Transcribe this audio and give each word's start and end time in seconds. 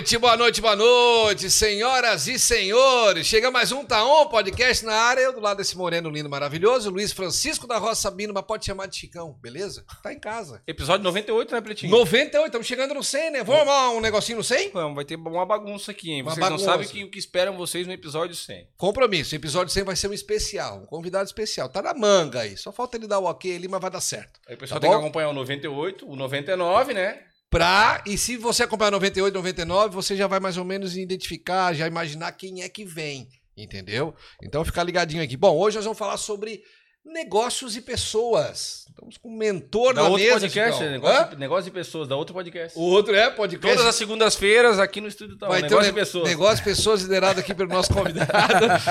noite, 0.00 0.16
boa 0.16 0.34
noite, 0.34 0.60
boa 0.62 0.76
noite, 0.76 1.50
senhoras 1.50 2.26
e 2.26 2.38
senhores. 2.38 3.26
Chega 3.26 3.50
mais 3.50 3.70
um 3.70 3.84
Tá 3.84 4.02
On 4.02 4.28
Podcast 4.28 4.82
na 4.82 4.94
área. 4.94 5.20
Eu 5.20 5.34
do 5.34 5.40
lado 5.40 5.58
desse 5.58 5.76
moreno 5.76 6.08
lindo, 6.08 6.26
maravilhoso, 6.30 6.88
Luiz 6.88 7.12
Francisco 7.12 7.66
da 7.66 7.76
Roça 7.76 8.00
Sabino, 8.02 8.32
mas 8.32 8.42
pode 8.46 8.64
chamar 8.64 8.86
de 8.86 8.96
Chicão, 8.96 9.36
beleza? 9.42 9.84
Tá 10.02 10.10
em 10.10 10.18
casa. 10.18 10.62
Episódio 10.66 11.04
98, 11.04 11.54
né, 11.54 11.60
Pretinho? 11.60 11.92
98, 11.92 12.46
estamos 12.46 12.66
chegando 12.66 12.94
no 12.94 13.04
100, 13.04 13.30
né? 13.30 13.44
Vamos 13.44 13.60
arrumar 13.68 13.90
um 13.90 14.00
negocinho 14.00 14.38
no 14.38 14.44
100? 14.44 14.70
Vamos, 14.70 14.94
vai 14.94 15.04
ter 15.04 15.16
uma 15.16 15.44
bagunça 15.44 15.90
aqui, 15.90 16.10
hein? 16.12 16.22
Uma 16.22 16.30
Vocês 16.30 16.46
bagunça. 16.46 16.64
não 16.64 16.72
sabem 16.72 16.88
que, 16.88 17.04
o 17.04 17.10
que 17.10 17.18
esperam 17.18 17.58
vocês 17.58 17.86
no 17.86 17.92
episódio 17.92 18.34
100. 18.34 18.68
Compromisso, 18.78 19.34
o 19.34 19.36
episódio 19.36 19.70
100 19.70 19.84
vai 19.84 19.96
ser 19.96 20.08
um 20.08 20.14
especial, 20.14 20.78
um 20.78 20.86
convidado 20.86 21.26
especial. 21.26 21.68
Tá 21.68 21.82
na 21.82 21.92
manga 21.92 22.40
aí, 22.40 22.56
só 22.56 22.72
falta 22.72 22.96
ele 22.96 23.06
dar 23.06 23.18
o 23.18 23.24
ok 23.26 23.54
ali, 23.54 23.68
mas 23.68 23.80
vai 23.82 23.90
dar 23.90 24.00
certo. 24.00 24.40
Aí 24.48 24.54
o 24.54 24.58
pessoal 24.58 24.80
Tá 24.80 24.86
tem 24.86 24.90
que 24.90 24.96
bom? 24.96 25.02
acompanhar 25.02 25.28
o 25.28 25.34
98, 25.34 26.10
o 26.10 26.16
99, 26.16 26.94
né? 26.94 27.20
Pra, 27.50 28.00
e 28.06 28.16
se 28.16 28.36
você 28.36 28.62
acompanhar 28.62 28.92
98, 28.92 29.34
99, 29.34 29.92
você 29.92 30.14
já 30.14 30.28
vai 30.28 30.38
mais 30.38 30.56
ou 30.56 30.64
menos 30.64 30.96
identificar, 30.96 31.74
já 31.74 31.84
imaginar 31.84 32.30
quem 32.32 32.62
é 32.62 32.68
que 32.68 32.84
vem, 32.84 33.28
entendeu? 33.56 34.14
Então 34.40 34.64
fica 34.64 34.80
ligadinho 34.84 35.20
aqui. 35.20 35.36
Bom, 35.36 35.58
hoje 35.58 35.74
nós 35.76 35.84
vamos 35.84 35.98
falar 35.98 36.16
sobre 36.16 36.62
negócios 37.04 37.76
e 37.76 37.80
pessoas. 37.80 38.86
Estamos 38.88 39.16
com 39.16 39.30
um 39.30 39.36
mentor 39.36 39.94
Da 39.94 40.02
na 40.02 40.08
outro 40.08 40.24
mesa. 40.24 40.40
podcast, 40.40 40.82
né? 40.82 40.90
negócio, 40.90 41.38
negócio 41.38 41.64
de 41.64 41.70
pessoas, 41.70 42.08
da 42.08 42.16
outro 42.16 42.34
podcast. 42.34 42.78
O 42.78 42.82
outro 42.82 43.14
é 43.14 43.30
podcast. 43.30 43.76
Todas 43.76 43.88
as 43.88 43.94
segundas-feiras 43.94 44.78
aqui 44.78 45.00
no 45.00 45.08
estúdio 45.08 45.38
tá, 45.38 45.48
Vai 45.48 45.62
ter 45.62 45.66
um 45.66 45.68
negócio 45.70 45.92
de 45.92 45.98
pessoas. 45.98 46.28
negócio 46.28 46.56
de 46.56 46.62
pessoas 46.64 47.02
liderado 47.02 47.40
aqui 47.40 47.54
pelo 47.54 47.70
nosso 47.70 47.92
convidado. 47.92 48.30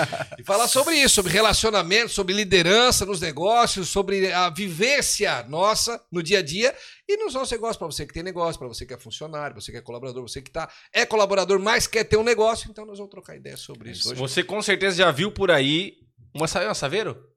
e 0.40 0.44
falar 0.44 0.68
sobre 0.68 0.96
isso, 0.96 1.16
sobre 1.16 1.32
relacionamento, 1.32 2.10
sobre 2.10 2.34
liderança 2.34 3.06
nos 3.06 3.22
negócios, 3.22 3.90
sobre 3.90 4.32
a 4.34 4.50
vivência 4.50 5.44
nossa 5.44 6.02
no 6.12 6.24
dia 6.24 6.40
a 6.40 6.42
dia 6.42 6.76
e 7.08 7.18
nos 7.18 7.34
nossos 7.34 7.52
negócios, 7.52 7.78
para 7.78 7.88
você 7.88 8.06
que 8.06 8.14
tem 8.14 8.24
negócio, 8.24 8.58
para 8.58 8.68
você 8.68 8.86
que 8.86 8.94
é 8.94 8.98
funcionário, 8.98 9.60
você 9.60 9.72
que 9.72 9.78
é 9.78 9.82
colaborador, 9.82 10.22
você 10.22 10.42
que 10.42 10.50
tá, 10.50 10.70
é 10.92 11.06
colaborador, 11.06 11.60
mas 11.60 11.86
quer 11.86 12.04
ter 12.04 12.18
um 12.18 12.24
negócio, 12.24 12.70
então 12.70 12.86
nós 12.86 12.98
vamos 12.98 13.12
trocar 13.12 13.36
ideia 13.36 13.58
sobre 13.58 13.92
isso 13.92 14.10
hoje. 14.10 14.20
Você 14.20 14.44
com 14.44 14.62
certeza 14.62 14.98
já 14.98 15.12
viu 15.12 15.32
por 15.32 15.52
aí 15.52 15.98
uma, 16.34 16.46
uma 16.46 16.74
saveiro? 16.74 17.30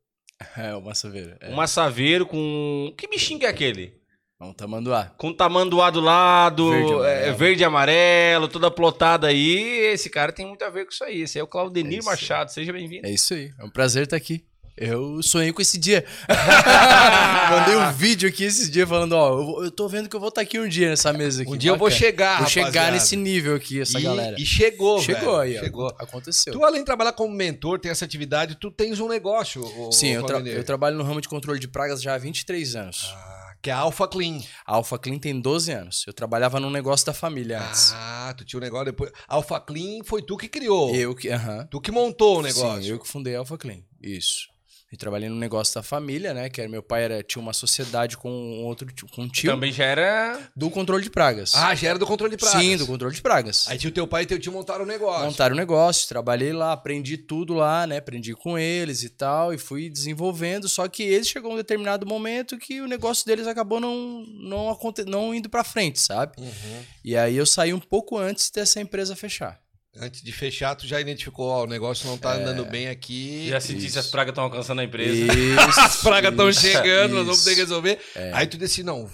É, 0.57 0.75
o 0.75 0.81
Massaveiro. 0.83 1.37
É. 1.41 1.48
Uma 1.51 1.67
saveiro 1.67 2.27
com... 2.27 2.93
Que 2.97 3.07
bichinho 3.09 3.41
que 3.41 3.47
é 3.47 3.48
aquele? 3.48 4.01
É 4.41 4.45
um 4.45 4.53
tamanduá. 4.53 5.12
Com 5.17 5.33
tamanduá 5.33 5.89
do 5.91 6.01
lado, 6.01 6.69
Verde 6.71 6.91
e 6.91 6.95
é, 6.95 6.97
amarelo. 6.97 7.37
verde 7.37 7.62
e 7.62 7.65
amarelo, 7.65 8.49
toda 8.49 8.71
plotada 8.73 9.29
aí. 9.29 9.93
Esse 9.93 10.11
cara 10.11 10.33
tem 10.33 10.45
muito 10.45 10.65
a 10.65 10.69
ver 10.71 10.84
com 10.84 10.91
isso 10.91 11.05
aí. 11.05 11.23
Esse 11.23 11.39
é 11.39 11.43
o 11.43 11.47
Claudenir 11.47 12.01
É. 12.01 12.05
Machado. 12.05 12.51
Seja 12.51 12.73
bem-vindo. 12.73 13.07
É 13.07 13.11
isso 13.11 13.34
aí. 13.34 13.53
É 13.57 13.65
um 13.65 13.71
prazer 13.71 14.03
estar 14.05 14.17
aqui. 14.17 14.45
Eu 14.77 15.23
sonhei 15.23 15.53
com 15.53 15.61
esse 15.61 15.78
dia. 15.78 16.05
Mandei 17.51 17.77
um 17.77 17.92
vídeo 17.92 18.28
aqui 18.28 18.45
esses 18.45 18.70
dias 18.70 18.89
falando, 18.89 19.12
ó, 19.12 19.28
eu, 19.59 19.65
eu 19.65 19.70
tô 19.70 19.87
vendo 19.89 20.09
que 20.09 20.17
eu 20.17 20.20
vou 20.20 20.31
estar 20.31 20.41
aqui 20.41 20.59
um 20.59 20.67
dia 20.69 20.89
nessa 20.89 21.12
mesa 21.12 21.42
aqui. 21.42 21.51
Um 21.51 21.56
dia 21.56 21.70
eu 21.70 21.77
vou 21.77 21.89
Bacana. 21.89 21.98
chegar, 22.06 22.39
Vou 22.39 22.48
chegar 22.48 22.67
rapaziada. 22.67 22.91
nesse 22.93 23.17
nível 23.17 23.55
aqui, 23.55 23.81
essa 23.81 23.98
e, 23.98 24.03
galera. 24.03 24.37
E 24.41 24.47
chegou, 24.47 25.00
Chegou 25.00 25.37
velho, 25.37 25.41
aí, 25.41 25.59
ó. 25.59 25.61
Chegou. 25.61 25.87
Aconteceu. 25.98 26.53
Tu, 26.53 26.65
além 26.65 26.81
de 26.81 26.87
trabalhar 26.87 27.12
como 27.12 27.34
mentor, 27.34 27.78
tem 27.78 27.91
essa 27.91 28.05
atividade, 28.05 28.56
tu 28.56 28.70
tens 28.70 28.98
um 28.98 29.09
negócio. 29.09 29.62
ô- 29.62 29.93
Sim, 29.93 30.12
ô, 30.17 30.20
eu, 30.20 30.23
tra- 30.23 30.28
Claudinei. 30.37 30.59
eu 30.59 30.65
trabalho 30.65 30.97
no 30.97 31.05
ramo 31.05 31.20
de 31.20 31.28
controle 31.28 31.59
de 31.61 31.69
pragas 31.69 32.00
já 32.00 32.15
há 32.15 32.19
23 32.19 32.75
anos. 32.77 33.11
Ah, 33.15 33.53
que 33.61 33.69
é 33.70 33.73
a 33.75 33.78
Alpha 33.78 34.09
Clean. 34.09 34.39
A 34.67 34.75
Alpha 34.77 34.98
Clean 34.98 35.19
tem 35.19 35.39
12 35.39 35.70
anos. 35.70 36.03
Eu 36.06 36.12
trabalhava 36.15 36.59
num 36.59 36.70
negócio 36.70 37.05
da 37.06 37.12
família 37.12 37.61
antes. 37.62 37.93
Ah, 37.95 38.34
tu 38.37 38.45
tinha 38.45 38.59
um 38.59 38.62
negócio 38.62 38.87
depois. 38.87 39.12
Alpha 39.28 39.61
Clean 39.61 40.03
foi 40.05 40.23
tu 40.23 40.37
que 40.37 40.48
criou. 40.48 40.95
Eu 40.95 41.15
que, 41.15 41.28
aham. 41.28 41.67
Tu 41.70 41.81
que 41.81 41.91
montou 41.93 42.39
o 42.39 42.43
negócio. 42.43 42.83
Sim, 42.83 42.89
eu 42.89 42.98
que 42.98 43.06
fundei 43.06 43.37
a 43.37 43.41
Alpha 43.41 43.56
Clean. 43.59 43.78
Isso. 44.03 44.50
Eu 44.93 44.98
trabalhei 44.98 45.27
no 45.31 45.37
negócio 45.37 45.75
da 45.75 45.83
família, 45.83 46.35
né? 46.35 46.51
Que 46.51 46.61
era 46.61 46.69
meu 46.69 46.83
pai 46.83 47.05
era, 47.05 47.23
tinha 47.23 47.41
uma 47.41 47.55
sociedade 47.55 48.15
com 48.19 48.31
um 48.31 48.62
outro 48.65 48.87
tio- 48.93 49.09
com 49.09 49.23
um 49.23 49.29
tio 49.29 49.51
Também 49.51 49.73
já 49.73 49.84
era. 49.87 50.39
do 50.55 50.69
controle 50.69 51.03
de 51.03 51.09
pragas. 51.09 51.55
Ah, 51.55 51.75
já 51.75 51.89
era 51.89 51.99
do 51.99 52.07
controle 52.07 52.37
de 52.37 52.39
pragas. 52.45 52.61
Sim, 52.61 52.77
do 52.77 52.87
controle 52.87 53.15
de 53.15 53.23
pragas. 53.23 53.67
Aí 53.69 53.79
tinha 53.79 53.89
o 53.89 53.95
teu 53.95 54.07
pai 54.07 54.25
e 54.25 54.27
teu 54.27 54.39
tio 54.39 54.53
montaram 54.53 54.84
o 54.84 54.87
negócio. 54.87 55.25
Montaram 55.25 55.55
o 55.55 55.59
negócio, 55.59 56.07
trabalhei 56.07 56.53
lá, 56.53 56.73
aprendi 56.73 57.17
tudo 57.17 57.55
lá, 57.55 57.87
né? 57.87 57.97
Aprendi 57.97 58.34
com 58.34 58.59
eles 58.59 59.03
e 59.03 59.09
tal, 59.09 59.55
e 59.55 59.57
fui 59.57 59.89
desenvolvendo. 59.89 60.69
Só 60.69 60.87
que 60.87 61.03
eles 61.03 61.27
chegou 61.27 61.55
um 61.55 61.56
determinado 61.56 62.05
momento 62.06 62.59
que 62.59 62.83
o 62.83 62.87
negócio 62.87 63.25
deles 63.25 63.47
acabou 63.47 63.81
não, 63.81 64.27
não, 64.27 64.69
aconte... 64.69 65.05
não 65.06 65.34
indo 65.34 65.49
pra 65.49 65.65
frente, 65.65 66.00
sabe? 66.00 66.34
Uhum. 66.39 66.83
E 67.03 67.16
aí 67.16 67.34
eu 67.34 67.47
saí 67.47 67.72
um 67.72 67.81
pouco 67.81 68.19
antes 68.19 68.50
dessa 68.50 68.78
empresa 68.78 69.16
fechar. 69.16 69.59
Antes 69.94 70.22
de 70.22 70.32
fechar, 70.32 70.75
tu 70.75 70.86
já 70.86 70.98
identificou, 71.00 71.47
ó, 71.48 71.64
o 71.64 71.66
negócio 71.66 72.06
não 72.08 72.16
tá 72.16 72.34
É. 72.34 72.41
andando 72.42 72.64
bem 72.64 72.88
aqui. 72.88 73.48
Já 73.48 73.60
senti 73.60 73.82
se 73.82 73.86
Isso. 73.88 73.98
as 73.98 74.06
pragas 74.06 74.32
estão 74.32 74.44
alcançando 74.44 74.80
a 74.80 74.84
empresa. 74.84 75.12
Isso, 75.34 75.60
As 75.80 76.03
pragas 76.03 76.30
estão 76.30 76.48
isso, 76.48 76.60
chegando, 76.60 77.14
nós 77.14 77.25
vamos 77.26 77.38
isso. 77.41 77.44
ter 77.48 77.54
que 77.54 77.60
resolver. 77.60 77.98
É. 78.14 78.30
Aí 78.32 78.47
tu 78.47 78.56
disse, 78.56 78.82
não, 78.82 79.06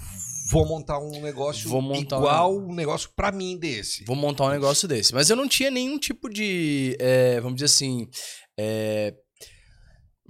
vou 0.51 0.65
montar 0.65 0.97
um 0.99 1.21
negócio 1.21 1.67
Vou 1.69 1.81
montar 1.81 2.15
um- 2.17 2.19
igual 2.21 2.57
um 2.57 2.73
negócio 2.73 3.09
pra 3.13 3.29
mim 3.29 3.57
desse. 3.57 4.05
Vou 4.05 4.15
montar 4.15 4.45
um 4.45 4.49
negócio 4.51 4.87
desse. 4.87 5.13
Mas 5.13 5.29
eu 5.29 5.35
não 5.35 5.49
tinha 5.49 5.69
nenhum 5.69 5.99
tipo 5.99 6.29
de. 6.29 6.95
é, 6.99 7.41
vamos 7.41 7.55
dizer 7.55 7.65
assim. 7.65 8.07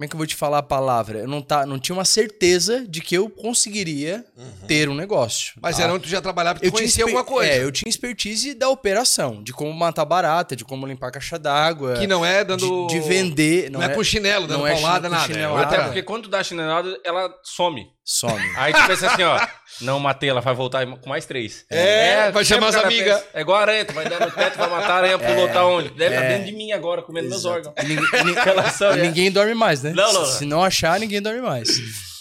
como 0.00 0.04
é 0.04 0.08
que 0.08 0.14
eu 0.14 0.18
vou 0.18 0.26
te 0.26 0.34
falar 0.36 0.58
a 0.58 0.62
palavra? 0.62 1.20
Eu 1.20 1.28
não, 1.28 1.42
tá, 1.42 1.66
não 1.66 1.78
tinha 1.78 1.94
uma 1.94 2.04
certeza 2.04 2.86
de 2.88 3.00
que 3.00 3.14
eu 3.14 3.28
conseguiria 3.28 4.24
ter 4.66 4.88
um 4.88 4.94
negócio. 4.94 5.54
Mas 5.60 5.76
tá? 5.76 5.84
era 5.84 5.92
onde 5.92 6.04
tu 6.04 6.08
já 6.08 6.20
trabalhava, 6.20 6.54
porque 6.58 6.70
tu 6.70 6.74
conhecia 6.74 7.04
alguma 7.04 7.24
coisa. 7.24 7.50
É, 7.50 7.62
eu 7.62 7.70
tinha 7.70 7.88
expertise 7.88 8.54
da 8.54 8.68
operação, 8.68 9.42
de 9.42 9.52
como 9.52 9.72
matar 9.72 10.04
barata, 10.04 10.56
de 10.56 10.64
como 10.64 10.86
limpar 10.86 11.10
caixa 11.10 11.38
d'água. 11.38 11.94
Que 11.94 12.06
não 12.06 12.24
é 12.24 12.44
dando... 12.44 12.86
de, 12.86 12.94
de 12.94 13.00
vender. 13.00 13.70
Não, 13.70 13.82
é, 13.82 13.88
com 13.90 14.02
chinelo, 14.02 14.46
dando 14.46 14.60
não 14.60 14.66
é 14.66 14.72
paulada, 14.72 15.08
nada. 15.08 15.26
chinelada. 15.26 15.60
É 15.60 15.64
outra- 15.64 15.76
Até 15.78 15.84
porque 15.86 16.02
quando 16.02 16.24
tu 16.24 16.28
dá 16.30 16.42
chinelada, 16.42 16.98
ela 17.04 17.28
some. 17.44 17.86
Some. 18.12 18.42
Aí 18.58 18.72
tu 18.72 18.86
pensa 18.88 19.06
assim, 19.12 19.22
ó. 19.22 19.38
Não 19.80 20.00
matei, 20.00 20.28
ela 20.28 20.40
vai 20.40 20.52
voltar 20.52 20.84
com 20.84 21.08
mais 21.08 21.24
três. 21.26 21.64
É, 21.70 22.30
vai 22.32 22.44
chamar 22.44 22.68
as 22.68 22.74
amigas. 22.74 23.22
É 23.32 23.40
igual 23.40 23.58
a 23.58 23.60
aranha, 23.62 23.84
tu 23.84 23.94
vai 23.94 24.06
dar 24.08 24.18
no 24.20 24.30
teto, 24.30 24.58
vai 24.58 24.68
matar 24.68 24.90
a 24.90 24.96
aranha, 24.96 25.18
pulou, 25.18 25.48
tá 25.48 25.64
onde? 25.64 25.90
Deve 25.90 26.14
estar 26.16 26.26
é. 26.26 26.28
dentro 26.30 26.46
de 26.46 26.52
mim 26.52 26.72
agora, 26.72 27.02
comendo 27.02 27.28
meus 27.28 27.40
Exato. 27.42 27.68
órgãos. 27.68 27.74
E 27.78 27.86
ninguém- 27.86 28.24
ni- 28.24 28.32
Relação, 28.32 28.90
e 28.96 28.98
é. 28.98 29.02
ninguém 29.02 29.30
dorme 29.30 29.54
mais, 29.54 29.82
né? 29.82 29.92
Não, 29.94 30.12
não, 30.12 30.20
não. 30.22 30.26
Se 30.26 30.44
não 30.44 30.62
achar, 30.62 30.98
ninguém 30.98 31.22
dorme 31.22 31.40
mais. 31.40 31.68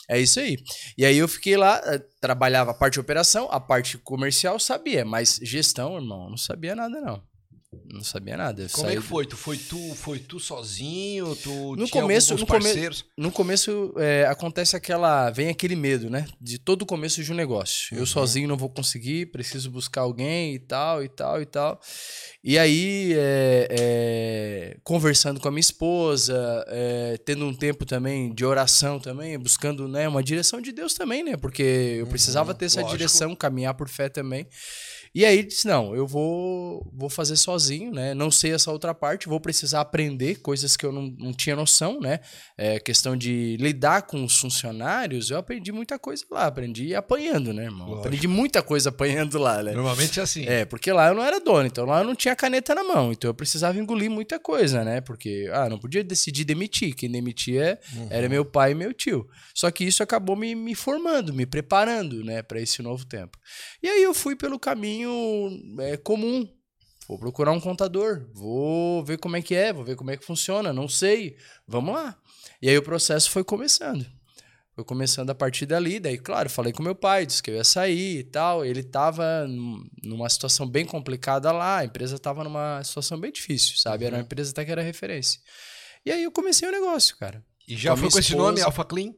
É 0.08 0.20
isso 0.20 0.40
aí. 0.40 0.58
E 0.98 1.04
aí 1.06 1.18
eu 1.18 1.28
fiquei 1.28 1.58
lá, 1.58 1.82
eh, 1.86 2.00
trabalhava 2.22 2.72
a 2.72 2.74
parte 2.74 2.94
de 2.94 3.00
operação, 3.00 3.48
a 3.52 3.60
parte 3.60 3.98
comercial 3.98 4.60
sabia, 4.60 5.04
mas 5.04 5.40
gestão, 5.42 5.96
irmão, 5.96 6.26
eu 6.26 6.30
não 6.30 6.38
sabia 6.38 6.76
nada 6.76 7.02
não. 7.02 7.22
Não 7.92 8.04
sabia 8.04 8.36
nada. 8.36 8.68
Como 8.72 8.88
é 8.88 8.90
saí 8.90 8.96
que 8.98 9.02
do- 9.04 9.08
foi? 9.08 9.26
Tu 9.28 9.38
foi 9.38 9.58
tu, 9.58 9.96
foi 9.96 10.20
tu 10.20 10.40
sozinho? 10.40 11.36
Tu 11.36 11.50
No 11.76 11.86
tinha 11.86 12.02
começo- 12.02 12.34
alguns 12.34 12.42
no 12.42 12.48
come- 12.48 12.64
parceiros? 12.64 13.06
No 13.16 13.32
começo 13.32 13.94
é, 13.98 14.26
acontece 14.26 14.76
aquela. 14.76 15.30
Vem 15.30 15.50
aquele 15.50 15.76
medo, 15.76 16.10
né? 16.10 16.26
De 16.42 16.58
todo 16.58 16.84
começo 16.84 17.24
de 17.24 17.32
um 17.32 17.36
negócio. 17.36 17.94
Uhum. 17.96 18.02
Eu 18.02 18.06
sozinho 18.08 18.48
não 18.48 18.58
vou 18.58 18.70
conseguir, 18.70 19.28
preciso 19.28 19.70
buscar 19.70 20.02
alguém 20.02 20.56
e 20.56 20.60
tal, 20.60 21.04
e 21.04 21.10
tal, 21.10 21.40
e 21.42 21.46
tal. 21.46 21.80
E 22.44 22.58
aí, 22.58 23.14
é, 23.16 23.68
é, 23.70 24.78
conversando 24.84 25.40
com 25.40 25.48
a 25.48 25.52
minha 25.52 25.60
esposa, 25.62 26.66
é, 26.70 27.18
tendo 27.24 27.46
um 27.46 27.54
tempo 27.54 27.86
também 27.86 28.34
de 28.34 28.46
oração 28.46 29.00
também, 29.00 29.38
buscando 29.38 29.88
né, 29.88 30.08
uma 30.08 30.24
direção 30.24 30.60
de 30.60 30.72
Deus 30.72 30.96
também, 30.96 31.24
né? 31.24 31.38
Porque 31.38 31.62
eu 32.00 32.08
precisava 32.08 32.56
ter 32.56 32.66
essa 32.66 32.78
Uhum. 32.78 32.84
lógico. 32.86 32.98
direção, 32.98 33.36
caminhar 33.36 33.76
por 33.76 33.88
fé 33.88 34.10
também. 34.10 34.48
E 35.14 35.26
aí 35.26 35.44
disse, 35.44 35.68
não, 35.68 35.96
eu 35.96 36.06
vou, 36.06 36.88
vou 36.94 37.10
fazer 37.10 37.36
sozinho, 37.36 37.92
né? 37.92 38.14
Não 38.14 38.30
sei 38.30 38.54
essa 38.54 38.72
outra 38.72 38.94
parte, 38.94 39.28
vou 39.28 39.40
precisar 39.40 39.82
aprender 39.82 40.36
coisas 40.40 40.78
que 40.78 40.86
eu 40.86 40.92
não, 40.92 41.14
não 41.18 41.34
tinha 41.34 41.56
noção, 41.56 42.00
né? 42.00 42.20
É, 42.58 42.80
questão 42.80 43.18
de 43.18 43.58
lidar 43.60 44.04
com 44.04 44.24
os 44.24 44.38
funcionários, 44.38 45.32
eu 45.32 45.38
aprendi 45.38 45.72
muita 45.72 45.98
coisa 45.98 46.24
lá, 46.30 46.46
aprendi 46.46 46.94
apanhando, 46.94 47.54
né, 47.54 47.64
irmão? 47.64 47.88
Lógico. 47.88 48.08
Aprendi 48.08 48.28
muita 48.28 48.62
coisa 48.62 48.90
apanhando 48.90 49.38
lá, 49.38 49.64
né? 49.64 49.72
Normalmente 49.72 50.20
é 50.20 50.24
assim. 50.24 50.46
É, 50.46 50.66
porque 50.66 50.92
lá 50.92 51.08
eu 51.08 51.16
não 51.16 51.24
era 51.24 51.40
dono, 51.40 51.66
então 51.66 51.86
lá 51.86 52.00
eu 52.00 52.06
não 52.06 52.16
tinha 52.16 52.36
caneta 52.36 52.76
na 52.76 52.84
mão, 52.84 53.12
então 53.12 53.30
eu 53.30 53.34
precisava 53.34 53.80
engolir 53.80 54.12
muita 54.12 54.40
coisa, 54.40 54.84
né? 54.84 55.02
Porque, 55.02 55.50
ah, 55.52 55.68
não 55.70 55.80
podia 55.80 56.04
decidir 56.04 56.44
demitir, 56.44 56.94
quem 56.96 57.10
demitia 57.10 57.80
era 58.10 58.30
meu 58.30 58.46
pai 58.46 58.72
e 58.72 58.76
meu 58.76 58.94
tio. 58.94 59.28
Só 59.54 59.72
que 59.72 59.84
isso 59.84 60.04
acabou 60.04 60.36
me, 60.36 60.54
me 60.56 60.76
formando, 60.76 61.34
me 61.34 61.46
preparando, 61.46 62.24
né, 62.24 62.42
para 62.42 62.62
esse 62.62 62.82
novo 62.82 63.06
tempo. 63.06 63.38
E 63.82 63.90
aí 63.90 64.04
eu 64.04 64.14
fui 64.14 64.36
pelo 64.36 64.60
caminho 64.60 64.99
é, 65.80 65.98
comum. 65.98 66.48
Vou 67.08 67.18
procurar 67.18 67.52
um 67.52 67.60
contador, 67.60 68.28
vou 68.34 69.04
ver 69.04 69.18
como 69.18 69.36
é 69.36 69.42
que 69.42 69.56
é, 69.56 69.74
vou 69.74 69.84
ver 69.84 69.96
como 69.96 70.12
é 70.12 70.18
que 70.18 70.24
funciona, 70.24 70.72
não 70.72 70.88
sei, 70.88 71.36
vamos 71.68 71.96
lá. 71.96 72.16
E 72.62 72.70
aí 72.70 72.78
o 72.78 72.84
processo 72.84 73.32
foi 73.32 73.44
começando. 73.44 74.06
Foi 74.76 74.84
começando 74.86 75.30
a 75.32 75.36
partir 75.36 75.66
dali, 75.66 76.00
daí, 76.00 76.18
claro, 76.20 76.50
falei 76.50 76.72
com 76.72 76.84
meu 76.84 76.94
pai, 76.96 77.26
disse 77.26 77.42
que 77.42 77.50
eu 77.50 77.56
ia 77.56 77.64
sair 77.64 78.20
e 78.20 78.24
tal. 78.24 78.64
Ele 78.64 78.84
tava 78.84 79.48
num- 79.48 79.84
numa 80.04 80.30
situação 80.30 80.68
bem 80.70 80.86
complicada 80.86 81.52
lá, 81.52 81.80
a 81.80 81.86
empresa 81.86 82.18
tava 82.20 82.44
numa 82.44 82.82
situação 82.84 83.20
bem 83.20 83.32
difícil, 83.32 83.76
sabe? 83.78 84.06
Era 84.06 84.16
uma 84.18 84.22
empresa 84.22 84.52
até 84.52 84.64
que 84.64 84.72
era 84.72 84.82
referência. 84.82 85.42
E 86.06 86.12
aí 86.12 86.24
eu 86.24 86.32
comecei 86.32 86.68
o 86.68 86.72
negócio, 86.72 87.18
cara. 87.18 87.44
E 87.68 87.76
já 87.76 87.98
foi 87.98 88.10
com 88.10 88.20
esse 88.20 88.36
nome, 88.36 88.62
Alpha 88.62 88.86
Clean? 88.86 89.14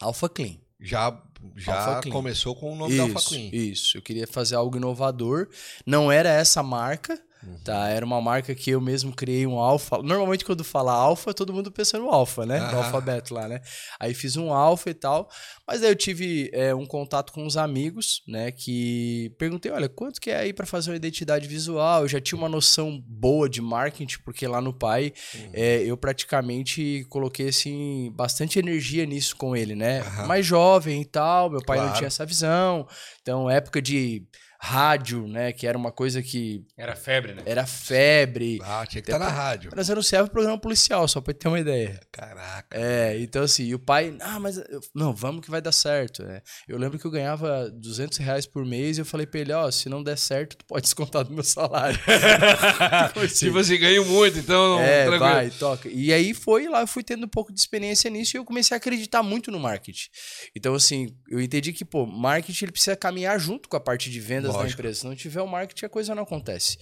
Alpha 0.00 0.28
Clean. 0.28 0.56
Já, 0.80 1.12
já 1.56 2.00
começou 2.10 2.54
com 2.54 2.72
o 2.72 2.76
nome 2.76 2.96
da 2.96 3.02
Alpha 3.04 3.18
Isso, 3.18 3.28
Clean. 3.28 3.50
isso. 3.52 3.98
Eu 3.98 4.02
queria 4.02 4.26
fazer 4.26 4.54
algo 4.54 4.76
inovador. 4.76 5.48
Não 5.86 6.10
era 6.10 6.28
essa 6.30 6.62
marca, 6.62 7.20
Tá, 7.64 7.88
era 7.88 8.04
uma 8.04 8.20
marca 8.20 8.54
que 8.54 8.70
eu 8.70 8.80
mesmo 8.80 9.14
criei 9.14 9.46
um 9.46 9.58
alfa. 9.58 9.98
Normalmente 10.02 10.44
quando 10.44 10.62
fala 10.64 10.92
alfa, 10.92 11.32
todo 11.32 11.52
mundo 11.52 11.70
pensa 11.70 11.98
no 11.98 12.08
alfa, 12.10 12.44
né? 12.44 12.58
No 12.70 12.78
alfabeto 12.78 13.32
lá, 13.34 13.48
né? 13.48 13.60
Aí 13.98 14.12
fiz 14.14 14.36
um 14.36 14.52
alfa 14.52 14.90
e 14.90 14.94
tal. 14.94 15.28
Mas 15.66 15.82
aí 15.82 15.90
eu 15.90 15.96
tive 15.96 16.50
é, 16.52 16.74
um 16.74 16.84
contato 16.86 17.32
com 17.32 17.44
uns 17.44 17.56
amigos, 17.56 18.22
né? 18.26 18.50
Que 18.50 19.32
perguntei, 19.38 19.70
olha, 19.72 19.88
quanto 19.88 20.20
que 20.20 20.30
é 20.30 20.36
aí 20.36 20.52
pra 20.52 20.66
fazer 20.66 20.90
uma 20.90 20.96
identidade 20.96 21.46
visual? 21.48 22.02
Eu 22.02 22.08
já 22.08 22.20
tinha 22.20 22.38
uma 22.38 22.48
noção 22.48 23.02
boa 23.06 23.48
de 23.48 23.60
marketing, 23.62 24.18
porque 24.24 24.46
lá 24.46 24.60
no 24.60 24.72
pai 24.72 25.12
Uhum. 25.34 25.50
é, 25.54 25.82
eu 25.82 25.96
praticamente 25.96 27.04
coloquei 27.08 27.48
assim 27.48 28.10
bastante 28.14 28.58
energia 28.58 29.04
nisso 29.06 29.36
com 29.36 29.54
ele, 29.56 29.74
né? 29.74 30.00
Aham. 30.00 30.26
Mais 30.26 30.46
jovem 30.46 31.02
e 31.02 31.04
tal, 31.04 31.50
meu 31.50 31.62
pai 31.62 31.78
não 31.78 31.84
Claro. 31.86 31.98
tinha 31.98 32.08
essa 32.08 32.24
visão. 32.26 32.86
Então, 33.22 33.48
época 33.50 33.80
de 33.82 34.22
rádio, 34.62 35.26
né? 35.26 35.52
Que 35.52 35.66
era 35.66 35.76
uma 35.78 35.90
coisa 35.90 36.22
que 36.22 36.64
Era 36.76 36.94
febre, 36.94 37.32
né? 37.34 37.42
era 37.46 37.66
febre. 37.66 38.58
Ah, 38.62 38.84
tinha 38.86 39.00
que 39.02 39.10
estar 39.10 39.18
na 39.18 39.30
rádio. 39.30 39.70
Nós 39.74 39.88
anunciava 39.88 40.28
o 40.28 40.30
programa 40.30 40.58
policial, 40.58 41.08
só 41.08 41.20
pra 41.20 41.32
ter 41.32 41.48
uma 41.48 41.58
ideia. 41.58 41.98
Caraca. 42.12 42.76
É, 42.78 43.18
então 43.20 43.42
assim, 43.42 43.64
e 43.64 43.74
o 43.74 43.78
pai, 43.78 44.14
ah, 44.20 44.38
mas 44.38 44.58
eu- 44.58 44.80
não, 44.94 45.14
vamos 45.14 45.42
que 45.44 45.50
vai 45.50 45.62
dar 45.62 45.72
certo. 45.72 46.22
né? 46.22 46.42
Eu 46.68 46.76
lembro 46.78 46.98
que 46.98 47.06
eu 47.06 47.10
ganhava 47.10 47.70
200 47.70 48.18
reais 48.18 48.44
por 48.46 48.64
mês 48.66 48.98
e 48.98 49.00
eu 49.00 49.04
falei 49.06 49.26
pra 49.26 49.40
ele, 49.40 49.52
ó, 49.52 49.70
se 49.70 49.88
não 49.88 50.02
der 50.02 50.18
certo, 50.18 50.56
tu 50.58 50.64
pode 50.66 50.82
descontar 50.82 51.24
do 51.24 51.32
meu 51.32 51.42
salário. 51.44 51.98
Tipo 53.08 53.20
assim. 53.20 53.46
Tipo 53.46 53.58
assim, 53.58 53.78
ganho 53.78 54.04
muito, 54.04 54.38
então 54.38 54.78
É, 54.80 55.04
tranquilo. 55.06 55.18
vai, 55.34 55.50
toca. 55.50 55.88
E 55.88 56.12
aí 56.12 56.34
foi 56.34 56.68
lá, 56.68 56.82
eu 56.82 56.86
fui 56.86 57.02
tendo 57.02 57.24
um 57.24 57.28
pouco 57.28 57.52
de 57.52 57.58
experiência 57.60 58.10
nisso 58.10 58.36
e 58.36 58.38
eu 58.38 58.44
comecei 58.44 58.74
a 58.74 58.78
acreditar 58.78 59.22
muito 59.22 59.50
no 59.50 59.58
marketing. 59.58 60.08
Então, 60.54 60.74
assim, 60.74 61.08
eu 61.30 61.40
entendi 61.40 61.72
que, 61.72 61.84
pô, 61.84 62.04
marketing 62.06 62.66
ele 62.66 62.72
precisa 62.72 62.96
caminhar 62.96 63.38
junto 63.40 63.68
com 63.68 63.76
a 63.76 63.80
parte 63.80 64.10
de 64.10 64.20
vendas 64.20 64.49
da 64.52 64.58
Lógico. 64.58 64.78
Uhum. 64.78 64.80
empresa. 64.80 65.00
Se 65.00 65.06
não 65.06 65.16
tiver 65.16 65.42
o 65.42 65.46
marketing, 65.46 65.86
a 65.86 65.88
coisa 65.88 66.14
não 66.14 66.22
acontece. 66.22 66.78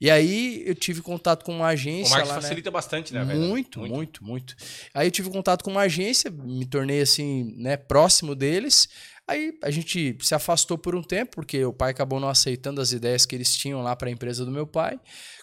E 0.00 0.10
aí 0.10 0.62
eu 0.66 0.74
tive 0.74 1.02
contato 1.02 1.44
com 1.44 1.54
uma 1.54 1.64
O 1.64 1.68
agência 1.68 2.10
marketing 2.10 2.28
lá, 2.28 2.36
né? 2.36 2.42
facilita 2.42 2.70
bastante, 2.70 3.14
né, 3.14 3.24
velho? 3.24 3.40
Muito, 3.40 3.80
muito, 3.80 4.24
muito, 4.24 4.56
Aí 4.94 5.06
eu 5.06 5.10
tive 5.10 5.30
contato 5.30 5.62
com 5.62 5.70
uma 5.70 5.82
agência, 5.82 6.30
me 6.30 6.66
tornei 6.66 7.00
assim, 7.00 7.54
né, 7.56 7.76
próximo 7.76 8.34
deles. 8.34 8.88
Aí 9.26 9.56
a 9.62 9.70
gente 9.70 10.16
se 10.20 10.34
afastou 10.34 10.76
por 10.76 10.96
um 10.96 11.02
tempo, 11.02 11.36
porque 11.36 11.64
o 11.64 11.72
pai 11.72 11.92
acabou 11.92 12.18
não 12.18 12.28
aceitando 12.28 12.80
as 12.80 12.92
ideias 12.92 13.24
que 13.24 13.34
eles 13.34 13.54
tinham 13.54 13.82
lá 13.82 13.94
para 13.94 14.08
a 14.08 14.10
empresa 14.12 14.44
do 14.44 14.50
meu 14.50 14.66
pai. 14.66 14.98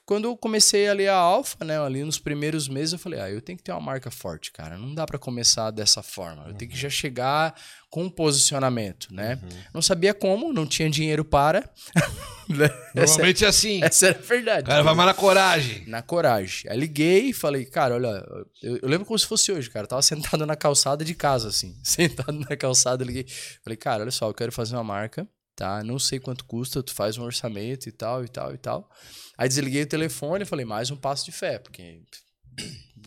Quando 0.10 0.26
eu 0.26 0.36
comecei 0.36 0.90
ali 0.90 1.08
a 1.08 1.14
Alfa, 1.14 1.64
né, 1.64 1.80
ali 1.80 2.04
nos 2.04 2.18
primeiros 2.18 2.68
meses, 2.68 2.94
eu 2.94 2.98
falei: 2.98 3.20
"Ah, 3.20 3.30
eu 3.30 3.40
tenho 3.40 3.56
que 3.60 3.64
ter 3.64 3.72
uma 3.72 3.80
marca 3.80 4.10
forte, 4.10 4.52
cara. 4.52 4.76
Não 4.76 4.96
dá 4.96 5.06
para 5.06 5.20
começar 5.20 5.70
dessa 5.70 6.02
forma. 6.02 6.46
Eu 6.48 6.56
tenho 6.56 6.72
que 6.72 6.76
já 6.76 6.90
chegar 6.90 7.54
com 7.92 8.06
um 8.06 8.10
posicionamento, 8.10 9.14
né? 9.14 9.40
Não 9.72 9.84
sabia 9.84 10.12
como, 10.12 10.52
não 10.52 10.66
tinha 10.66 10.90
dinheiro 10.90 11.24
para. 11.24 11.70
Né? 12.50 12.68
Normalmente 12.96 13.46
é 13.46 13.48
assim. 13.48 13.80
essa 13.84 14.08
era 14.08 14.18
a 14.18 14.22
verdade. 14.24 14.66
cara 14.66 14.82
vai 14.82 14.96
mais 14.96 15.10
na 15.10 15.14
coragem. 15.14 15.86
Na 15.86 16.02
coragem. 16.02 16.72
Aí 16.72 16.80
liguei 16.80 17.30
e 17.30 17.34
falei, 17.34 17.64
cara, 17.64 17.94
olha, 17.94 18.26
eu, 18.64 18.78
eu 18.78 18.90
lembro 18.90 19.06
como 19.06 19.20
se 19.20 19.28
fosse 19.28 19.52
hoje, 19.52 19.70
cara. 19.70 19.84
Eu 19.84 19.88
tava 19.88 20.02
sentado 20.02 20.44
na 20.48 20.56
calçada 20.56 21.06
de 21.06 21.14
casa, 21.14 21.50
assim. 21.50 21.78
Sentado 21.86 22.34
na 22.50 22.58
calçada, 22.58 23.06
liguei. 23.06 23.28
Falei, 23.64 23.78
cara, 23.78 24.02
olha 24.02 24.10
só, 24.10 24.28
eu 24.28 24.34
quero 24.34 24.52
fazer 24.52 24.76
uma 24.76 24.84
marca, 24.84 25.28
tá? 25.56 25.84
Não 25.84 26.00
sei 26.00 26.20
quanto 26.20 26.44
custa, 26.44 26.82
tu 26.82 26.92
faz 26.92 27.20
um 27.20 27.24
orçamento 27.24 27.88
e 27.88 27.92
tal, 27.92 28.26
e 28.26 28.28
tal, 28.28 28.52
e 28.52 28.58
tal. 28.58 28.90
Aí 29.40 29.48
desliguei 29.48 29.84
o 29.84 29.88
telefone 29.88 30.44
e 30.44 30.46
falei, 30.46 30.66
mais 30.66 30.92
um 30.92 30.98
passo 30.98 31.24
de 31.24 31.32
fé, 31.32 31.58
porque 31.58 32.02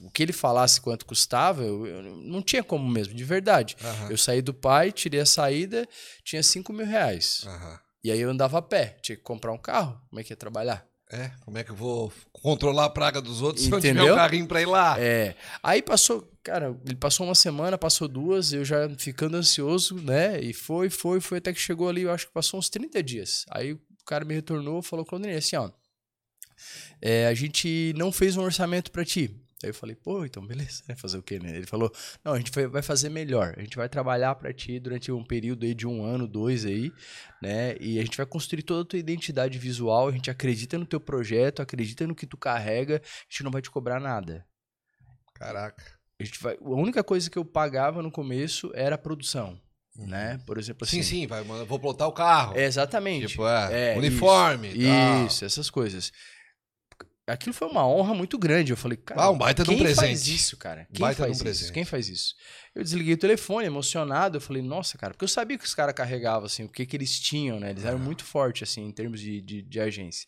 o 0.02 0.10
que 0.10 0.22
ele 0.22 0.32
falasse 0.32 0.80
quanto 0.80 1.04
custava, 1.04 1.62
eu, 1.62 1.86
eu 1.86 2.02
não 2.02 2.40
tinha 2.40 2.64
como 2.64 2.88
mesmo, 2.88 3.12
de 3.12 3.22
verdade. 3.22 3.76
Aham. 3.84 4.10
Eu 4.10 4.16
saí 4.16 4.40
do 4.40 4.54
pai, 4.54 4.90
tirei 4.90 5.20
a 5.20 5.26
saída, 5.26 5.86
tinha 6.24 6.42
5 6.42 6.72
mil 6.72 6.86
reais. 6.86 7.44
Aham. 7.46 7.78
E 8.02 8.10
aí 8.10 8.18
eu 8.18 8.30
andava 8.30 8.56
a 8.56 8.62
pé, 8.62 8.96
tinha 9.02 9.14
que 9.14 9.22
comprar 9.22 9.52
um 9.52 9.58
carro. 9.58 10.00
Como 10.08 10.20
é 10.20 10.24
que 10.24 10.32
ia 10.32 10.36
trabalhar? 10.36 10.86
É, 11.10 11.30
como 11.44 11.58
é 11.58 11.62
que 11.62 11.70
eu 11.70 11.76
vou 11.76 12.10
controlar 12.32 12.86
a 12.86 12.90
praga 12.90 13.20
dos 13.20 13.42
outros 13.42 13.66
se 13.66 13.70
eu 13.70 13.78
Entendeu? 13.78 14.04
tiver 14.04 14.12
um 14.14 14.16
carrinho 14.16 14.46
pra 14.48 14.62
ir 14.62 14.66
lá? 14.66 14.96
É. 14.98 15.36
Aí 15.62 15.82
passou, 15.82 16.26
cara, 16.42 16.74
ele 16.86 16.96
passou 16.96 17.26
uma 17.26 17.34
semana, 17.34 17.76
passou 17.76 18.08
duas, 18.08 18.54
eu 18.54 18.64
já 18.64 18.88
ficando 18.96 19.36
ansioso, 19.36 19.96
né? 19.96 20.40
E 20.40 20.54
foi, 20.54 20.88
foi, 20.88 21.20
foi, 21.20 21.36
até 21.36 21.52
que 21.52 21.60
chegou 21.60 21.90
ali, 21.90 22.02
eu 22.02 22.10
acho 22.10 22.26
que 22.26 22.32
passou 22.32 22.58
uns 22.58 22.70
30 22.70 23.02
dias. 23.02 23.44
Aí 23.50 23.74
o 23.74 23.80
cara 24.06 24.24
me 24.24 24.32
retornou, 24.32 24.80
falou 24.80 25.04
com 25.04 25.16
o 25.16 25.36
assim, 25.36 25.56
ó. 25.56 25.70
É, 27.00 27.26
a 27.26 27.34
gente 27.34 27.92
não 27.96 28.10
fez 28.12 28.36
um 28.36 28.42
orçamento 28.42 28.90
pra 28.90 29.04
ti. 29.04 29.36
Aí 29.62 29.70
eu 29.70 29.74
falei, 29.74 29.94
pô, 29.94 30.24
então 30.24 30.44
beleza? 30.44 30.82
Fazer 30.98 31.18
o 31.18 31.22
quê, 31.22 31.38
né? 31.38 31.56
Ele 31.56 31.66
falou, 31.66 31.92
não, 32.24 32.32
a 32.32 32.38
gente 32.38 32.50
vai- 32.50 32.82
fazer 32.82 33.08
melhor. 33.10 33.54
A 33.56 33.60
gente 33.60 33.76
vai 33.76 33.88
trabalhar 33.88 34.34
pra 34.34 34.52
ti 34.52 34.80
durante 34.80 35.12
um 35.12 35.22
período 35.24 35.64
aí 35.64 35.72
de 35.72 35.86
um 35.86 36.04
ano, 36.04 36.26
dois 36.26 36.64
aí, 36.66 36.90
né? 37.40 37.76
E 37.80 38.00
a 38.00 38.02
gente 38.02 38.16
vai 38.16 38.26
construir 38.26 38.62
toda 38.64 38.82
a 38.82 38.84
tua 38.84 38.98
identidade 38.98 39.56
visual, 39.58 40.08
a 40.08 40.12
gente 40.12 40.28
acredita 40.30 40.76
no 40.76 40.84
teu 40.84 40.98
projeto, 40.98 41.62
acredita 41.62 42.06
no 42.08 42.14
que 42.14 42.26
tu 42.26 42.36
carrega, 42.36 42.96
a 42.96 43.22
gente 43.30 43.44
não 43.44 43.52
vai 43.52 43.62
te 43.62 43.70
cobrar 43.70 44.00
nada. 44.00 44.44
Caraca. 45.34 45.82
A, 46.20 46.24
gente 46.24 46.40
vai, 46.42 46.56
a 46.56 46.68
única 46.68 47.02
coisa 47.04 47.30
que 47.30 47.38
eu 47.38 47.44
pagava 47.44 48.02
no 48.02 48.10
começo 48.10 48.70
era 48.74 48.94
a 48.96 48.98
produção, 48.98 49.58
né? 49.96 50.38
Por 50.46 50.58
exemplo, 50.58 50.84
assim. 50.84 51.02
Sim, 51.02 51.20
sim, 51.22 51.26
vai, 51.26 51.42
vou 51.42 51.78
plotar 51.78 52.08
o 52.08 52.12
carro. 52.12 52.56
É, 52.56 52.64
exatamente. 52.64 53.28
Tipo, 53.28 53.46
é, 53.46 53.94
É, 53.94 53.98
uniforme. 53.98 54.68
Isso, 54.68 54.86
tal. 54.88 55.26
isso, 55.26 55.44
essas 55.44 55.70
coisas. 55.70 56.12
Aquilo 57.24 57.54
foi 57.54 57.68
uma 57.68 57.86
honra 57.86 58.14
muito 58.14 58.36
grande. 58.36 58.72
Eu 58.72 58.76
falei, 58.76 58.96
cara, 58.96 59.22
Ah, 59.22 59.30
um 59.30 59.38
baita 59.38 59.62
de 59.62 59.70
um 59.70 59.76
quem 59.76 59.84
faz 59.86 59.98
presente. 59.98 60.34
isso, 60.34 60.56
cara? 60.56 60.88
Quem 60.92 61.00
baita 61.00 61.16
de 61.16 61.22
um 61.22 61.24
faz 61.26 61.36
isso? 61.36 61.44
presente. 61.44 61.72
Quem 61.72 61.84
faz 61.84 62.08
isso? 62.08 62.34
Eu 62.74 62.82
desliguei 62.82 63.14
o 63.14 63.18
telefone, 63.18 63.66
emocionado. 63.66 64.38
Eu 64.38 64.40
falei, 64.40 64.60
nossa, 64.60 64.98
cara, 64.98 65.12
porque 65.12 65.22
eu 65.24 65.28
sabia 65.28 65.56
que 65.56 65.64
os 65.64 65.74
caras 65.74 65.94
carregavam, 65.94 66.46
assim, 66.46 66.64
o 66.64 66.68
que 66.68 66.84
que 66.84 66.96
eles 66.96 67.20
tinham, 67.20 67.60
né? 67.60 67.70
Eles 67.70 67.84
eram 67.84 67.98
muito 68.00 68.24
fortes, 68.24 68.68
assim, 68.68 68.84
em 68.84 68.90
termos 68.90 69.20
de, 69.20 69.40
de, 69.40 69.62
de 69.62 69.80
agência. 69.80 70.26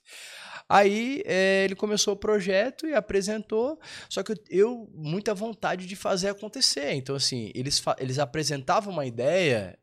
Aí 0.68 1.20
eh, 1.26 1.64
ele 1.64 1.74
começou 1.74 2.14
o 2.14 2.16
projeto 2.16 2.86
e 2.86 2.94
apresentou, 2.94 3.78
só 4.08 4.22
que 4.22 4.32
eu, 4.32 4.36
eu 4.48 4.90
muita 4.94 5.34
vontade 5.34 5.86
de 5.86 5.96
fazer 5.96 6.28
acontecer. 6.28 6.92
Então, 6.92 7.16
assim, 7.16 7.50
eles, 7.54 7.82
eles 7.98 8.18
apresentavam 8.20 8.92
uma 8.92 9.04
ideia. 9.04 9.76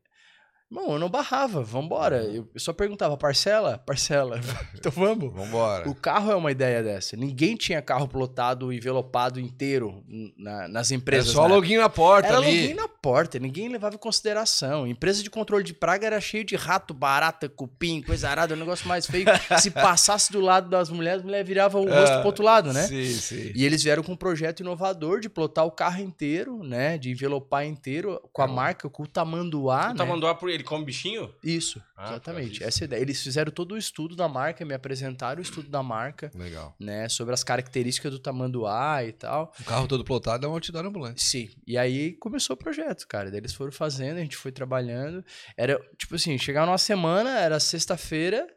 Bom, 0.73 0.94
eu 0.94 1.00
não 1.00 1.09
barrava, 1.09 1.62
vambora. 1.62 2.23
Eu 2.23 2.47
eu 2.53 2.59
só 2.59 2.71
perguntava, 2.71 3.18
parcela? 3.18 3.77
Parcela. 3.85 4.39
então 4.73 4.89
vamos. 4.91 5.33
Vambora. 5.33 5.89
O 5.89 5.94
carro 5.94 6.31
é 6.31 6.35
uma 6.35 6.50
ideia 6.50 6.81
dessa. 6.81 7.18
Ninguém 7.18 7.57
tinha 7.57 7.81
carro 7.81 8.07
plotado, 8.07 8.71
envelopado 8.71 9.38
inteiro 9.38 10.01
na- 10.38 10.69
nas 10.69 10.89
empresas. 10.91 11.33
só 11.33 11.47
né? 11.47 11.53
login 11.56 11.75
na 11.77 11.89
porta 11.89 12.29
Era 12.29 12.38
ali. 12.38 12.62
login 12.62 12.73
na 12.75 12.88
porta, 12.88 13.38
ninguém 13.38 13.68
levava 13.68 13.95
em 13.95 13.97
consideração. 13.97 14.88
Empresa 14.88 15.21
de 15.21 15.29
controle 15.29 15.63
de 15.63 15.73
praga 15.73 16.07
era 16.07 16.21
cheio 16.21 16.45
de 16.45 16.56
rato, 16.56 16.94
barata, 16.94 17.50
cupim, 17.50 18.01
coisa 18.01 18.29
arada, 18.29 18.53
um 18.53 18.57
negócio 18.57 18.88
mais 18.88 19.06
feio. 19.06 19.25
Se 19.59 19.71
passasse 19.71 20.31
do 20.31 20.39
lado 20.39 20.69
das 20.69 20.89
mulheres, 20.89 21.21
a 21.21 21.25
mulher 21.25 21.44
virava 21.44 21.79
o 21.79 21.83
rosto 21.89 22.18
pro 22.19 22.27
outro 22.27 22.44
lado, 22.45 22.71
né? 22.71 22.83
Sim, 22.83 23.06
sim. 23.13 23.51
E 23.53 23.65
eles 23.65 23.83
vieram 23.83 24.03
com 24.03 24.13
um 24.13 24.15
projeto 24.18 24.62
inovador 24.62 25.19
de 25.19 25.27
plotar 25.27 25.65
o 25.65 25.71
carro 25.71 26.01
inteiro, 26.01 26.63
né? 26.63 26.97
De 26.97 27.09
envelopar 27.12 27.65
inteiro 27.65 28.21
com 28.31 28.41
a 28.41 28.47
marca, 28.47 28.89
com 28.89 29.03
o 29.03 29.07
tamanduá, 29.07 29.88
O 29.88 29.89
né? 29.89 29.95
tamanduá, 29.97 30.33
por- 30.33 30.50
ele 30.50 30.61
come 30.63 30.86
bichinho? 30.86 31.34
Isso, 31.44 31.81
Ah, 31.98 32.10
exatamente. 32.12 32.52
por 32.52 32.60
causa 32.60 32.68
Essa 32.68 32.84
é 32.84 32.86
ideia. 32.86 33.02
Eles 33.02 33.22
fizeram 33.22 33.52
todo 33.52 33.74
o 33.74 33.78
estudo 33.78 34.16
da 34.16 34.28
marca, 34.28 34.63
me 34.66 34.74
apresentaram 34.74 35.40
o 35.40 35.42
estudo 35.42 35.69
da 35.69 35.81
marca, 35.84 36.31
Legal. 36.36 36.75
né? 36.80 37.08
Sobre 37.10 37.33
as 37.33 37.44
características 37.44 38.12
do 38.12 38.19
tamanduá 38.19 39.04
e 39.04 39.12
tal. 39.12 39.54
O 39.59 39.64
carro 39.64 39.88
todo 39.88 40.04
plotado 40.04 40.45
é 40.45 40.50
um 40.50 40.54
outdoor 40.54 40.85
ambulante. 40.85 41.24
Sim. 41.24 41.50
E 41.66 41.78
aí 41.78 42.14
começou 42.14 42.54
o 42.56 42.57
projeto, 42.57 43.07
cara. 43.07 43.30
Daí 43.30 43.40
eles 43.40 43.54
foram 43.54 43.71
fazendo, 43.71 44.18
a 44.18 44.21
gente 44.21 44.38
foi 44.38 44.52
trabalhando. 44.52 45.24
Era, 45.57 45.80
tipo 45.97 46.16
assim, 46.16 46.38
chegava 46.38 46.66
numa 46.66 46.78
semana, 46.78 47.40
era 47.40 47.59
sexta-feira. 47.59 48.47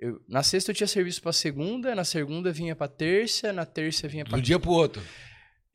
eu- 0.00 0.20
na 0.28 0.44
sexta 0.44 0.70
eu 0.70 0.74
tinha 0.76 0.86
serviço 0.86 1.20
pra 1.20 1.32
segunda, 1.32 1.92
na 1.92 2.04
segunda 2.04 2.52
vinha 2.52 2.76
pra 2.76 2.86
terça, 2.86 3.52
na 3.52 3.66
terça 3.66 4.06
vinha 4.06 4.24
pra. 4.24 4.38
um 4.38 4.40
dia 4.40 4.56
pro 4.56 4.70
outro. 4.70 5.02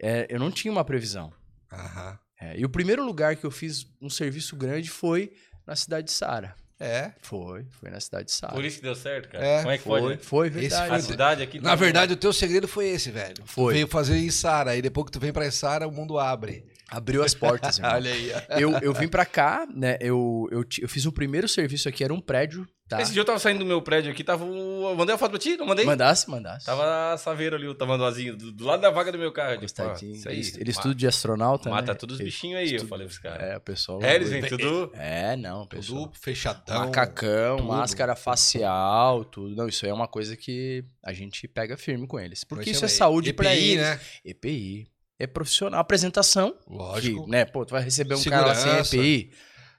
É, 0.02 0.28
eu 0.30 0.40
não 0.40 0.50
tinha 0.50 0.72
uma 0.72 0.86
previsão. 0.86 1.34
Aham. 1.72 2.18
É, 2.40 2.58
e 2.60 2.66
o 2.66 2.70
primeiro 2.70 3.06
lugar 3.06 3.36
que 3.36 3.46
eu 3.46 3.52
fiz 3.52 3.86
um 4.02 4.10
serviço 4.10 4.56
grande 4.56 4.90
foi 4.90 5.34
na 5.66 5.76
cidade 5.76 6.08
de 6.08 6.12
Sara. 6.14 6.56
É. 6.80 7.12
Foi, 7.22 7.66
foi 7.80 7.90
na 7.90 8.00
cidade 8.00 8.26
de 8.26 8.32
Sara. 8.34 8.54
Por 8.54 8.66
isso 8.66 8.78
que 8.78 8.84
deu 8.84 8.96
certo, 8.96 9.30
cara. 9.30 9.46
É, 9.46 9.58
Como 9.60 9.72
é 9.72 9.78
que 9.78 9.84
Foi, 9.84 10.02
pode? 10.02 10.14
né? 10.16 10.20
foi, 10.22 10.48
Esse 10.48 10.60
verdade. 10.60 10.88
foi 10.90 10.98
A 10.98 11.02
cidade 11.02 11.44
aqui. 11.44 11.60
Na 11.60 11.70
tá- 11.70 11.76
verdade, 11.76 12.14
o 12.14 12.18
teu 12.18 12.34
segredo 12.34 12.68
foi 12.68 12.88
esse, 12.90 13.10
velho. 13.10 13.36
Tu 13.36 13.44
Foi. 13.46 13.74
veio 13.74 13.88
fazer 13.88 14.18
em 14.18 14.30
Sara. 14.30 14.72
Aí 14.72 14.82
depois 14.82 15.06
que 15.06 15.12
tu 15.12 15.20
vem 15.20 15.32
pra 15.32 15.50
Sara, 15.52 15.88
o 15.88 15.92
mundo 15.92 16.20
abre. 16.20 16.66
Abriu 16.90 17.24
as 17.24 17.34
portas, 17.34 17.78
irmão. 17.80 17.94
Olha 17.94 18.12
aí. 18.12 18.32
eu, 18.60 18.72
eu 18.80 18.94
vim 18.94 19.08
pra 19.08 19.26
cá, 19.26 19.66
né? 19.74 19.98
Eu, 20.02 20.48
eu, 20.52 20.66
eu 20.82 20.90
fiz 20.90 21.06
o 21.06 21.12
primeiro 21.12 21.48
serviço 21.48 21.88
aqui, 21.88 22.04
era 22.04 22.14
um 22.14 22.20
prédio, 22.20 22.68
tá? 22.98 23.02
Esse 23.02 23.12
dia 23.14 23.22
eu 23.22 23.26
tava 23.26 23.40
saindo 23.40 23.60
do 23.60 23.66
meu 23.66 23.82
prédio 23.82 24.12
aqui, 24.12 24.24
tava 24.24 24.44
o... 24.46 24.90
Eu 24.90 24.96
mandei 24.96 25.14
uma 25.14 25.18
foto 25.20 25.32
pra 25.32 25.40
ti, 25.40 25.58
não 25.58 25.66
mandei? 25.66 25.86
Mandasse, 25.86 26.30
mandasse. 26.30 26.66
Tava 26.66 27.14
a 27.14 27.18
Saveiro 27.18 27.56
ali, 27.56 27.68
o 27.68 27.74
tamanduazinho, 27.76 28.36
do, 28.38 28.52
do 28.52 28.66
lado 28.66 28.82
da 28.82 28.90
vaga 28.92 29.12
do 29.12 29.18
meu 29.18 29.32
carro. 29.32 29.54
Eu 29.56 29.62
Gostadinho. 29.62 30.16
Isso 30.16 30.30
aí. 30.30 30.40
Ele, 30.40 30.48
ele 30.56 30.64
ma- 30.66 30.70
estuda 30.72 30.96
de 30.96 31.08
astronauta, 31.08 31.70
Mata 31.70 31.92
né? 31.94 31.98
todos 31.98 32.18
os 32.18 32.24
bichinhos 32.24 32.60
aí, 32.60 32.70
eu 32.70 32.76
estuda- 32.76 32.90
falei 32.90 33.08
pros 33.08 33.20
caras. 33.20 33.42
É, 33.48 33.58
o 33.58 33.62
pessoal... 33.62 34.02
É, 34.04 34.16
eles 34.16 34.30
vêm 34.30 34.42
tudo... 34.46 34.92
É, 34.96 35.36
não, 35.36 35.66
pessoal. 35.68 36.04
Tudo 36.08 36.20
fechadão. 36.20 36.80
Macacão, 36.86 37.58
tudo. 37.58 37.68
máscara 37.68 38.16
facial, 38.16 39.24
tudo. 39.26 39.56
Não, 39.56 39.68
isso 39.68 39.86
aí 39.86 39.92
é 39.92 39.94
uma 39.94 40.08
coisa 40.08 40.36
que 40.38 40.84
a 41.04 41.14
gente 41.14 41.48
pega 41.48 41.76
firme 41.78 42.06
com 42.08 42.20
eles. 42.20 42.44
Porque 42.44 42.70
Mas 42.70 42.76
isso 42.78 42.86
é 42.86 42.88
saúde 42.88 43.30
EPI, 43.30 43.36
pra 43.36 43.56
eles. 43.56 43.78
né? 43.84 44.00
EPI. 44.24 44.88
É 45.20 45.28
profissional. 45.28 45.80
Apresentação. 45.80 46.56
Lógico. 46.68 47.26
Que, 47.26 47.30
né, 47.32 47.46
pô, 47.46 47.66
tu 47.66 47.72
vai 47.72 47.82
receber 47.84 48.16
um 48.16 48.24
cara 48.24 48.48
lá 48.48 48.56
sem 48.56 48.64
Segurança. 48.84 48.96
EPI. 48.98 49.32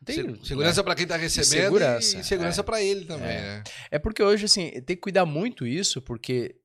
Tem, 0.05 0.37
Se- 0.37 0.47
segurança 0.49 0.81
né? 0.81 0.85
pra 0.85 0.95
quem 0.95 1.07
tá 1.07 1.17
recebendo 1.17 1.63
segurança, 1.63 2.19
e 2.19 2.25
segurança 2.25 2.65
pra 2.65 2.83
ele 2.83 3.05
também, 3.05 3.27
né? 3.41 3.63
É 3.91 3.99
porque 3.99 4.23
hoje, 4.23 4.45
assim, 4.45 4.71
tem 4.83 4.97
que 4.97 5.03
cuidar 5.03 5.25
muito 5.25 5.67
isso, 5.67 6.01
porque 6.03 6.57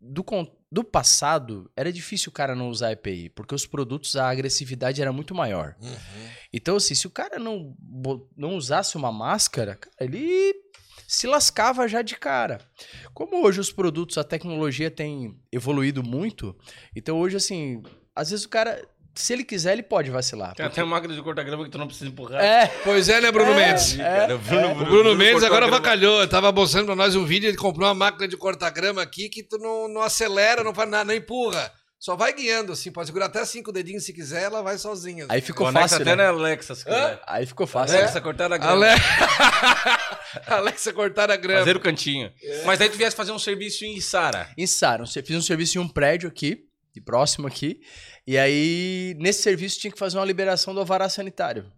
do, 0.00 0.24
do 0.70 0.84
passado, 0.84 1.70
era 1.76 1.92
difícil 1.92 2.30
o 2.30 2.32
cara 2.32 2.54
não 2.54 2.68
usar 2.68 2.92
EPI, 2.92 3.30
porque 3.30 3.54
os 3.54 3.66
produtos, 3.66 4.16
a 4.16 4.28
agressividade 4.28 5.00
era 5.02 5.12
muito 5.12 5.34
maior. 5.34 5.74
Uhum. 5.80 5.96
Então, 6.52 6.76
assim, 6.76 6.94
se 6.94 7.06
o 7.06 7.10
cara 7.10 7.38
não, 7.38 7.74
não 8.36 8.56
usasse 8.56 8.96
uma 8.96 9.10
máscara, 9.10 9.74
cara, 9.76 9.96
ele 10.00 10.54
se 11.06 11.26
lascava 11.26 11.88
já 11.88 12.02
de 12.02 12.16
cara. 12.16 12.60
Como 13.14 13.42
hoje 13.44 13.60
os 13.60 13.72
produtos, 13.72 14.18
a 14.18 14.24
tecnologia 14.24 14.90
tem 14.90 15.40
evoluído 15.50 16.02
muito, 16.02 16.56
então 16.94 17.18
hoje, 17.18 17.36
assim, 17.36 17.82
às 18.14 18.30
vezes 18.30 18.44
o 18.44 18.48
cara, 18.48 18.86
se 19.20 19.32
ele 19.32 19.44
quiser, 19.44 19.72
ele 19.72 19.82
pode 19.82 20.10
vacilar. 20.10 20.54
Tem 20.54 20.64
até 20.66 20.82
máquina 20.84 21.14
de 21.14 21.22
cortar 21.22 21.42
grama 21.42 21.64
que 21.64 21.70
tu 21.70 21.78
não 21.78 21.86
precisa 21.86 22.08
empurrar. 22.08 22.42
É, 22.42 22.66
Pois 22.84 23.08
é, 23.08 23.20
né, 23.20 23.30
Bruno 23.32 23.52
É, 23.52 23.54
Mendes? 23.68 23.98
é, 23.98 24.02
Cara, 24.02 24.32
é. 24.34 24.36
Bruno- 24.36 24.70
O 24.82 24.84
Bruno 24.84 25.14
Mendes 25.14 25.42
agora 25.42 25.66
a 25.66 25.68
grama. 25.68 25.76
avacalhou. 25.76 26.18
Ele 26.20 26.28
tava 26.30 26.50
mostrando 26.52 26.86
pra 26.86 26.96
nós 26.96 27.14
um 27.16 27.24
vídeo, 27.24 27.48
ele 27.48 27.56
comprou 27.56 27.86
uma 27.88 27.94
máquina 27.94 28.26
de 28.28 28.36
cortar 28.36 28.70
grama 28.70 29.02
aqui 29.02 29.28
que 29.28 29.42
tu 29.42 29.58
não, 29.58 29.88
não 29.88 30.02
acelera, 30.02 30.62
não 30.64 30.74
faz 30.74 30.88
nada, 30.90 31.04
não 31.04 31.14
empurra. 31.14 31.70
Só 32.00 32.14
vai 32.14 32.32
guiando, 32.32 32.70
assim, 32.72 32.92
pode 32.92 33.08
segurar 33.08 33.26
até 33.26 33.44
cinco 33.44 33.72
dedinhos 33.72 34.04
se 34.04 34.12
quiser, 34.12 34.44
ela 34.44 34.62
vai 34.62 34.78
sozinha. 34.78 35.26
aí 35.28 35.40
ficou 35.40 35.66
Conecta 35.66 35.88
fácil, 35.88 36.02
até 36.02 36.14
né? 36.14 36.22
na 36.22 36.28
Alexa, 36.28 36.76
se 36.76 36.84
quiser. 36.84 37.20
Aí 37.26 37.44
ficou 37.44 37.66
fácil. 37.66 37.98
Alexa, 37.98 38.20
cortar 38.20 38.52
a 38.52 38.56
grama. 38.56 38.86
Ale... 38.86 39.00
Alexa 40.46 40.92
cortar 40.92 41.30
a 41.30 41.36
grama. 41.36 41.58
Fazer 41.60 41.76
o 41.76 41.80
cantinho. 41.80 42.30
Mas 42.64 42.78
daí 42.78 42.88
tu 42.88 42.96
viesse 42.96 43.16
fazer 43.16 43.32
um 43.32 43.38
serviço 43.38 43.84
em 43.84 44.00
Sara. 44.00 44.48
Em 44.56 44.66
Sara, 44.66 45.04
fiz 45.06 45.36
um 45.36 45.42
serviço 45.42 45.78
em 45.78 45.80
um 45.80 45.88
prédio 45.88 46.28
aqui, 46.28 46.58
de 46.92 47.00
próximo 47.00 47.46
aqui, 47.46 47.80
e 48.26 48.36
aí 48.38 49.14
nesse 49.18 49.42
serviço 49.42 49.78
tinha 49.78 49.92
que 49.92 49.98
fazer 49.98 50.18
uma 50.18 50.24
liberação 50.24 50.74
do 50.74 50.80
alvará 50.80 51.08
sanitário 51.08 51.70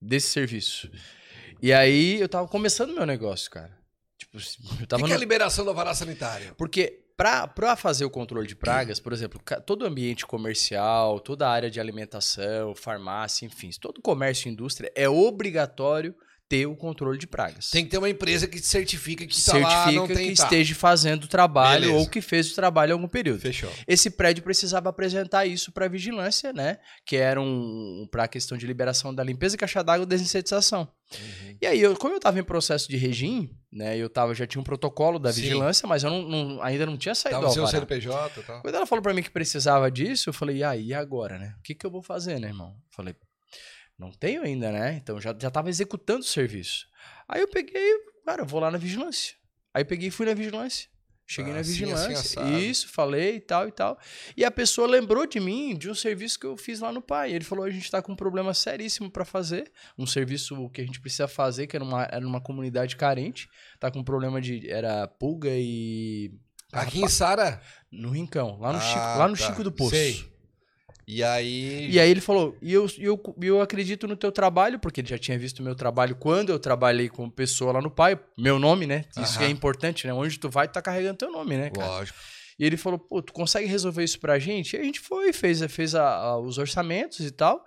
desse 0.00 0.28
serviço. 0.28 0.90
E 1.60 1.72
aí 1.72 2.20
eu 2.20 2.28
tava 2.28 2.48
começando 2.48 2.92
meu 2.92 3.06
negócio, 3.06 3.50
cara. 3.50 3.76
Tipo, 4.18 4.38
eu 4.38 4.84
O 4.84 4.86
tava 4.86 5.02
que, 5.02 5.06
que 5.06 5.12
é 5.12 5.14
a 5.14 5.18
no... 5.18 5.20
liberação 5.20 5.64
do 5.64 5.70
alvará 5.70 5.94
sanitário? 5.94 6.54
Porque 6.56 7.04
pra, 7.16 7.46
pra 7.46 7.76
fazer 7.76 8.04
o 8.04 8.10
controle 8.10 8.48
de 8.48 8.56
pragas, 8.56 8.98
por 8.98 9.12
exemplo, 9.12 9.40
todo 9.64 9.86
ambiente 9.86 10.26
comercial, 10.26 11.20
toda 11.20 11.46
a 11.46 11.50
área 11.50 11.70
de 11.70 11.78
alimentação, 11.78 12.74
farmácia, 12.74 13.46
enfim, 13.46 13.70
todo 13.80 14.02
comércio 14.02 14.48
e 14.48 14.52
indústria 14.52 14.90
é 14.94 15.08
obrigatório 15.08 16.14
ter 16.52 16.66
o 16.66 16.76
controle 16.76 17.16
de 17.16 17.26
pragas. 17.26 17.70
Tem 17.70 17.82
que 17.82 17.90
ter 17.90 17.96
uma 17.96 18.10
empresa 18.10 18.46
que 18.46 18.58
certifica 18.58 19.26
que 19.26 19.42
tá 19.42 19.56
lá, 19.56 19.90
não 19.90 20.06
tem 20.06 20.28
que 20.28 20.36
tá. 20.36 20.42
esteja 20.42 20.74
fazendo 20.74 21.24
o 21.24 21.26
trabalho 21.26 21.86
Beleza. 21.86 21.98
ou 21.98 22.06
que 22.06 22.20
fez 22.20 22.52
o 22.52 22.54
trabalho 22.54 22.90
em 22.90 22.92
algum 22.92 23.08
período. 23.08 23.40
Fechou. 23.40 23.72
Esse 23.88 24.10
prédio 24.10 24.44
precisava 24.44 24.90
apresentar 24.90 25.46
isso 25.46 25.72
para 25.72 25.88
vigilância, 25.88 26.52
né? 26.52 26.76
Que 27.06 27.16
era 27.16 27.40
um 27.40 28.06
para 28.10 28.24
a 28.24 28.28
questão 28.28 28.58
de 28.58 28.66
liberação 28.66 29.14
da 29.14 29.24
limpeza, 29.24 29.56
caixa 29.56 29.82
d'água 29.82 30.04
e 30.04 30.06
desinsetização. 30.06 30.86
Uhum. 31.14 31.56
E 31.58 31.66
aí, 31.66 31.80
eu, 31.80 31.96
como 31.96 32.12
eu 32.12 32.18
estava 32.18 32.38
em 32.38 32.44
processo 32.44 32.86
de 32.86 32.98
regime, 32.98 33.56
né? 33.72 33.96
Eu 33.96 34.10
tava, 34.10 34.34
já 34.34 34.46
tinha 34.46 34.60
um 34.60 34.64
protocolo 34.64 35.18
da 35.18 35.32
Sim. 35.32 35.40
vigilância, 35.40 35.88
mas 35.88 36.04
eu 36.04 36.10
não, 36.10 36.22
não- 36.22 36.62
ainda 36.62 36.84
não 36.84 36.98
tinha 36.98 37.14
saído 37.14 37.40
Tava 37.40 37.50
sem 37.50 37.62
o. 37.62 37.66
CNPJ 37.66 38.40
e 38.40 38.42
tal. 38.42 38.60
Quando 38.60 38.74
ela 38.74 38.84
falou 38.84 39.02
para 39.02 39.14
mim 39.14 39.22
que 39.22 39.30
precisava 39.30 39.90
disso, 39.90 40.28
eu 40.28 40.34
falei, 40.34 40.58
e 40.58 40.64
aí, 40.64 40.86
e 40.88 40.94
agora, 40.94 41.38
né? 41.38 41.54
O 41.58 41.62
que, 41.62 41.74
que 41.74 41.86
eu 41.86 41.90
vou 41.90 42.02
fazer, 42.02 42.38
né, 42.38 42.48
irmão? 42.48 42.76
Eu 42.76 42.94
falei, 42.94 43.14
não 44.02 44.10
tenho 44.12 44.42
ainda, 44.42 44.70
né? 44.70 44.94
Então 45.02 45.20
já, 45.20 45.34
já 45.38 45.50
tava 45.50 45.70
executando 45.70 46.20
o 46.20 46.24
serviço. 46.24 46.86
Aí 47.28 47.40
eu 47.40 47.48
peguei, 47.48 47.82
cara, 48.26 48.42
eu 48.42 48.46
vou 48.46 48.60
lá 48.60 48.70
na 48.70 48.76
vigilância. 48.78 49.34
Aí 49.72 49.84
peguei 49.84 50.08
e 50.08 50.10
fui 50.10 50.26
na 50.26 50.34
vigilância. 50.34 50.90
Cheguei 51.24 51.52
Ah, 51.52 51.54
na 51.54 51.60
assim, 51.60 51.70
assim, 51.72 51.80
vigilância. 51.84 52.18
assado. 52.42 52.58
isso, 52.58 52.88
falei 52.88 53.36
e 53.36 53.40
tal 53.40 53.66
e 53.68 53.72
tal. 53.72 53.98
E 54.36 54.44
a 54.44 54.50
pessoa 54.50 54.86
lembrou 54.88 55.24
de 55.24 55.38
mim 55.40 55.74
de 55.78 55.88
um 55.88 55.94
serviço 55.94 56.38
que 56.38 56.44
eu 56.44 56.56
fiz 56.58 56.80
lá 56.80 56.92
no 56.92 57.00
pai. 57.00 57.32
Ele 57.32 57.44
falou: 57.44 57.64
a 57.64 57.70
gente 57.70 57.90
tá 57.90 58.02
com 58.02 58.12
um 58.12 58.16
problema 58.16 58.52
seríssimo 58.52 59.08
para 59.10 59.24
fazer. 59.24 59.70
Um 59.96 60.04
serviço 60.04 60.68
que 60.70 60.80
a 60.82 60.84
gente 60.84 61.00
precisa 61.00 61.26
fazer, 61.28 61.68
que 61.68 61.76
era 61.76 61.84
uma, 61.84 62.02
era 62.10 62.26
uma 62.26 62.40
comunidade 62.40 62.96
carente. 62.96 63.48
Tá 63.80 63.90
com 63.90 64.00
um 64.00 64.04
problema 64.04 64.40
de. 64.42 64.68
Era 64.68 65.06
pulga 65.06 65.48
e. 65.52 66.34
Aqui 66.72 67.00
em 67.00 67.08
Sara. 67.08 67.62
No 67.90 68.10
Rincão, 68.10 68.58
lá 68.58 68.72
no, 68.72 68.78
Ah, 68.78 68.82
Chico, 68.82 68.98
lá 68.98 69.28
no 69.28 69.36
tá. 69.36 69.46
Chico 69.46 69.62
do 69.64 69.70
Poço. 69.72 69.90
Sei. 69.90 70.31
E 71.16 71.22
aí. 71.22 71.90
E 71.90 72.00
aí 72.00 72.10
ele 72.10 72.20
falou, 72.20 72.56
e 72.62 72.72
eu, 72.72 72.86
eu, 72.98 73.20
eu 73.42 73.60
acredito 73.60 74.06
no 74.06 74.16
teu 74.16 74.30
trabalho, 74.32 74.78
porque 74.78 75.00
ele 75.00 75.08
já 75.08 75.18
tinha 75.18 75.38
visto 75.38 75.60
o 75.60 75.62
meu 75.62 75.74
trabalho 75.74 76.14
quando 76.16 76.50
eu 76.50 76.58
trabalhei 76.58 77.08
como 77.08 77.30
pessoa 77.30 77.72
lá 77.72 77.80
no 77.80 77.90
pai, 77.90 78.18
meu 78.38 78.58
nome, 78.58 78.86
né? 78.86 79.04
Isso 79.18 79.38
que 79.38 79.44
é 79.44 79.48
importante, 79.48 80.06
né? 80.06 80.12
Onde 80.14 80.38
tu 80.38 80.48
vai, 80.48 80.66
tu 80.68 80.72
tá 80.72 80.82
carregando 80.82 81.18
teu 81.18 81.30
nome, 81.32 81.56
né, 81.56 81.70
cara? 81.70 81.86
Lógico. 81.86 82.18
E 82.58 82.64
ele 82.64 82.76
falou, 82.76 82.98
pô, 82.98 83.20
tu 83.22 83.32
consegue 83.32 83.66
resolver 83.66 84.04
isso 84.04 84.20
pra 84.20 84.38
gente? 84.38 84.76
E 84.76 84.78
a 84.78 84.82
gente 84.84 85.00
foi, 85.00 85.32
fez, 85.32 85.60
fez 85.72 85.94
a- 85.94 86.06
a- 86.16 86.38
os 86.38 86.58
orçamentos 86.58 87.20
e 87.20 87.30
tal. 87.30 87.64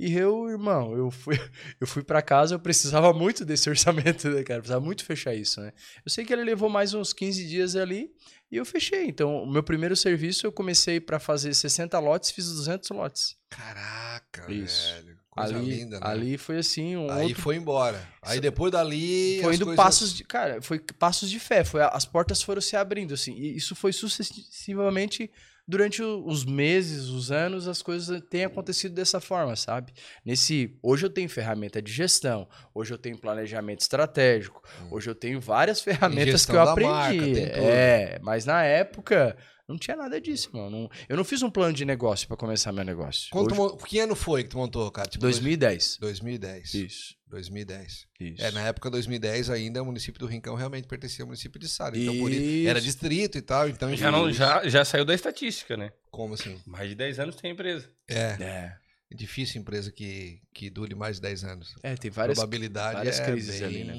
E 0.00 0.16
eu, 0.16 0.48
irmão, 0.48 0.96
eu 0.96 1.10
fui, 1.10 1.34
eu 1.80 1.86
fui 1.86 2.04
para 2.04 2.22
casa, 2.22 2.54
eu 2.54 2.60
precisava 2.60 3.12
muito 3.12 3.44
desse 3.44 3.68
orçamento, 3.70 4.28
né, 4.30 4.42
cara? 4.44 4.60
Precisava 4.60 4.84
muito 4.84 5.04
fechar 5.04 5.34
isso, 5.34 5.60
né? 5.60 5.72
Eu 6.06 6.10
sei 6.10 6.24
que 6.24 6.32
ele 6.32 6.44
levou 6.44 6.68
mais 6.70 6.94
uns 6.94 7.12
15 7.12 7.46
dias 7.46 7.74
ali 7.74 8.10
e 8.50 8.56
eu 8.56 8.64
fechei. 8.64 9.06
Então, 9.06 9.42
o 9.42 9.50
meu 9.50 9.62
primeiro 9.62 9.94
serviço, 9.96 10.46
eu 10.46 10.52
comecei 10.52 11.00
para 11.00 11.18
fazer 11.18 11.52
60 11.54 11.98
lotes, 11.98 12.30
fiz 12.30 12.46
200 12.46 12.88
lotes. 12.90 13.36
Caraca, 13.50 14.50
Isso. 14.52 14.94
velho. 14.94 15.18
Coisa 15.30 15.56
ali, 15.56 15.70
linda, 15.76 16.00
né? 16.00 16.06
ali 16.06 16.36
foi 16.36 16.58
assim, 16.58 16.96
um 16.96 17.08
Aí 17.10 17.26
outro 17.28 17.42
foi 17.42 17.54
embora. 17.54 18.02
Aí 18.22 18.40
depois 18.40 18.72
dali. 18.72 19.38
foi 19.40 19.54
indo 19.54 19.66
coisas- 19.66 19.76
passos 19.84 20.12
de, 20.12 20.24
cara, 20.24 20.60
foi 20.60 20.80
passos 20.80 21.30
de 21.30 21.38
fé, 21.38 21.62
foi 21.62 21.80
as 21.80 22.04
portas 22.04 22.42
foram 22.42 22.60
se 22.60 22.74
abrindo 22.74 23.14
assim. 23.14 23.34
E 23.34 23.56
isso 23.56 23.76
foi 23.76 23.92
sucessivamente 23.92 25.30
durante 25.68 26.02
os 26.02 26.46
meses, 26.46 27.08
os 27.08 27.30
anos, 27.30 27.68
as 27.68 27.82
coisas 27.82 28.22
têm 28.30 28.46
acontecido 28.46 28.94
dessa 28.94 29.20
forma, 29.20 29.54
sabe? 29.54 29.92
Nesse, 30.24 30.74
hoje 30.82 31.04
eu 31.04 31.10
tenho 31.10 31.28
ferramenta 31.28 31.82
de 31.82 31.92
gestão, 31.92 32.48
hoje 32.74 32.94
eu 32.94 32.96
tenho 32.96 33.18
planejamento 33.18 33.80
estratégico, 33.80 34.62
hoje 34.90 35.10
eu 35.10 35.14
tenho 35.14 35.38
várias 35.38 35.82
ferramentas 35.82 36.46
que 36.46 36.52
eu 36.52 36.62
aprendi. 36.62 36.90
marca, 36.90 37.38
é, 37.38 38.18
mas 38.22 38.46
na 38.46 38.64
época 38.64 39.36
não 39.68 39.76
tinha 39.78 39.96
nada 39.96 40.20
disso, 40.20 40.50
mano. 40.52 40.70
Não- 40.70 40.90
eu 41.08 41.16
não 41.16 41.24
fiz 41.24 41.42
um 41.42 41.50
plano 41.50 41.74
de 41.74 41.84
negócio 41.84 42.26
para 42.26 42.36
começar 42.36 42.72
meu 42.72 42.84
negócio. 42.84 43.28
Tu 43.30 43.38
Hoje, 43.38 43.84
Que 43.86 43.98
ano 43.98 44.16
foi 44.16 44.42
que 44.42 44.48
tu 44.50 44.56
montou, 44.58 44.90
cara? 44.90 45.08
Tipo, 45.08 45.20
2010. 45.22 45.98
2010. 46.00 46.74
Isso. 46.74 47.14
2010. 47.26 48.06
Isso. 48.18 48.42
É, 48.42 48.50
na 48.50 48.62
época 48.62 48.88
2010 48.90 49.50
ainda 49.50 49.82
o 49.82 49.84
município 49.86 50.18
do 50.18 50.26
Rincão 50.26 50.54
realmente 50.54 50.88
pertencia 50.88 51.22
ao 51.22 51.26
município 51.26 51.60
de 51.60 51.68
Sara. 51.68 51.96
Então 51.98 52.16
por 52.18 52.30
isso, 52.30 52.40
Isso. 52.40 52.68
era 52.68 52.80
distrito 52.80 53.36
e 53.36 53.42
tal, 53.42 53.68
então 53.68 53.94
Já, 53.94 54.10
não, 54.10 54.32
já, 54.32 54.66
já 54.66 54.84
saiu 54.84 55.04
da 55.04 55.14
estatística, 55.14 55.76
né? 55.76 55.92
como 56.10 56.34
assim? 56.34 56.58
Mais 56.66 56.88
de 56.88 56.94
10 56.94 57.18
anos 57.20 57.36
tem 57.36 57.52
empresa. 57.52 57.88
É, 58.08 58.36
É. 58.40 58.76
é 59.10 59.14
difícil 59.14 59.60
empresa 59.60 59.90
que, 59.90 60.40
que 60.52 60.68
dure 60.68 60.94
mais 60.94 61.16
de 61.16 61.22
10 61.22 61.44
anos. 61.44 61.74
É, 61.82 61.94
tem 61.96 62.10
várias 62.10 62.36
probabilidade 62.38 62.94
várias 62.96 63.18
é 63.20 63.24
crises 63.24 63.58
bem, 63.60 63.64
ali, 63.64 63.84
né? 63.84 63.92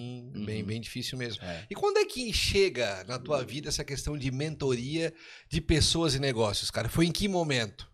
bem, 0.46 0.62
Uhum. 0.62 0.68
bem 0.68 0.80
difícil 0.82 1.18
mesmo. 1.18 1.44
É. 1.44 1.66
E 1.70 1.76
quando 1.76 1.98
é 1.98 2.06
que 2.06 2.32
chega 2.32 3.04
na 3.06 3.18
tua 3.18 3.44
vida 3.44 3.68
essa 3.70 3.84
questão 3.84 4.18
de 4.18 4.30
mentoria 4.32 5.12
de 5.50 5.60
pessoas 5.60 6.14
e 6.14 6.20
negócios, 6.20 6.70
cara? 6.70 6.88
Foi 6.88 7.06
em 7.08 7.12
que 7.12 7.28
momento? 7.28 7.90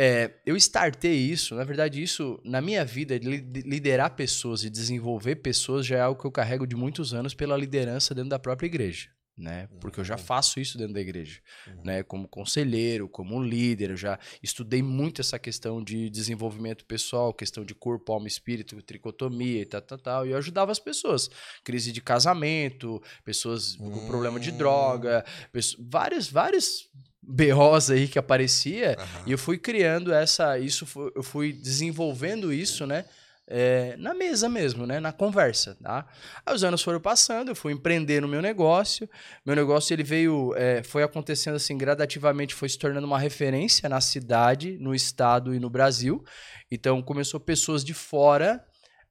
É, 0.00 0.32
eu 0.46 0.56
startei 0.56 1.16
isso, 1.16 1.56
na 1.56 1.64
verdade, 1.64 2.00
isso 2.00 2.40
na 2.44 2.60
minha 2.60 2.84
vida, 2.84 3.18
de 3.18 3.28
li- 3.28 3.40
de 3.40 3.62
liderar 3.62 4.14
pessoas 4.14 4.62
e 4.62 4.70
desenvolver 4.70 5.36
pessoas 5.36 5.84
já 5.84 5.96
é 5.96 6.00
algo 6.00 6.20
que 6.20 6.26
eu 6.26 6.30
carrego 6.30 6.64
de 6.68 6.76
muitos 6.76 7.12
anos 7.12 7.34
pela 7.34 7.56
liderança 7.56 8.14
dentro 8.14 8.30
da 8.30 8.38
própria 8.38 8.66
igreja. 8.68 9.08
Né? 9.38 9.68
Porque 9.78 10.00
eu 10.00 10.04
já 10.04 10.16
faço 10.16 10.58
isso 10.58 10.76
dentro 10.76 10.94
da 10.94 11.00
igreja, 11.00 11.40
né? 11.84 12.02
Como 12.02 12.26
conselheiro, 12.26 13.08
como 13.08 13.40
líder, 13.40 13.90
eu 13.90 13.96
já 13.96 14.18
estudei 14.42 14.82
muito 14.82 15.20
essa 15.20 15.38
questão 15.38 15.80
de 15.80 16.10
desenvolvimento 16.10 16.84
pessoal, 16.84 17.32
questão 17.32 17.64
de 17.64 17.72
corpo, 17.72 18.12
alma, 18.12 18.26
e 18.26 18.28
espírito, 18.28 18.82
tricotomia 18.82 19.62
e 19.62 19.64
tal, 19.64 19.80
tal, 19.82 19.98
tal. 19.98 20.26
E 20.26 20.32
eu 20.32 20.38
ajudava 20.38 20.72
as 20.72 20.80
pessoas. 20.80 21.30
Crise 21.62 21.92
de 21.92 22.00
casamento, 22.00 23.00
pessoas 23.24 23.76
com 23.76 24.06
problema 24.08 24.40
de 24.40 24.50
Hum. 24.50 24.56
droga, 24.56 25.24
pessoas, 25.52 25.86
vários, 25.88 26.28
vários 26.28 26.88
BOs 27.22 27.90
aí 27.90 28.08
que 28.08 28.18
aparecia. 28.18 28.96
Aham. 28.98 29.22
E 29.24 29.30
eu 29.30 29.38
fui 29.38 29.56
criando 29.56 30.12
essa, 30.12 30.58
isso, 30.58 30.84
eu 31.14 31.22
fui 31.22 31.52
desenvolvendo 31.52 32.52
isso, 32.52 32.86
né? 32.88 33.04
É, 33.50 33.96
na 33.96 34.12
mesa 34.12 34.48
mesmo, 34.48 34.86
né? 34.86 35.00
Na 35.00 35.10
conversa, 35.10 35.76
tá? 35.82 36.06
Aí 36.44 36.54
os 36.54 36.62
anos 36.62 36.82
foram 36.82 37.00
passando, 37.00 37.48
eu 37.48 37.56
fui 37.56 37.72
empreender 37.72 38.20
no 38.20 38.28
meu 38.28 38.42
negócio. 38.42 39.08
Meu 39.44 39.56
negócio 39.56 39.94
ele 39.94 40.04
veio, 40.04 40.54
é, 40.54 40.82
foi 40.82 41.02
acontecendo 41.02 41.54
assim 41.54 41.76
gradativamente, 41.76 42.54
foi 42.54 42.68
se 42.68 42.78
tornando 42.78 43.06
uma 43.06 43.18
referência 43.18 43.88
na 43.88 44.00
cidade, 44.00 44.76
no 44.78 44.94
estado 44.94 45.54
e 45.54 45.58
no 45.58 45.70
Brasil. 45.70 46.22
Então 46.70 47.00
começou 47.00 47.40
pessoas 47.40 47.82
de 47.82 47.94
fora 47.94 48.62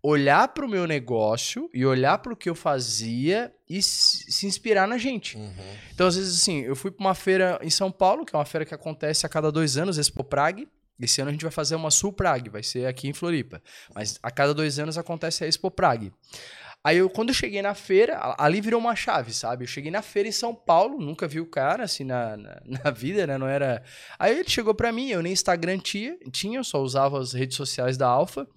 olhar 0.03 0.47
para 0.49 0.65
o 0.65 0.69
meu 0.69 0.85
negócio 0.85 1.69
e 1.73 1.85
olhar 1.85 2.19
para 2.19 2.31
o 2.31 2.35
que 2.35 2.49
eu 2.49 2.55
fazia 2.55 3.51
e 3.67 3.81
se 3.81 4.45
inspirar 4.45 4.87
na 4.87 4.97
gente. 4.97 5.35
Uhum. 5.35 5.53
Então, 5.93 6.07
às 6.07 6.15
vezes, 6.15 6.39
assim, 6.39 6.61
eu 6.61 6.75
fui 6.75 6.91
para 6.91 7.03
uma 7.03 7.15
feira 7.15 7.59
em 7.61 7.69
São 7.69 7.91
Paulo, 7.91 8.23
que 8.23 8.35
é 8.35 8.37
uma 8.39 8.45
feira 8.45 8.65
que 8.65 8.73
acontece 8.73 9.25
a 9.25 9.29
cada 9.29 9.51
dois 9.51 9.75
anos, 9.75 9.97
Expo 9.97 10.23
Prague. 10.23 10.67
Esse 10.99 11.21
ano 11.21 11.29
a 11.29 11.31
gente 11.31 11.43
vai 11.43 11.51
fazer 11.51 11.75
uma 11.75 11.91
Sul 11.91 12.11
Prague, 12.11 12.49
vai 12.49 12.63
ser 12.63 12.87
aqui 12.87 13.07
em 13.07 13.13
Floripa. 13.13 13.61
Mas 13.93 14.19
a 14.21 14.31
cada 14.31 14.53
dois 14.53 14.79
anos 14.79 14.97
acontece 14.97 15.43
a 15.43 15.47
Expo 15.47 15.69
Prague. 15.69 16.11
Aí, 16.83 16.97
eu, 16.97 17.09
quando 17.09 17.29
eu 17.29 17.35
cheguei 17.35 17.61
na 17.61 17.73
feira, 17.73 18.35
ali 18.37 18.61
virou 18.61 18.79
uma 18.79 18.95
chave, 18.95 19.33
sabe? 19.33 19.65
Eu 19.65 19.67
cheguei 19.67 19.91
na 19.91 20.01
feira 20.01 20.29
em 20.29 20.31
São 20.31 20.55
Paulo, 20.55 20.97
nunca 20.99 21.27
vi 21.27 21.41
o 21.41 21.45
cara, 21.45 21.83
assim, 21.83 22.05
na, 22.05 22.37
na, 22.37 22.61
na 22.85 22.91
vida, 22.91 23.27
né? 23.27 23.37
Não 23.37 23.47
era... 23.47 23.83
Aí 24.17 24.39
ele 24.39 24.49
chegou 24.49 24.73
para 24.73 24.91
mim, 24.91 25.09
eu 25.09 25.21
nem 25.21 25.33
Instagram 25.33 25.79
tinha, 25.79 26.17
tinha, 26.31 26.59
eu 26.59 26.63
só 26.63 26.81
usava 26.81 27.19
as 27.19 27.33
redes 27.33 27.57
sociais 27.57 27.97
da 27.97 28.07
Alfa. 28.07 28.47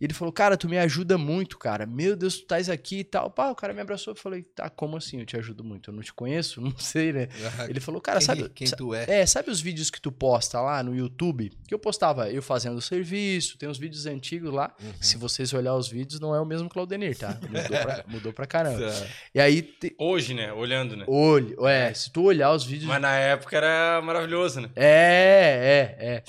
E 0.00 0.04
ele 0.06 0.14
falou, 0.14 0.32
cara, 0.32 0.56
tu 0.56 0.66
me 0.68 0.78
ajuda 0.78 1.18
muito, 1.18 1.58
cara. 1.58 1.84
Meu 1.86 2.16
Deus, 2.16 2.36
tu 2.36 2.42
estás 2.42 2.70
aqui 2.70 3.00
e 3.00 3.04
tal. 3.04 3.30
Pá, 3.30 3.50
o 3.50 3.54
cara 3.54 3.74
me 3.74 3.80
abraçou. 3.82 4.12
Eu 4.12 4.16
falei, 4.16 4.42
tá, 4.42 4.70
como 4.70 4.96
assim 4.96 5.20
eu 5.20 5.26
te 5.26 5.36
ajudo 5.36 5.62
muito? 5.62 5.90
Eu 5.90 5.94
não 5.94 6.02
te 6.02 6.12
conheço? 6.12 6.60
Não 6.70 6.76
sei, 6.78 7.12
né? 7.12 7.28
Ele 7.68 7.80
falou, 7.80 8.00
cara, 8.00 8.18
quem, 8.18 8.26
sabe... 8.26 8.48
quem 8.50 8.66
sa- 8.66 8.76
tu 8.76 8.94
é? 8.94 9.04
É, 9.20 9.26
sabe 9.26 9.50
os 9.50 9.60
vídeos 9.60 9.90
que 9.90 10.00
tu 10.00 10.10
posta 10.10 10.60
lá 10.60 10.82
no 10.82 10.94
YouTube? 10.96 11.52
Que 11.68 11.74
eu 11.74 11.78
postava 11.78 12.30
eu 12.30 12.42
fazendo 12.42 12.76
o 12.78 12.80
serviço, 12.80 13.58
tem 13.58 13.68
uns 13.68 13.76
vídeos 13.78 14.06
antigos 14.06 14.52
lá. 14.52 14.74
Uhum. 14.82 14.92
Se 15.00 15.16
vocês 15.18 15.52
olhar 15.52 15.74
os 15.74 15.88
vídeos, 15.88 16.18
não 16.20 16.34
é 16.34 16.40
o 16.40 16.46
mesmo 16.46 16.68
Claudenir, 16.68 17.16
tá? 17.18 17.38
Mudou 17.50 17.62
pra, 17.82 18.04
mudou 18.08 18.32
pra 18.32 18.46
caramba. 18.46 18.92
E 19.34 19.40
aí, 19.40 19.60
te- 19.62 19.94
Hoje, 19.98 20.32
né? 20.34 20.52
Olhando, 20.52 20.96
né? 20.96 21.04
olho, 21.08 21.66
é, 21.66 21.92
se 21.92 22.10
tu 22.10 22.22
olhar 22.22 22.52
os 22.52 22.64
vídeos 22.64 22.88
Mas 22.88 23.00
na 23.02 23.14
época 23.16 23.56
era 23.56 24.00
maravilhoso, 24.02 24.60
né? 24.62 24.70
É, 24.76 25.96
é, 25.98 26.06
é. 26.14 26.22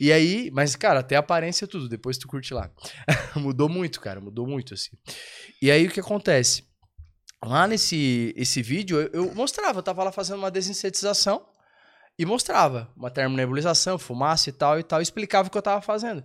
E 0.00 0.12
aí, 0.12 0.50
mas, 0.52 0.74
cara, 0.76 1.00
até 1.00 1.16
a 1.16 1.20
aparência 1.20 1.64
e 1.64 1.68
tudo, 1.68 1.88
depois 1.88 2.16
tu 2.16 2.26
curte 2.28 2.54
lá. 2.54 2.70
mudou 3.36 3.68
muito, 3.68 4.00
cara, 4.00 4.20
mudou 4.20 4.46
muito, 4.46 4.74
assim. 4.74 4.90
E 5.60 5.70
aí 5.70 5.86
o 5.86 5.90
que 5.90 6.00
acontece? 6.00 6.64
Lá 7.44 7.66
nesse 7.68 8.34
esse 8.36 8.60
vídeo, 8.62 9.00
eu, 9.00 9.24
eu 9.26 9.34
mostrava, 9.34 9.78
eu 9.78 9.82
tava 9.82 10.02
lá 10.02 10.10
fazendo 10.12 10.38
uma 10.38 10.50
desinsetização 10.50 11.46
e 12.18 12.26
mostrava 12.26 12.92
uma 12.96 13.10
termonebulização, 13.10 13.96
fumaça 13.98 14.48
e 14.48 14.52
tal 14.52 14.78
e 14.78 14.82
tal, 14.82 15.00
e 15.00 15.02
explicava 15.04 15.46
o 15.48 15.50
que 15.50 15.56
eu 15.58 15.62
tava 15.62 15.80
fazendo. 15.80 16.24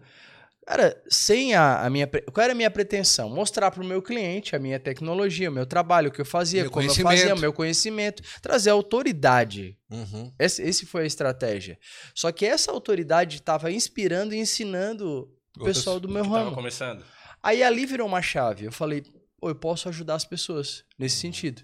Cara, 0.66 1.00
sem 1.10 1.54
a, 1.54 1.86
a 1.86 1.90
minha. 1.90 2.08
Qual 2.08 2.42
era 2.42 2.54
a 2.54 2.56
minha 2.56 2.72
pretensão? 2.72 3.30
Mostrar 3.30 3.70
para 3.70 3.84
o 3.84 3.86
meu 3.86 4.02
cliente 4.02 4.56
a 4.56 4.60
minha 4.60 4.80
tecnologia, 4.80 5.50
o 5.50 5.54
meu 5.54 5.66
trabalho, 5.66 6.08
o 6.08 6.12
que 6.12 6.22
eu 6.22 6.26
fazia, 6.26 6.62
Meu 6.62 6.72
como 6.72 6.84
eu 6.84 6.88
conhecimento. 6.88 7.20
fazia, 7.20 7.36
o 7.36 7.40
meu 7.40 7.54
conhecimento, 7.54 8.24
trazer 8.42 8.70
autoridade 8.70 9.78
Uhum. 9.92 10.32
esse, 10.40 10.64
esse 10.64 10.86
foi 10.86 11.04
a 11.04 11.06
estratégia. 11.06 11.78
Só 12.16 12.32
que 12.32 12.46
essa 12.46 12.72
autoridade 12.72 13.36
estava 13.36 13.70
inspirando 13.72 14.34
e 14.34 14.40
ensinando 14.40 15.30
o 15.58 15.64
pessoal 15.64 16.00
do 16.00 16.10
meu 16.10 16.28
ramo. 16.28 16.54
começando. 16.54 17.04
Aí 17.42 17.62
ali 17.62 17.86
virou 17.86 18.08
uma 18.08 18.22
chave. 18.22 18.66
Eu 18.66 18.72
falei, 18.72 19.04
pô, 19.38 19.50
eu 19.50 19.56
posso 19.56 19.90
ajudar 19.90 20.16
as 20.16 20.24
pessoas 20.24 20.86
nesse 20.98 21.18
sentido. 21.18 21.62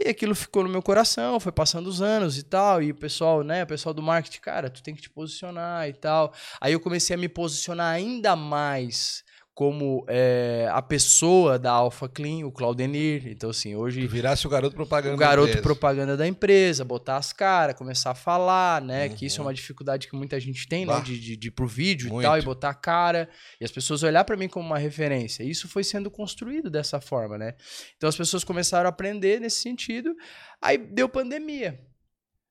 E 0.00 0.08
aquilo 0.08 0.34
ficou 0.34 0.62
no 0.62 0.68
meu 0.70 0.82
coração, 0.82 1.38
foi 1.38 1.52
passando 1.52 1.86
os 1.86 2.00
anos 2.00 2.38
e 2.38 2.42
tal. 2.42 2.82
E 2.82 2.90
o 2.90 2.94
pessoal, 2.94 3.42
né, 3.42 3.64
o 3.64 3.66
pessoal 3.66 3.92
do 3.92 4.02
marketing, 4.02 4.40
cara, 4.40 4.70
tu 4.70 4.82
tem 4.82 4.94
que 4.94 5.02
te 5.02 5.10
posicionar 5.10 5.88
e 5.88 5.92
tal. 5.92 6.32
Aí 6.60 6.72
eu 6.72 6.80
comecei 6.80 7.14
a 7.14 7.18
me 7.18 7.28
posicionar 7.28 7.94
ainda 7.94 8.34
mais 8.34 9.22
como 9.58 10.04
é, 10.06 10.68
a 10.70 10.80
pessoa 10.80 11.58
da 11.58 11.72
Alpha 11.72 12.08
Clean, 12.08 12.46
o 12.46 12.52
Claudenir. 12.52 13.26
Então, 13.26 13.50
assim, 13.50 13.74
hoje 13.74 14.02
Tu 14.02 14.08
virasse 14.08 14.46
o 14.46 14.50
garoto 14.50 14.76
propaganda. 14.76 15.16
o 15.16 15.18
garoto 15.18 15.46
da 15.46 15.50
empresa. 15.54 15.62
propaganda 15.64 16.16
da 16.16 16.28
empresa, 16.28 16.84
botar 16.84 17.16
as 17.16 17.32
caras, 17.32 17.74
começar 17.74 18.12
a 18.12 18.14
falar, 18.14 18.80
né? 18.80 19.08
Que 19.08 19.26
isso 19.26 19.38
é 19.38 19.40
Uhum. 19.40 19.48
uma 19.48 19.52
dificuldade 19.54 20.06
que 20.06 20.14
muita 20.14 20.38
gente 20.38 20.68
tem, 20.68 20.86
Bah. 20.86 20.98
né? 21.00 21.04
De, 21.04 21.18
de, 21.18 21.36
de 21.36 21.48
ir 21.48 21.50
pro 21.50 21.66
vídeo 21.66 22.08
Muito. 22.08 22.24
e 22.24 22.28
tal, 22.28 22.38
e 22.38 22.42
botar 22.42 22.68
a 22.70 22.74
cara. 22.74 23.28
E 23.60 23.64
as 23.64 23.72
pessoas 23.72 24.04
olhar 24.04 24.22
pra 24.22 24.36
mim 24.36 24.46
como 24.48 24.64
uma 24.64 24.78
referência. 24.78 25.42
Isso 25.42 25.66
foi 25.68 25.82
sendo 25.82 26.08
construído 26.08 26.70
dessa 26.70 27.00
forma, 27.00 27.36
né? 27.36 27.54
Então 27.96 28.08
as 28.08 28.16
pessoas 28.16 28.44
começaram 28.44 28.86
a 28.86 28.90
aprender 28.90 29.40
nesse 29.40 29.60
sentido. 29.60 30.14
Aí 30.62 30.78
deu 30.78 31.08
pandemia. 31.08 31.80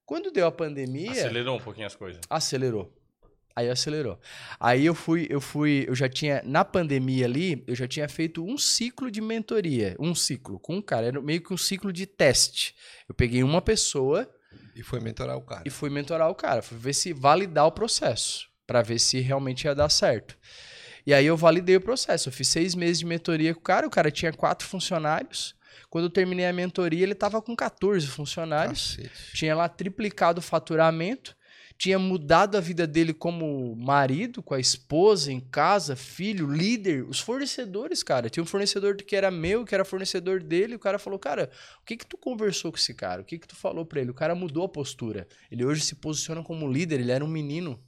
Quando 0.05 0.29
deu 0.29 0.45
a 0.45 0.51
pandemia, 0.51 1.11
Acelerou 1.11 1.55
um 1.55 1.61
pouquinho 1.61 1.87
as 1.87 1.95
coisas. 1.95 2.19
acelerou. 2.29 2.93
Aí 3.57 3.69
acelerou. 3.71 4.19
Aí 4.59 4.85
eu 4.85 4.93
fui, 4.93 5.25
eu 5.31 5.41
fui, 5.41 5.85
eu 5.87 5.95
já 5.95 6.07
tinha, 6.07 6.43
na 6.45 6.63
pandemia 6.63 7.25
ali, 7.25 7.63
eu 7.65 7.73
já 7.73 7.87
tinha 7.87 8.07
feito 8.07 8.45
um 8.45 8.55
ciclo 8.55 9.09
de 9.09 9.19
mentoria. 9.19 9.95
Um 9.99 10.13
ciclo 10.13 10.59
com 10.59 10.75
um 10.75 10.81
cara. 10.81 11.07
Era 11.07 11.19
meio 11.19 11.41
que 11.41 11.51
um 11.51 11.57
ciclo 11.57 11.91
de 11.91 12.05
teste. 12.05 12.75
Eu 13.09 13.15
peguei 13.15 13.41
uma 13.41 13.59
pessoa 13.59 14.29
E 14.75 14.83
foi 14.83 14.99
mentorar 14.99 15.35
o 15.37 15.41
cara. 15.41 15.63
e 15.65 15.71
fui 15.71 15.89
mentorar 15.89 16.29
o 16.29 16.35
cara. 16.35 16.61
Fui 16.61 16.77
ver 16.77 16.93
se 16.93 17.13
validar 17.13 17.65
o 17.65 17.71
processo. 17.71 18.47
Pra 18.67 18.83
ver 18.83 18.99
se 18.99 19.19
realmente 19.21 19.63
ia 19.65 19.73
dar 19.73 19.89
certo. 19.89 20.37
E 21.03 21.11
aí 21.11 21.25
eu 21.25 21.35
validei 21.35 21.77
o 21.77 21.81
processo. 21.81 22.29
Eu 22.29 22.33
fiz 22.33 22.47
seis 22.49 22.75
meses 22.75 22.99
de 22.99 23.05
mentoria 23.07 23.55
com 23.55 23.59
o 23.61 23.63
cara. 23.63 23.87
O 23.87 23.89
cara 23.89 24.11
tinha 24.11 24.31
quatro 24.31 24.67
funcionários. 24.67 25.55
Quando 25.89 26.03
eu 26.03 26.09
terminei 26.11 26.45
a 26.45 26.51
mentoria, 26.53 27.01
ele 27.01 27.15
tava 27.15 27.41
com 27.41 27.55
14 27.55 28.05
funcionários 28.07 28.97
Cacete. 28.97 29.33
tinha 29.33 29.55
lá 29.55 29.69
triplicado 29.69 30.39
o 30.39 30.43
faturamento, 30.43 31.35
tinha 31.77 31.99
mudado 31.99 32.57
a 32.57 32.59
vida 32.59 32.87
dele 32.87 33.13
como 33.13 33.75
marido, 33.75 34.41
com 34.41 34.53
a 34.55 34.59
esposa, 34.59 35.31
em 35.31 35.39
casa, 35.39 35.95
filho, 35.95 36.51
líder, 36.51 37.03
os 37.07 37.19
fornecedores, 37.19 38.01
cara. 38.01 38.29
Tinha 38.29 38.43
um 38.43 38.47
fornecedor 38.47 38.95
que 38.95 39.15
era 39.15 39.29
meu, 39.29 39.63
que 39.63 39.75
era 39.75 39.85
fornecedor 39.85 40.41
dele, 40.41 40.75
o 40.75 40.79
cara 40.79 40.97
falou, 40.97 41.19
cara, 41.19 41.51
o 41.79 41.85
que 41.85 41.95
que 41.95 42.05
tu 42.05 42.17
conversou 42.17 42.71
com 42.71 42.77
esse 42.77 42.93
cara? 42.93 43.21
O 43.21 43.25
que 43.25 43.37
que 43.37 43.47
tu 43.47 43.55
falou 43.55 43.85
pra 43.85 44.01
ele? 44.01 44.09
O 44.09 44.15
cara 44.15 44.33
mudou 44.33 44.63
a 44.63 44.69
postura. 44.69 45.27
Ele 45.51 45.63
hoje 45.63 45.81
se 45.81 45.95
posiciona 45.95 46.43
como 46.43 46.71
líder, 46.71 46.99
ele 46.99 47.11
era 47.11 47.23
um 47.23 47.27
menino. 47.27 47.79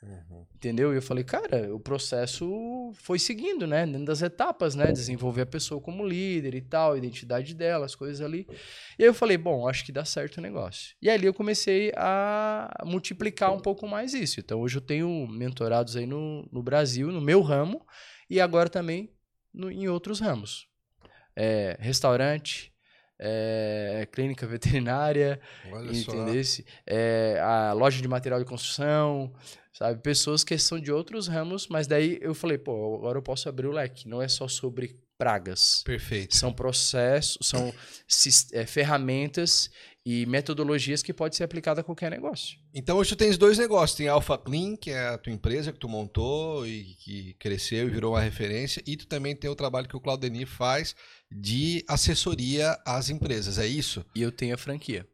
Uhum. 0.00 0.46
Entendeu? 0.54 0.92
E 0.92 0.96
eu 0.96 1.02
falei, 1.02 1.24
cara, 1.24 1.74
o 1.74 1.80
processo 1.80 2.92
foi 2.94 3.18
seguindo, 3.18 3.66
né? 3.66 3.84
Dentro 3.84 4.04
das 4.04 4.22
etapas, 4.22 4.74
né? 4.76 4.92
Desenvolver 4.92 5.42
a 5.42 5.46
pessoa 5.46 5.80
como 5.80 6.06
líder 6.06 6.54
e 6.54 6.60
tal, 6.60 6.92
a 6.92 6.98
identidade 6.98 7.52
dela, 7.54 7.84
as 7.84 7.96
coisas 7.96 8.20
ali. 8.20 8.46
E 8.96 9.02
aí 9.02 9.08
eu 9.08 9.14
falei, 9.14 9.36
bom, 9.36 9.66
acho 9.68 9.84
que 9.84 9.90
dá 9.90 10.04
certo 10.04 10.38
o 10.38 10.40
negócio. 10.40 10.94
E 11.02 11.10
ali 11.10 11.26
eu 11.26 11.34
comecei 11.34 11.92
a 11.96 12.82
multiplicar 12.86 13.52
um 13.52 13.58
pouco 13.60 13.88
mais 13.88 14.14
isso. 14.14 14.38
Então 14.38 14.60
hoje 14.60 14.76
eu 14.76 14.80
tenho 14.82 15.26
mentorados 15.28 15.96
aí 15.96 16.06
no, 16.06 16.48
no 16.52 16.62
Brasil, 16.62 17.10
no 17.10 17.20
meu 17.20 17.40
ramo, 17.42 17.84
e 18.30 18.40
agora 18.40 18.68
também 18.68 19.12
no- 19.52 19.70
em 19.70 19.88
outros 19.88 20.20
ramos. 20.20 20.68
É, 21.34 21.76
restaurante, 21.80 22.72
é, 23.18 24.06
clínica 24.12 24.46
veterinária, 24.46 25.40
entendesse? 26.12 26.64
É, 26.86 27.38
a 27.42 27.72
loja 27.72 28.00
de 28.00 28.06
material 28.08 28.38
de 28.40 28.46
construção, 28.46 29.32
sabe? 29.78 30.02
Pessoas 30.02 30.42
que 30.42 30.58
são 30.58 30.80
de 30.80 30.90
outros 30.90 31.28
ramos, 31.28 31.68
mas 31.68 31.86
daí 31.86 32.18
eu 32.20 32.34
falei, 32.34 32.58
pô, 32.58 32.96
agora 32.96 33.18
eu 33.18 33.22
posso 33.22 33.48
abrir 33.48 33.66
o 33.66 33.72
leque. 33.72 34.08
Não 34.08 34.20
é 34.20 34.26
só 34.28 34.48
sobre 34.48 34.96
pragas. 35.16 35.82
Perfeito. 35.84 36.36
São 36.36 36.52
processos, 36.52 37.38
são 37.48 37.72
é, 38.52 38.66
ferramentas 38.66 39.70
e 40.06 40.24
metodologias 40.26 41.02
que 41.02 41.12
podem 41.12 41.36
ser 41.36 41.44
aplicadas 41.44 41.80
a 41.80 41.84
qualquer 41.84 42.10
negócio. 42.10 42.56
Então 42.72 42.96
hoje 42.96 43.10
tu 43.10 43.16
tens 43.16 43.36
dois 43.36 43.58
negócios. 43.58 43.96
Tem 43.96 44.08
a 44.08 44.12
Alpha 44.12 44.38
Clean, 44.38 44.76
que 44.76 44.90
é 44.90 45.08
a 45.08 45.18
tua 45.18 45.32
empresa 45.32 45.72
que 45.72 45.78
tu 45.78 45.88
montou 45.88 46.66
e 46.66 46.94
que 47.04 47.34
cresceu 47.34 47.86
e 47.86 47.90
virou 47.90 48.14
uma 48.14 48.20
referência. 48.20 48.82
E 48.86 48.96
tu 48.96 49.06
também 49.06 49.34
tem 49.36 49.50
o 49.50 49.56
trabalho 49.56 49.88
que 49.88 49.96
o 49.96 50.00
Claudenir 50.00 50.46
faz 50.46 50.94
de 51.30 51.84
assessoria 51.88 52.78
às 52.86 53.10
empresas. 53.10 53.58
É 53.58 53.66
isso? 53.66 54.04
E 54.14 54.22
eu 54.22 54.32
tenho 54.32 54.54
a 54.54 54.58
franquia. 54.58 55.06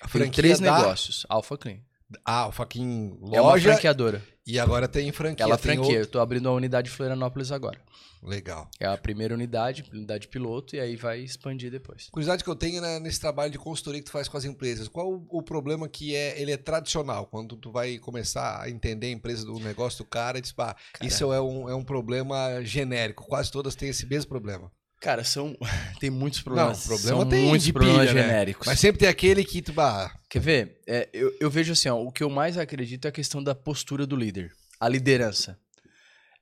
A 0.00 0.08
Tenho 0.08 0.30
três 0.32 0.58
da- 0.58 0.78
negócios. 0.78 1.26
Alpha 1.28 1.56
Clean. 1.58 1.78
Ah, 2.24 2.40
Alpha 2.40 2.66
Clean 2.66 3.12
É 3.32 3.40
uma 3.40 3.52
loja 3.52 3.72
franqueadora. 3.72 4.22
e 4.46 4.58
agora 4.58 4.88
tem 4.88 5.10
franquia. 5.12 5.44
Ela 5.44 5.56
tem 5.56 5.74
franquia. 5.76 5.92
Eu 5.94 5.98
outro- 6.00 6.12
tô 6.12 6.20
abrindo 6.20 6.48
a 6.48 6.52
unidade 6.52 6.88
de 6.90 6.94
Florianópolis 6.96 7.52
agora. 7.52 7.78
Legal. 8.22 8.68
É 8.78 8.86
a 8.86 8.98
primeira 8.98 9.32
unidade, 9.32 9.82
unidade 9.92 10.28
piloto, 10.28 10.76
e 10.76 10.80
aí 10.80 10.94
vai 10.94 11.20
expandir 11.20 11.70
depois. 11.70 12.08
Curiosidade 12.10 12.44
que 12.44 12.50
eu 12.50 12.54
tenho 12.56 12.82
né, 12.82 12.98
nesse 12.98 13.18
trabalho 13.18 13.50
de 13.50 13.58
consultoria 13.58 13.98
que 14.00 14.06
tu 14.06 14.12
faz 14.12 14.28
com 14.28 14.36
as 14.36 14.44
empresas. 14.44 14.88
Qual 14.88 15.10
o, 15.10 15.26
o 15.30 15.42
problema 15.42 15.88
que 15.88 16.14
é 16.14 16.38
ele 16.38 16.52
é 16.52 16.58
tradicional? 16.58 17.24
Quando 17.26 17.56
tu 17.56 17.70
vai 17.72 17.96
começar 17.98 18.60
a 18.60 18.68
entender 18.68 19.06
a 19.06 19.10
empresa 19.10 19.46
do 19.46 19.58
negócio 19.60 20.04
do 20.04 20.08
cara, 20.08 20.36
e 20.36 20.42
diz, 20.42 20.52
pá, 20.52 20.76
isso 21.00 21.32
é 21.32 21.40
um, 21.40 21.66
é 21.70 21.74
um 21.74 21.82
problema 21.82 22.62
genérico. 22.62 23.24
Quase 23.26 23.50
todas 23.50 23.74
têm 23.74 23.88
esse 23.88 24.04
mesmo 24.06 24.28
problema. 24.28 24.70
Cara, 25.00 25.24
são. 25.24 25.56
Tem 25.98 26.10
muitos 26.10 26.42
problemas. 26.42 26.80
Não, 26.80 26.86
problema 26.86 27.20
são 27.22 27.28
tem 27.28 27.46
muitos 27.46 27.70
problemas 27.70 28.00
pilha, 28.08 28.14
né? 28.14 28.22
genéricos. 28.22 28.66
Mas 28.66 28.78
sempre 28.78 28.98
tem 28.98 29.08
aquele 29.08 29.44
que 29.44 29.62
tu, 29.62 29.72
bah, 29.72 30.14
Quer 30.28 30.40
ver? 30.40 30.80
É, 30.86 31.08
eu, 31.12 31.34
eu 31.40 31.50
vejo 31.50 31.72
assim, 31.72 31.88
ó, 31.88 32.00
o 32.00 32.12
que 32.12 32.22
eu 32.22 32.30
mais 32.30 32.56
acredito 32.56 33.06
é 33.06 33.08
a 33.08 33.12
questão 33.12 33.42
da 33.42 33.54
postura 33.54 34.06
do 34.06 34.14
líder. 34.14 34.52
A 34.78 34.88
liderança. 34.88 35.58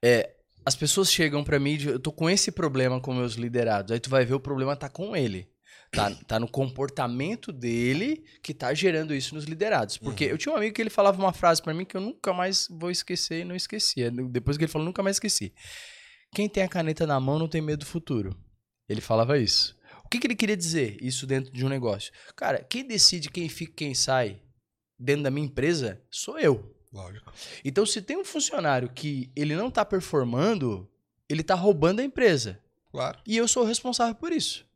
É, 0.03 0.31
as 0.65 0.77
pessoas 0.77 1.11
chegam 1.11 1.43
pra 1.43 1.59
mim, 1.59 1.73
e 1.73 1.77
dizem, 1.79 1.93
eu 1.93 1.99
tô 1.99 2.13
com 2.13 2.29
esse 2.29 2.53
problema 2.53 3.01
com 3.01 3.15
meus 3.15 3.35
liderados. 3.35 3.93
Aí 3.93 3.99
tu 3.99 4.11
vai 4.11 4.25
ver 4.27 4.35
o 4.35 4.41
problema 4.41 4.77
tá 4.77 4.89
com 4.89 5.17
ele. 5.17 5.49
Tá, 5.91 6.11
tá 6.27 6.39
no 6.39 6.47
comportamento 6.47 7.51
dele 7.51 8.23
que 8.43 8.53
tá 8.53 8.75
gerando 8.75 9.15
isso 9.15 9.35
nos 9.35 9.45
liderados. 9.45 9.97
Porque 9.97 10.25
eu 10.25 10.37
tinha 10.37 10.53
um 10.53 10.57
amigo 10.59 10.75
que 10.75 10.83
ele 10.83 10.91
falava 10.91 11.19
uma 11.19 11.33
frase 11.33 11.63
pra 11.63 11.73
mim 11.73 11.87
que 11.87 11.97
eu 11.97 12.01
nunca 12.03 12.35
mais 12.35 12.69
vou 12.71 12.91
esquecer 12.91 13.41
e 13.41 13.45
não 13.45 13.57
esquecia. 13.57 14.11
Depois 14.11 14.59
que 14.59 14.65
ele 14.65 14.71
falou, 14.71 14.85
nunca 14.85 15.03
mais 15.03 15.17
esqueci. 15.17 15.55
Quem 16.35 16.47
tem 16.47 16.63
a 16.63 16.69
caneta 16.69 17.07
na 17.07 17.19
mão 17.19 17.39
não 17.39 17.49
tem 17.49 17.63
medo 17.63 17.81
do 17.81 17.87
futuro. 17.87 18.37
Ele 18.89 19.01
falava 19.01 19.39
isso. 19.39 19.77
O 20.05 20.09
que, 20.09 20.19
que 20.19 20.27
ele 20.27 20.37
queria 20.37 20.57
dizer 20.57 20.97
isso 21.03 21.27
dentro 21.27 21.53
de 21.53 21.65
um 21.65 21.69
negócio? 21.69 22.13
Cara, 22.35 22.65
quem 22.65 22.87
decide 22.87 23.31
quem 23.31 23.49
fica 23.49 23.73
e 23.73 23.75
quem 23.75 23.95
sai 23.95 24.41
dentro 24.99 25.25
da 25.25 25.31
minha 25.31 25.47
empresa 25.47 26.01
sou 26.11 26.39
eu. 26.39 26.75
lógico. 26.93 27.31
Então, 27.65 27.85
se 27.85 28.01
tem 28.01 28.17
um 28.17 28.25
funcionário 28.25 28.89
que 28.89 29.31
ele 29.37 29.55
não 29.55 29.71
tá 29.71 29.85
performando, 29.85 30.89
ele 31.29 31.43
tá 31.43 31.55
roubando 31.55 32.01
a 32.01 32.05
empresa. 32.05 32.59
Claro. 32.91 33.19
E 33.27 33.37
eu 33.37 33.47
sou 33.47 33.63
o 33.65 33.67
responsável 33.67 34.15
por 34.15 34.33
isso. 34.33 34.67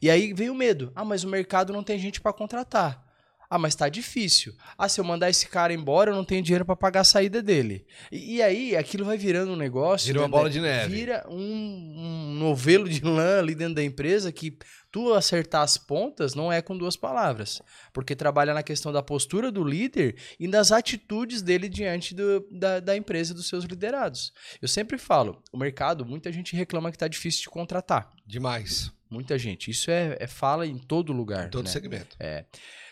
E 0.00 0.10
aí 0.10 0.32
vem 0.32 0.50
o 0.50 0.54
medo. 0.54 0.90
Ah, 0.94 1.04
mas 1.04 1.24
o 1.24 1.28
mercado 1.28 1.72
não 1.72 1.84
tem 1.84 1.98
gente 1.98 2.20
para 2.20 2.32
contratar. 2.32 3.06
Ah, 3.50 3.58
mas 3.58 3.74
tá 3.74 3.88
difícil. 3.88 4.52
Ah, 4.76 4.88
se 4.90 5.00
eu 5.00 5.04
mandar 5.04 5.30
esse 5.30 5.48
cara 5.48 5.72
embora, 5.72 6.10
eu 6.10 6.14
não 6.14 6.24
tenho 6.24 6.42
dinheiro 6.42 6.66
pra 6.66 6.76
pagar 6.76 7.00
a 7.00 7.04
saída 7.04 7.42
dele. 7.42 7.86
E, 8.12 8.36
e 8.36 8.42
aí, 8.42 8.76
aquilo 8.76 9.06
vai 9.06 9.16
virando 9.16 9.52
um 9.52 9.56
negócio. 9.56 10.06
Vira 10.06 10.20
uma 10.20 10.28
da- 10.28 10.36
bola 10.36 10.50
de 10.50 10.60
neve. 10.60 10.94
Vira 10.94 11.24
um, 11.30 11.34
um 11.40 12.34
novelo 12.34 12.86
de 12.88 13.00
lã 13.02 13.38
ali 13.38 13.54
dentro 13.54 13.74
da 13.76 13.82
empresa 13.82 14.30
que 14.30 14.58
tu 14.90 15.12
acertar 15.12 15.62
as 15.62 15.76
pontas 15.76 16.34
não 16.34 16.52
é 16.52 16.62
com 16.62 16.76
duas 16.76 16.96
palavras. 16.96 17.60
Porque 17.92 18.16
trabalha 18.16 18.54
na 18.54 18.62
questão 18.62 18.92
da 18.92 19.02
postura 19.02 19.52
do 19.52 19.62
líder 19.62 20.16
e 20.38 20.48
das 20.48 20.72
atitudes 20.72 21.42
dele 21.42 21.68
diante 21.68 22.14
do- 22.14 22.46
da, 22.50 22.80
da 22.80 22.96
empresa 22.96 23.32
e 23.32 23.34
dos 23.34 23.48
seus 23.48 23.64
liderados. 23.64 24.32
Eu 24.60 24.68
sempre 24.68 24.98
falo, 24.98 25.42
o 25.52 25.58
mercado, 25.58 26.04
muita 26.06 26.32
gente 26.32 26.56
reclama 26.56 26.90
que 26.90 26.98
tá 26.98 27.08
difícil 27.08 27.42
de 27.42 27.50
contratar. 27.50 28.10
Demais. 28.26 28.90
Muita 29.10 29.38
gente. 29.38 29.70
Isso 29.70 29.90
é, 29.90 30.16
é 30.20 30.26
fala 30.26 30.66
em 30.66 30.78
todo 30.78 31.12
lugar. 31.12 31.46
Em 31.46 31.50
todo 31.50 31.64
né? 31.66 31.70
segmento. 31.70 32.16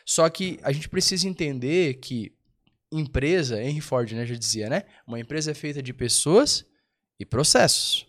Só 0.05 0.29
que 0.31 0.59
a 0.63 0.73
gente 0.73 0.89
precisa 0.89 1.29
entender 1.29 1.95
que 1.95 2.33
empresa, 2.93 3.61
Henry 3.63 3.81
Ford 3.81 4.11
né, 4.13 4.25
já 4.25 4.35
dizia, 4.35 4.71
né? 4.71 4.85
Uma 5.07 5.19
empresa 5.21 5.51
é 5.51 5.55
feita 5.55 5.83
de 5.83 5.93
pessoas 5.93 6.65
e 7.19 7.27
processos. 7.27 8.07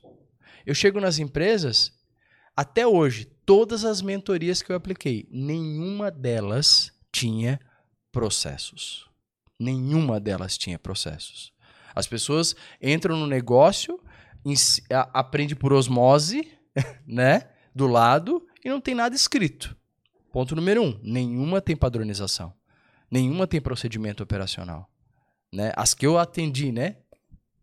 Eu 0.66 0.76
chego 0.76 1.00
nas 1.00 1.18
empresas, 1.18 1.92
até 2.56 2.86
hoje, 2.86 3.30
todas 3.48 3.86
as 3.86 4.02
mentorias 4.02 4.62
que 4.62 4.74
eu 4.74 4.76
apliquei, 4.76 5.26
nenhuma 5.32 6.12
delas 6.12 6.92
tinha 7.14 7.58
processos. 8.12 9.10
Nenhuma 9.58 10.20
delas 10.20 10.58
tinha 10.58 10.78
processos. 10.78 11.54
As 11.96 12.06
pessoas 12.06 12.58
entram 12.82 13.16
no 13.16 13.26
negócio, 13.26 14.00
aprende 14.92 15.56
por 15.56 15.72
osmose, 15.72 16.52
né? 17.08 17.50
Do 17.74 17.88
lado, 17.88 18.46
e 18.66 18.70
não 18.70 18.82
tem 18.82 18.94
nada 18.94 19.16
escrito. 19.16 19.76
Ponto 20.32 20.54
número 20.54 20.84
um: 20.84 21.00
nenhuma 21.02 21.62
tem 21.62 21.76
padronização. 21.76 22.54
Nenhuma 23.10 23.48
tem 23.48 23.62
procedimento 23.62 24.22
operacional. 24.22 24.90
Né? 25.54 25.72
As 25.78 25.94
que 25.94 26.06
eu 26.06 26.18
atendi, 26.18 26.74
né? 26.74 26.98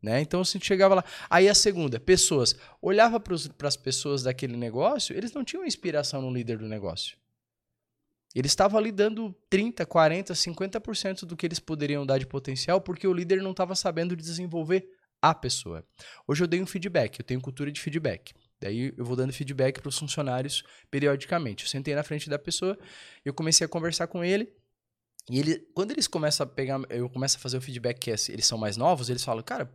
Né? 0.05 0.21
Então 0.21 0.43
a 0.43 0.45
gente 0.45 0.67
chegava 0.67 0.97
lá. 0.97 1.05
Aí 1.31 1.49
a 1.49 1.55
segunda, 1.55 1.99
pessoas. 1.99 2.55
Olhava 2.81 3.19
para 3.19 3.35
as 3.67 3.77
pessoas 3.77 4.23
daquele 4.23 4.57
negócio, 4.57 5.17
eles 5.17 5.33
não 5.33 5.43
tinham 5.43 5.65
inspiração 5.65 6.21
no 6.21 6.31
líder 6.31 6.59
do 6.59 6.69
negócio. 6.69 7.17
Eles 8.35 8.53
estavam 8.53 8.79
ali 8.79 8.93
dando 8.93 9.35
30, 9.49 9.87
40, 9.87 10.35
50% 10.35 11.25
do 11.25 11.37
que 11.37 11.47
eles 11.47 11.59
poderiam 11.59 12.05
dar 12.05 12.19
de 12.19 12.27
potencial, 12.27 12.81
porque 12.81 13.07
o 13.07 13.15
líder 13.15 13.41
não 13.41 13.53
estava 13.53 13.75
sabendo 13.75 14.15
desenvolver 14.15 14.87
a 15.23 15.33
pessoa. 15.33 15.87
Hoje 16.27 16.43
eu 16.43 16.49
dei 16.49 16.61
um 16.61 16.67
feedback, 16.67 17.19
eu 17.19 17.25
tenho 17.25 17.41
cultura 17.41 17.73
de 17.73 17.81
feedback. 17.81 18.35
Daí 18.61 18.93
eu 18.97 19.05
vou 19.05 19.17
dando 19.17 19.33
feedback 19.33 19.81
para 19.81 19.89
os 19.89 19.99
funcionários 19.99 20.65
periodicamente. 20.91 21.65
Eu 21.65 21.71
sentei 21.71 21.95
na 21.95 22.03
frente 22.03 22.29
da 22.29 22.39
pessoa, 22.39 22.77
eu 23.25 23.33
comecei 23.33 23.65
a 23.65 23.69
conversar 23.69 24.07
com 24.09 24.23
ele. 24.23 24.53
E 25.31 25.39
ele, 25.39 25.59
quando 25.75 25.91
eles 25.93 26.07
começam 26.07 26.45
a 26.45 26.47
pegar, 26.47 26.81
eu 26.91 27.09
começo 27.09 27.37
a 27.37 27.41
fazer 27.41 27.57
o 27.57 27.61
feedback 27.61 27.99
que 27.99 28.11
é- 28.11 28.17
eles 28.29 28.47
são 28.47 28.59
mais 28.59 28.77
novos, 28.77 29.09
eles 29.09 29.25
falam, 29.25 29.43
cara, 29.43 29.73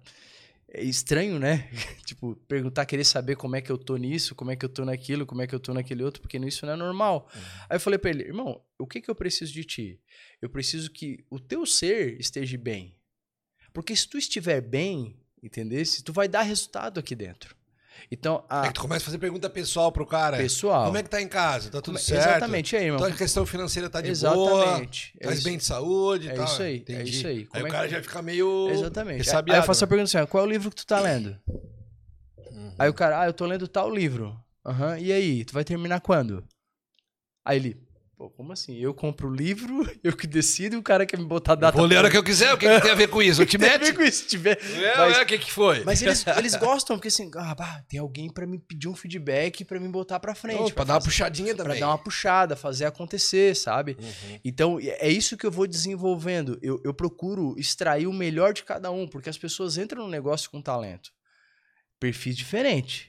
é 0.71 0.83
estranho, 0.83 1.39
né? 1.39 1.67
tipo, 2.05 2.35
perguntar, 2.47 2.85
querer 2.85 3.03
saber 3.03 3.35
como 3.35 3.55
é 3.55 3.62
que 3.62 3.71
eu 3.71 3.77
tô 3.77 3.97
nisso, 3.97 4.35
como 4.35 4.51
é 4.51 4.55
que 4.55 4.63
eu 4.63 4.69
tô 4.69 4.85
naquilo, 4.85 5.25
como 5.25 5.41
é 5.41 5.47
que 5.47 5.55
eu 5.55 5.59
tô 5.59 5.73
naquele 5.73 6.03
outro, 6.03 6.21
porque 6.21 6.38
isso 6.38 6.65
não 6.65 6.73
é 6.73 6.75
normal. 6.75 7.27
Aí 7.67 7.75
eu 7.77 7.79
falei 7.79 7.97
pra 7.97 8.12
ele, 8.12 8.23
irmão, 8.23 8.62
o 8.77 8.85
que 8.85 9.01
que 9.01 9.09
eu 9.09 9.15
preciso 9.15 9.51
de 9.51 9.63
ti? 9.63 9.99
Eu 10.41 10.49
preciso 10.49 10.91
que 10.91 11.25
o 11.29 11.39
teu 11.39 11.65
ser 11.65 12.19
esteja 12.19 12.57
bem. 12.57 12.95
Porque 13.73 13.95
se 13.95 14.07
tu 14.07 14.17
estiver 14.17 14.62
bem, 14.62 15.19
entendeu? 15.41 15.83
Tu 16.03 16.13
vai 16.13 16.27
dar 16.27 16.43
resultado 16.43 16.99
aqui 16.99 17.15
dentro. 17.15 17.55
Então, 18.12 18.43
É 18.49 18.55
a 18.55 18.62
que 18.67 18.73
tu 18.73 18.81
começa 18.81 19.03
a 19.03 19.05
fazer 19.05 19.17
pergunta 19.17 19.49
pessoal 19.49 19.91
pro 19.91 20.05
cara. 20.05 20.38
pessoal... 20.38 20.85
Como 20.85 20.97
é 20.97 21.03
que 21.03 21.09
tá 21.09 21.21
em 21.21 21.27
casa? 21.27 21.69
Tá 21.69 21.77
tudo 21.81 21.85
como 21.85 21.97
é- 21.97 22.01
certo? 22.01 22.27
Exatamente, 22.29 22.73
e 22.73 22.77
aí, 22.77 22.85
irmão? 22.85 22.99
Tua 22.99 23.12
questão 23.12 23.45
financeira 23.45 23.89
tá 23.89 24.01
de 24.01 24.13
boa? 24.15 24.63
Exatamente. 24.63 25.13
É 25.19 25.27
Tá 25.27 25.33
isso- 25.33 25.43
bem 25.43 25.57
de 25.57 25.63
saúde 25.65 26.27
e 26.27 26.29
é 26.29 26.33
tal? 26.33 26.45
isso 26.45 26.62
aí, 26.62 26.73
é 26.73 26.77
Entendi. 26.77 27.12
isso 27.12 27.27
aí. 27.27 27.38
Aí 27.38 27.45
Como 27.45 27.63
o 27.63 27.67
é 27.67 27.71
cara 27.71 27.88
que- 27.88 27.93
já 27.95 28.01
fica 28.03 28.21
meio... 28.21 28.69
Exatamente. 28.69 29.29
Aí 29.29 29.57
eu 29.57 29.63
faço 29.63 29.83
a 29.83 29.85
né? 29.85 29.89
pergunta 29.89 30.17
assim: 30.19 30.27
qual 30.29 30.43
é 30.43 30.47
o 30.47 30.49
livro 30.49 30.69
que 30.69 30.75
tu 30.75 30.85
tá 30.85 30.99
lendo? 30.99 31.38
Uhum. 32.51 32.73
Aí 32.77 32.89
o 32.89 32.93
cara, 32.93 33.21
ah, 33.21 33.25
eu 33.27 33.33
tô 33.33 33.45
lendo 33.45 33.67
tal 33.67 33.89
livro. 33.93 34.38
Aham, 34.65 34.97
e 34.99 35.12
aí, 35.12 35.45
tu 35.45 35.53
vai 35.53 35.63
terminar 35.63 36.01
quando? 36.01 36.43
Aí 37.45 37.57
ele, 37.57 37.81
pô, 38.19 38.29
como 38.29 38.51
assim? 38.51 38.75
Eu 38.77 38.93
compro 38.93 39.29
o 39.29 39.34
livro, 39.34 39.89
eu 40.03 40.13
que 40.15 40.27
decido 40.27 40.75
e 40.75 40.77
o 40.77 40.84
cara 40.84 41.05
quer 41.05 41.17
me 41.17 41.23
botar 41.23 41.53
a 41.53 41.55
data. 41.55 41.77
Vou 41.77 41.86
ler 41.88 41.95
a 41.95 41.99
hora 41.99 42.12
que 42.12 42.17
eu 42.17 42.23
quiser. 42.23 42.53
O 42.53 42.58
que, 42.58 42.67
que 42.67 42.82
tem 42.82 42.91
a 42.91 42.95
ver 42.95 43.08
com 43.08 43.21
isso? 43.21 43.41
Eu 43.41 43.45
te 43.45 43.58
Tem 43.58 43.69
a 43.69 43.77
ver 43.77 43.95
com 43.95 44.01
isso, 44.03 44.27
tiver. 44.27 44.60
É, 44.62 44.97
Mas- 44.97 45.17
é, 45.17 45.21
o 45.21 45.25
que 45.25 45.38
que 45.39 45.49
foi? 45.49 45.86
Mas 45.86 46.01
eles, 46.01 46.27
eles 46.38 46.55
gostam, 46.58 46.97
porque 46.97 47.08
assim, 47.08 47.32
ah, 47.36 47.55
bah, 47.55 47.82
tem 47.88 47.97
alguém 47.97 48.29
pra 48.29 48.45
me 48.45 48.60
pedir 48.60 48.89
um 48.89 48.93
feedback 48.93 49.63
pra 49.63 49.79
me 49.79 49.88
botar 49.88 50.19
pra 50.19 50.36
frente. 50.36 50.60
Ô, 50.60 50.65
pra 50.65 50.73
pra 50.75 50.84
dar 50.84 50.93
uma 50.95 50.99
fazer- 50.99 51.12
puxadinha 51.12 51.55
pra 51.55 51.63
também. 51.63 51.79
dar 51.79 51.88
uma 51.88 51.97
puxada, 51.97 52.58
fazer 52.58 52.84
acontecer, 52.86 53.55
sabe? 53.55 53.95
Uhum. 53.97 54.39
Então, 54.43 54.77
é 54.82 55.08
isso 55.10 55.38
que 55.38 55.45
eu 55.45 55.51
vou 55.51 55.65
desenvolvendo. 55.65 56.60
Eu, 56.62 56.82
eu 56.84 56.93
procuro 56.93 57.55
extrair 57.58 58.05
o 58.05 58.12
melhor 58.12 58.51
de 58.51 58.63
cada 58.63 58.91
um, 58.91 59.08
porque 59.08 59.29
as 59.29 59.38
pessoas 59.38 59.77
entram 59.77 60.03
no 60.03 60.10
negócio 60.10 60.51
com 60.51 60.62
talento. 60.62 61.10
Perfis 61.97 62.36
diferentes. 62.36 63.08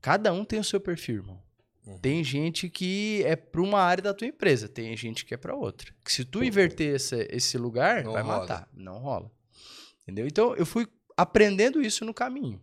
Cada 0.00 0.32
um 0.32 0.46
tem 0.46 0.58
o 0.58 0.64
seu 0.64 0.80
perfil, 0.80 1.16
irmão. 1.16 1.45
Uhum. 1.86 1.98
Tem 1.98 2.24
gente 2.24 2.68
que 2.68 3.22
é 3.24 3.36
para 3.36 3.62
uma 3.62 3.80
área 3.80 4.02
da 4.02 4.12
tua 4.12 4.26
empresa, 4.26 4.68
tem 4.68 4.96
gente 4.96 5.24
que 5.24 5.32
é 5.32 5.36
para 5.36 5.54
outra. 5.54 5.94
Que 6.04 6.12
se 6.12 6.24
tu 6.24 6.42
inverter 6.42 6.96
esse, 6.96 7.28
esse 7.30 7.56
lugar, 7.56 8.02
Não 8.02 8.12
vai 8.12 8.22
rola. 8.22 8.38
matar. 8.40 8.68
Não 8.74 8.98
rola. 8.98 9.30
Entendeu? 10.02 10.26
Então, 10.26 10.54
eu 10.56 10.66
fui 10.66 10.86
aprendendo 11.16 11.80
isso 11.80 12.04
no 12.04 12.12
caminho. 12.12 12.60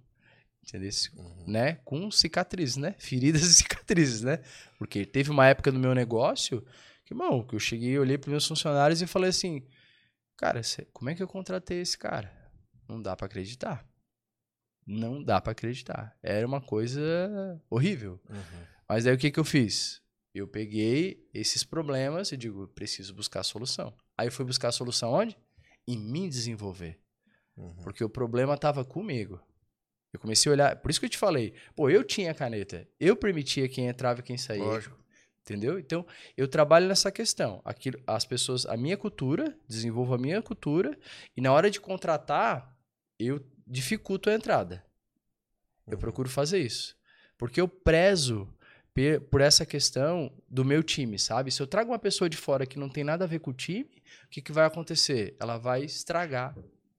Entendeu? 0.67 0.89
Uhum. 1.15 1.45
Né? 1.47 1.79
Com 1.86 2.12
cicatrizes, 2.12 2.77
né? 2.77 2.95
Feridas 2.99 3.43
e 3.43 3.53
cicatrizes, 3.53 4.21
né? 4.21 4.41
Porque 4.77 5.05
teve 5.05 5.31
uma 5.31 5.47
época 5.47 5.71
no 5.71 5.79
meu 5.79 5.95
negócio 5.95 6.65
que, 7.05 7.13
irmão, 7.13 7.43
que 7.43 7.55
eu 7.55 7.59
cheguei, 7.59 7.97
olhei 7.97 8.17
para 8.17 8.29
meus 8.29 8.47
funcionários 8.47 9.01
e 9.01 9.07
falei 9.07 9.29
assim: 9.29 9.65
Cara, 10.38 10.62
como 10.91 11.09
é 11.09 11.15
que 11.15 11.23
eu 11.23 11.27
contratei 11.27 11.79
esse 11.79 11.97
cara? 11.97 12.31
Não 12.88 13.01
dá 13.01 13.15
para 13.15 13.27
acreditar. 13.27 13.86
Não 14.86 15.23
dá 15.23 15.39
para 15.39 15.53
acreditar. 15.53 16.17
Era 16.21 16.45
uma 16.45 16.62
coisa 16.62 17.01
horrível. 17.69 18.19
Uhum. 18.29 18.72
Mas 18.93 19.08
aí 19.08 19.15
o 19.15 19.17
que, 19.17 19.32
que 19.32 19.39
eu 19.39 19.43
fiz? 19.43 20.03
Eu 20.36 20.47
peguei 20.47 21.27
esses 21.34 21.63
problemas 21.63 22.32
e 22.32 22.38
digo, 22.38 22.67
preciso 22.67 23.12
buscar 23.12 23.39
a 23.39 23.43
solução. 23.43 23.91
Aí 24.15 24.27
eu 24.27 24.32
fui 24.32 24.45
buscar 24.45 24.67
a 24.67 24.71
solução 24.71 25.12
onde? 25.12 25.36
Em 25.88 25.97
mim 25.97 26.29
desenvolver. 26.29 26.99
Uhum. 27.58 27.73
Porque 27.77 28.03
o 28.03 28.10
problema 28.10 28.53
estava 28.53 28.86
comigo. 28.86 29.41
Eu 30.13 30.19
comecei 30.19 30.47
a 30.51 30.53
olhar. 30.53 30.75
Por 30.75 30.91
isso 30.91 30.99
que 30.99 31.08
eu 31.08 31.10
te 31.10 31.17
falei, 31.17 31.56
pô, 31.75 31.89
eu 31.89 32.03
tinha 32.03 32.29
a 32.29 32.36
caneta. 32.36 32.88
Eu 32.99 33.15
permitia 33.15 33.67
quem 33.67 33.88
entrava 33.88 34.19
e 34.19 34.23
quem 34.23 34.38
saía. 34.38 34.63
Lógico. 34.63 34.95
Entendeu? 35.41 35.79
Então, 35.79 36.06
eu 36.38 36.47
trabalho 36.47 36.88
nessa 36.88 37.12
questão. 37.12 37.63
Aquilo, 37.65 37.99
as 38.06 38.25
pessoas, 38.25 38.63
a 38.67 38.77
minha 38.77 38.95
cultura, 38.95 39.58
desenvolvo 39.67 40.13
a 40.13 40.19
minha 40.19 40.39
cultura, 40.39 40.95
e 41.36 41.41
na 41.41 41.51
hora 41.51 41.71
de 41.71 41.82
contratar, 41.82 42.77
eu 43.17 43.43
dificulto 43.65 44.29
a 44.29 44.36
entrada. 44.36 44.86
Eu 45.88 45.93
Uhum. 45.93 45.99
procuro 45.99 46.29
fazer 46.29 46.60
isso. 46.60 46.95
Porque 47.39 47.60
eu 47.60 47.67
prezo 47.67 48.52
por 49.29 49.41
essa 49.41 49.65
questão 49.65 50.32
do 50.49 50.63
meu 50.63 50.84
time, 50.84 51.17
sabe? 51.17 51.51
Se 51.51 51.62
eu 51.62 51.67
trago 51.67 51.91
uma 51.91 51.99
pessoa 51.99 52.29
de 52.29 52.38
fora 52.38 52.65
que 52.65 52.77
não 52.77 52.89
tem 52.89 53.03
nada 53.03 53.25
a 53.25 53.27
ver 53.27 53.39
com 53.39 53.51
o 53.51 53.53
time, 53.53 53.89
o 54.25 54.29
que, 54.29 54.41
que 54.41 54.51
vai 54.51 54.65
acontecer? 54.65 55.36
Ela 55.39 55.58
vai 55.58 55.84
estragar 55.84 56.56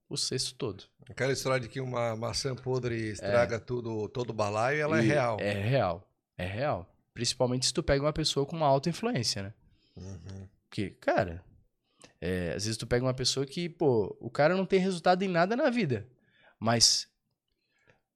o 0.08 0.16
cesto 0.16 0.54
todo. 0.54 0.84
Aquela 1.08 1.32
história 1.32 1.60
de 1.60 1.68
que 1.68 1.80
uma 1.80 2.16
maçã 2.16 2.54
podre 2.54 3.10
estraga 3.10 3.60
tudo, 3.60 4.08
todo 4.08 4.30
o 4.30 4.34
balaio, 4.34 4.80
ela 4.80 4.98
é 4.98 5.04
E 5.04 5.06
real. 5.06 5.36
É 5.40 5.52
real. 5.52 6.10
É 6.36 6.46
real. 6.46 6.90
Principalmente 7.12 7.66
se 7.66 7.74
tu 7.74 7.82
pega 7.82 8.04
uma 8.04 8.12
pessoa 8.12 8.44
com 8.44 8.56
uma 8.56 8.66
alta 8.66 8.88
influência, 8.88 9.42
né? 9.42 9.54
Uhum. 9.96 10.48
Porque, 10.68 10.90
cara, 10.90 11.44
é, 12.20 12.54
às 12.56 12.64
vezes 12.64 12.76
tu 12.76 12.86
pega 12.86 13.04
uma 13.04 13.14
pessoa 13.14 13.46
que, 13.46 13.68
pô, 13.68 14.16
o 14.18 14.28
cara 14.28 14.56
não 14.56 14.66
tem 14.66 14.80
resultado 14.80 15.22
em 15.22 15.28
nada 15.28 15.54
na 15.54 15.70
vida. 15.70 16.08
Mas 16.58 17.06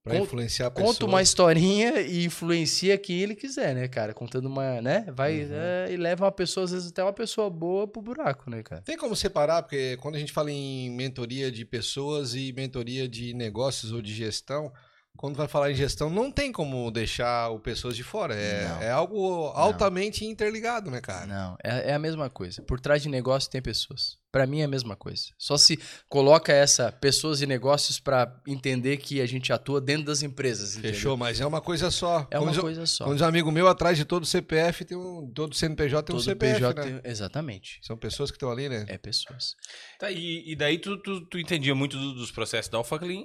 Pra 0.08 0.18
Conta- 0.18 0.26
influenciar 0.26 0.66
a 0.66 0.70
pessoa. 0.70 0.92
conta 0.94 1.04
uma 1.06 1.20
historinha 1.22 2.00
e 2.00 2.24
influencia 2.24 2.96
quem 2.98 3.20
ele 3.20 3.34
quiser, 3.34 3.74
né, 3.74 3.86
cara? 3.88 4.14
Contando 4.14 4.46
uma, 4.46 4.80
né? 4.80 5.04
Vai 5.14 5.42
Uhum. 5.44 5.48
é, 5.52 5.88
e 5.92 5.96
leva 5.96 6.24
uma 6.24 6.32
pessoa, 6.32 6.64
às 6.64 6.70
vezes 6.72 6.88
até 6.90 7.02
uma 7.02 7.12
pessoa 7.12 7.50
boa 7.50 7.86
pro 7.86 8.00
buraco, 8.00 8.50
né, 8.50 8.62
cara? 8.62 8.82
Tem 8.82 8.96
como 8.96 9.14
separar, 9.14 9.62
porque 9.62 9.96
quando 9.98 10.14
a 10.14 10.18
gente 10.18 10.32
fala 10.32 10.50
em 10.50 10.90
mentoria 10.90 11.50
de 11.52 11.64
pessoas 11.64 12.34
e 12.34 12.52
mentoria 12.52 13.08
de 13.08 13.34
negócios 13.34 13.92
ou 13.92 14.00
de 14.00 14.12
gestão, 14.14 14.72
quando 15.18 15.36
vai 15.36 15.46
falar 15.48 15.70
em 15.70 15.74
gestão, 15.74 16.08
não 16.08 16.30
tem 16.30 16.50
como 16.50 16.90
deixar 16.90 17.50
o 17.50 17.58
pessoas 17.60 17.94
de 17.96 18.02
fora. 18.02 18.34
É, 18.34 18.68
Não. 18.68 18.82
é 18.82 18.90
algo 18.90 19.46
altamente 19.54 20.24
interligado, 20.24 20.90
né, 20.90 21.00
cara? 21.00 21.26
Não, 21.26 21.56
é, 21.62 21.90
é 21.90 21.94
a 21.94 21.98
mesma 21.98 22.30
coisa. 22.30 22.62
Por 22.62 22.80
trás 22.80 23.02
de 23.02 23.08
negócio 23.10 23.50
tem 23.50 23.60
pessoas. 23.60 24.16
Pra 24.30 24.46
mim 24.46 24.60
é 24.60 24.64
a 24.64 24.68
mesma 24.68 24.94
coisa. 24.94 25.22
Só 25.38 25.56
se 25.56 25.78
coloca 26.06 26.52
essa 26.52 26.92
pessoas 26.92 27.40
e 27.40 27.46
negócios 27.46 27.98
pra 27.98 28.30
entender 28.46 28.98
que 28.98 29.20
a 29.22 29.26
gente 29.26 29.52
atua 29.52 29.80
dentro 29.80 30.04
das 30.04 30.22
empresas. 30.22 30.72
entendeu? 30.74 30.92
Fechou, 30.92 31.16
mas 31.16 31.40
é 31.40 31.46
uma 31.46 31.60
coisa 31.62 31.90
só. 31.90 32.26
É 32.30 32.38
uma 32.38 32.52
diz- 32.52 32.60
coisa 32.60 32.84
só. 32.86 33.10
Diz 33.12 33.22
um 33.22 33.24
amigo 33.24 33.50
meu, 33.50 33.66
atrás 33.66 33.96
de 33.96 34.04
todo 34.04 34.26
CPF 34.26 34.84
tem 34.84 34.96
um. 34.98 35.32
Todo 35.34 35.54
CNPJ 35.54 36.02
tem 36.02 36.14
um 36.14 36.18
Todo 36.18 36.24
CPF, 36.24 36.54
PJ 36.60 36.74
né? 36.84 37.00
tem- 37.00 37.10
Exatamente. 37.10 37.80
São 37.82 37.96
pessoas 37.96 38.30
que 38.30 38.36
estão 38.36 38.50
ali, 38.50 38.68
né? 38.68 38.84
É 38.86 38.98
pessoas. 38.98 39.54
Tá, 39.98 40.10
e, 40.10 40.44
e 40.52 40.54
daí 40.54 40.78
tu, 40.78 40.98
tu, 40.98 41.22
tu 41.26 41.38
entendia 41.38 41.74
muito 41.74 41.96
do- 41.98 42.14
dos 42.14 42.30
processos 42.30 42.70
da 42.70 42.76
Alpha 42.78 42.98
Clean. 42.98 43.24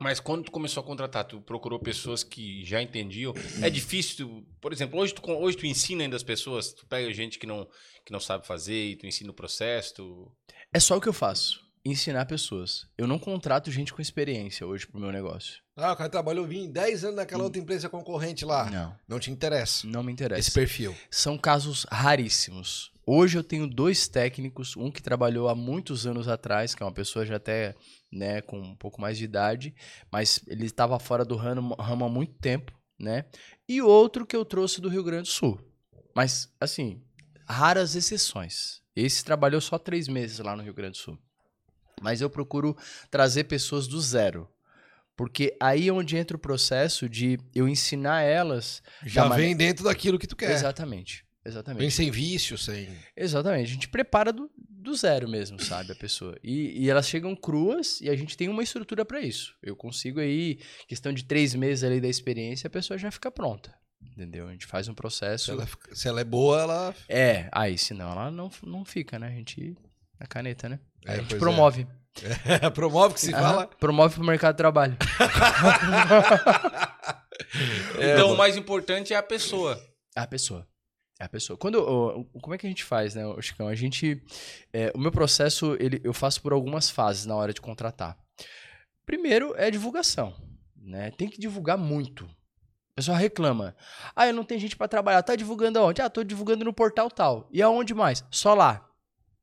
Mas 0.00 0.20
quando 0.20 0.44
tu 0.44 0.50
começou 0.52 0.82
a 0.82 0.86
contratar, 0.86 1.24
tu 1.24 1.40
procurou 1.40 1.78
pessoas 1.78 2.22
que 2.22 2.64
já 2.64 2.80
entendiam. 2.80 3.34
É 3.62 3.68
difícil, 3.68 4.26
tu- 4.26 4.46
por 4.60 4.72
exemplo, 4.72 4.98
hoje 4.98 5.12
tu, 5.14 5.22
hoje 5.30 5.56
tu 5.56 5.66
ensina 5.66 6.04
ainda 6.04 6.16
as 6.16 6.22
pessoas, 6.22 6.72
tu 6.72 6.86
pega 6.86 7.12
gente 7.12 7.38
que 7.38 7.46
não, 7.46 7.66
que 8.06 8.12
não 8.12 8.20
sabe 8.20 8.46
fazer 8.46 8.90
e 8.90 8.96
tu 8.96 9.06
ensina 9.06 9.30
o 9.30 9.34
processo, 9.34 9.94
tu... 9.94 10.32
É 10.72 10.78
só 10.80 10.96
o 10.96 11.00
que 11.00 11.08
eu 11.08 11.12
faço. 11.12 11.67
Ensinar 11.88 12.26
pessoas. 12.26 12.86
Eu 12.98 13.06
não 13.06 13.18
contrato 13.18 13.70
gente 13.70 13.94
com 13.94 14.02
experiência 14.02 14.66
hoje 14.66 14.86
pro 14.86 15.00
meu 15.00 15.10
negócio. 15.10 15.62
Ah, 15.74 15.92
o 15.92 15.96
cara 15.96 16.10
trabalhou 16.10 16.46
20, 16.46 16.70
10 16.70 17.04
anos 17.04 17.16
naquela 17.16 17.44
outra 17.44 17.58
empresa 17.58 17.88
concorrente 17.88 18.44
lá. 18.44 18.68
Não, 18.70 18.94
Não 19.08 19.18
te 19.18 19.30
interessa. 19.30 19.86
não 19.86 20.02
me 20.02 20.12
interessa. 20.12 20.38
Esse 20.40 20.50
perfil. 20.52 20.94
São 21.10 21.38
casos 21.38 21.86
raríssimos. 21.90 22.92
Hoje 23.06 23.38
eu 23.38 23.42
tenho 23.42 23.66
dois 23.66 24.06
técnicos, 24.06 24.76
um 24.76 24.90
que 24.90 25.00
trabalhou 25.02 25.48
há 25.48 25.54
muitos 25.54 26.06
anos 26.06 26.28
atrás, 26.28 26.74
que 26.74 26.82
é 26.82 26.86
uma 26.86 26.92
pessoa 26.92 27.24
já 27.24 27.36
até 27.36 27.74
né, 28.12 28.42
com 28.42 28.60
um 28.60 28.76
pouco 28.76 29.00
mais 29.00 29.16
de 29.16 29.24
idade, 29.24 29.74
mas 30.12 30.40
ele 30.46 30.66
estava 30.66 30.98
fora 30.98 31.24
do 31.24 31.36
ramo, 31.36 31.74
ramo 31.80 32.04
há 32.04 32.08
muito 32.10 32.34
tempo, 32.34 32.70
né? 33.00 33.24
E 33.66 33.80
outro 33.80 34.26
que 34.26 34.36
eu 34.36 34.44
trouxe 34.44 34.78
do 34.78 34.90
Rio 34.90 35.02
Grande 35.02 35.22
do 35.22 35.28
Sul. 35.32 35.58
Mas, 36.14 36.52
assim, 36.60 37.00
raras 37.48 37.94
exceções. 37.94 38.82
Esse 38.94 39.24
trabalhou 39.24 39.60
só 39.62 39.78
três 39.78 40.06
meses 40.06 40.38
lá 40.40 40.54
no 40.54 40.62
Rio 40.62 40.74
Grande 40.74 40.98
do 40.98 41.02
Sul. 41.02 41.18
Mas 42.00 42.20
eu 42.20 42.30
procuro 42.30 42.76
trazer 43.10 43.44
pessoas 43.44 43.86
do 43.86 44.00
zero. 44.00 44.48
Porque 45.16 45.56
aí 45.60 45.88
é 45.88 45.92
onde 45.92 46.16
entra 46.16 46.36
o 46.36 46.40
processo 46.40 47.08
de 47.08 47.38
eu 47.54 47.68
ensinar 47.68 48.22
elas. 48.22 48.80
Já 49.04 49.28
vem 49.28 49.56
dentro 49.56 49.84
daquilo 49.84 50.18
que 50.18 50.26
tu 50.28 50.36
quer. 50.36 50.52
Exatamente. 50.52 51.24
Exatamente. 51.44 51.80
Vem 51.80 51.90
sem 51.90 52.10
vício, 52.10 52.56
sem. 52.58 52.88
Exatamente. 53.16 53.70
A 53.70 53.72
gente 53.74 53.88
prepara 53.88 54.32
do, 54.32 54.50
do 54.56 54.94
zero 54.94 55.28
mesmo, 55.28 55.58
sabe? 55.60 55.92
A 55.92 55.94
pessoa. 55.94 56.38
E, 56.44 56.84
e 56.84 56.90
elas 56.90 57.08
chegam 57.08 57.34
cruas 57.34 58.00
e 58.00 58.08
a 58.10 58.14
gente 58.14 58.36
tem 58.36 58.48
uma 58.48 58.62
estrutura 58.62 59.04
pra 59.04 59.20
isso. 59.20 59.54
Eu 59.62 59.74
consigo 59.74 60.20
aí, 60.20 60.58
questão 60.86 61.12
de 61.12 61.24
três 61.24 61.54
meses 61.54 61.82
ali 61.82 62.00
da 62.00 62.08
experiência, 62.08 62.68
a 62.68 62.70
pessoa 62.70 62.98
já 62.98 63.10
fica 63.10 63.30
pronta. 63.30 63.74
Entendeu? 64.00 64.46
A 64.46 64.52
gente 64.52 64.66
faz 64.66 64.86
um 64.88 64.92
Se 64.92 64.96
processo. 64.96 65.50
ela, 65.50 65.66
fica- 65.66 65.94
se 65.96 66.06
ela 66.06 66.20
é 66.20 66.24
boa, 66.24 66.60
ela. 66.60 66.94
É, 67.08 67.48
aí 67.50 67.76
senão 67.78 68.12
ela 68.12 68.30
não, 68.30 68.50
não 68.62 68.84
fica, 68.84 69.18
né? 69.18 69.28
A 69.28 69.30
gente. 69.32 69.74
Na 70.20 70.26
caneta, 70.26 70.68
né? 70.68 70.78
É, 71.06 71.12
a 71.12 71.16
gente 71.16 71.36
promove. 71.36 71.86
Promove 72.74 73.14
que 73.14 73.20
se 73.20 73.32
Aham, 73.32 73.42
fala. 73.42 73.66
Promove 73.78 74.14
pro 74.16 74.24
mercado 74.24 74.54
de 74.54 74.58
trabalho. 74.58 74.96
Então, 77.94 78.32
o 78.32 78.36
mais 78.36 78.56
importante 78.56 79.14
é 79.14 79.16
a 79.16 79.22
pessoa. 79.22 79.80
É 80.14 80.20
a 80.20 80.26
pessoa. 80.26 80.66
É 81.20 81.24
a 81.24 81.28
pessoa. 81.28 81.56
Quando, 81.56 82.26
como 82.40 82.54
é 82.54 82.58
que 82.58 82.66
a 82.66 82.68
gente 82.68 82.84
faz, 82.84 83.14
né, 83.14 83.26
ô, 83.26 83.40
Chicão? 83.40 83.68
A 83.68 83.74
gente. 83.74 84.22
é, 84.72 84.92
o 84.94 84.98
meu 84.98 85.10
processo, 85.10 85.76
ele, 85.80 86.00
eu 86.04 86.12
faço 86.12 86.40
por 86.42 86.52
algumas 86.52 86.90
fases 86.90 87.26
na 87.26 87.34
hora 87.34 87.52
de 87.52 87.60
contratar. 87.60 88.16
Primeiro 89.04 89.54
é 89.56 89.70
divulgação. 89.70 90.34
Né? 90.76 91.10
Tem 91.12 91.28
que 91.28 91.40
divulgar 91.40 91.76
muito. 91.76 92.24
O 92.24 92.94
pessoal 92.94 93.16
reclama. 93.16 93.74
Ah, 94.14 94.26
eu 94.26 94.34
não 94.34 94.44
tenho 94.44 94.60
gente 94.60 94.76
pra 94.76 94.88
trabalhar. 94.88 95.22
Tá 95.22 95.34
divulgando 95.36 95.78
aonde? 95.78 96.02
Ah, 96.02 96.10
tô 96.10 96.22
divulgando 96.22 96.64
no 96.64 96.72
portal 96.72 97.10
tal. 97.10 97.48
E 97.52 97.62
aonde 97.62 97.94
mais? 97.94 98.24
Só 98.30 98.54
lá. 98.54 98.87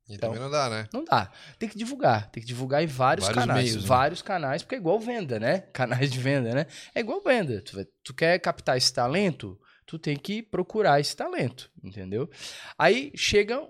E 0.08 0.14
Então- 0.14 0.28
também 0.30 0.42
não 0.44 0.50
dá, 0.50 0.70
né? 0.70 0.86
Não 0.92 1.04
dá. 1.04 1.30
Tem 1.58 1.68
que 1.68 1.76
divulgar. 1.76 2.30
Tem 2.30 2.40
que 2.40 2.46
divulgar 2.46 2.82
em 2.82 2.86
vários, 2.86 3.26
Vários 3.26 3.44
canais. 3.44 3.64
meios, 3.64 3.82
né? 3.82 3.88
Vários 3.88 4.22
canais, 4.22 4.62
porque 4.62 4.76
é 4.76 4.78
igual 4.78 5.00
venda, 5.00 5.40
né? 5.40 5.60
Canais 5.72 6.10
de 6.12 6.18
venda, 6.20 6.54
né? 6.54 6.66
É 6.94 7.00
igual 7.00 7.20
venda. 7.20 7.60
Tu, 7.62 7.74
vai- 7.74 7.86
tu 8.04 8.14
quer 8.14 8.38
captar 8.38 8.76
esse 8.76 8.92
talento, 8.92 9.58
tu 9.84 9.98
tem 9.98 10.16
que 10.16 10.42
procurar 10.42 11.00
esse 11.00 11.16
talento, 11.16 11.70
entendeu? 11.82 12.30
Aí 12.78 13.10
chega 13.16 13.60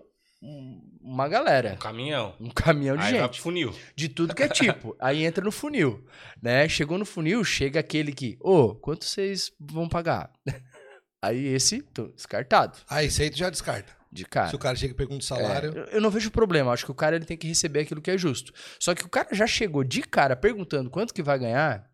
um- 0.43 0.83
uma 1.01 1.27
Um 1.27 1.31
galera, 1.31 1.77
caminhão. 1.77 2.35
um 2.39 2.51
caminhão 2.51 2.97
de 2.97 3.03
Aí 3.05 3.13
vai 3.13 3.21
gente, 3.23 3.31
pro 3.33 3.43
funil. 3.43 3.75
de 3.97 4.09
tudo 4.11 4.35
que 4.35 4.43
é 4.43 4.49
tipo. 4.49 4.95
Aí 5.01 5.25
entra 5.25 5.43
no 5.43 5.51
funil, 5.51 6.07
né? 6.43 6.69
Chegou 6.69 6.99
no 6.99 7.07
funil, 7.07 7.43
chega 7.43 7.81
aquele 7.81 8.13
que, 8.13 8.37
ô, 8.41 8.75
quanto 8.75 9.07
vocês 9.07 9.51
vão 9.59 9.89
pagar? 9.89 10.31
Aí 11.23 11.47
esse, 11.47 11.81
tô 11.83 12.09
descartado, 12.09 12.77
Ah, 12.89 13.03
esse 13.03 13.23
aí 13.23 13.31
tu 13.31 13.39
já 13.39 13.49
descarta. 13.49 13.97
De 14.17 14.25
cara. 14.25 14.49
Se 14.49 14.57
o 14.57 14.59
cara 14.59 14.75
chega 14.77 14.93
e 14.93 14.97
pergunta 14.97 15.23
o 15.23 15.25
É, 15.25 15.29
salário. 15.29 15.73
eu- 15.77 15.85
eu 15.85 16.01
não 16.01 16.11
vejo 16.11 16.31
problema. 16.31 16.73
Acho 16.73 16.85
que 16.85 16.91
o 16.91 16.95
cara 16.95 17.15
ele 17.17 17.25
tem 17.25 17.37
que 17.37 17.47
receber 17.47 17.81
aquilo 17.81 18.01
que 18.03 18.11
é 18.11 18.19
justo. 18.19 18.53
Só 18.81 18.95
que 18.95 19.05
o 19.05 19.09
cara 19.09 19.29
já 19.33 19.47
chegou 19.47 19.85
de 19.85 20.03
cara 20.03 20.35
perguntando 20.35 20.91
quanto 20.91 21.15
que 21.15 21.23
vai 21.23 21.39
ganhar. 21.39 21.89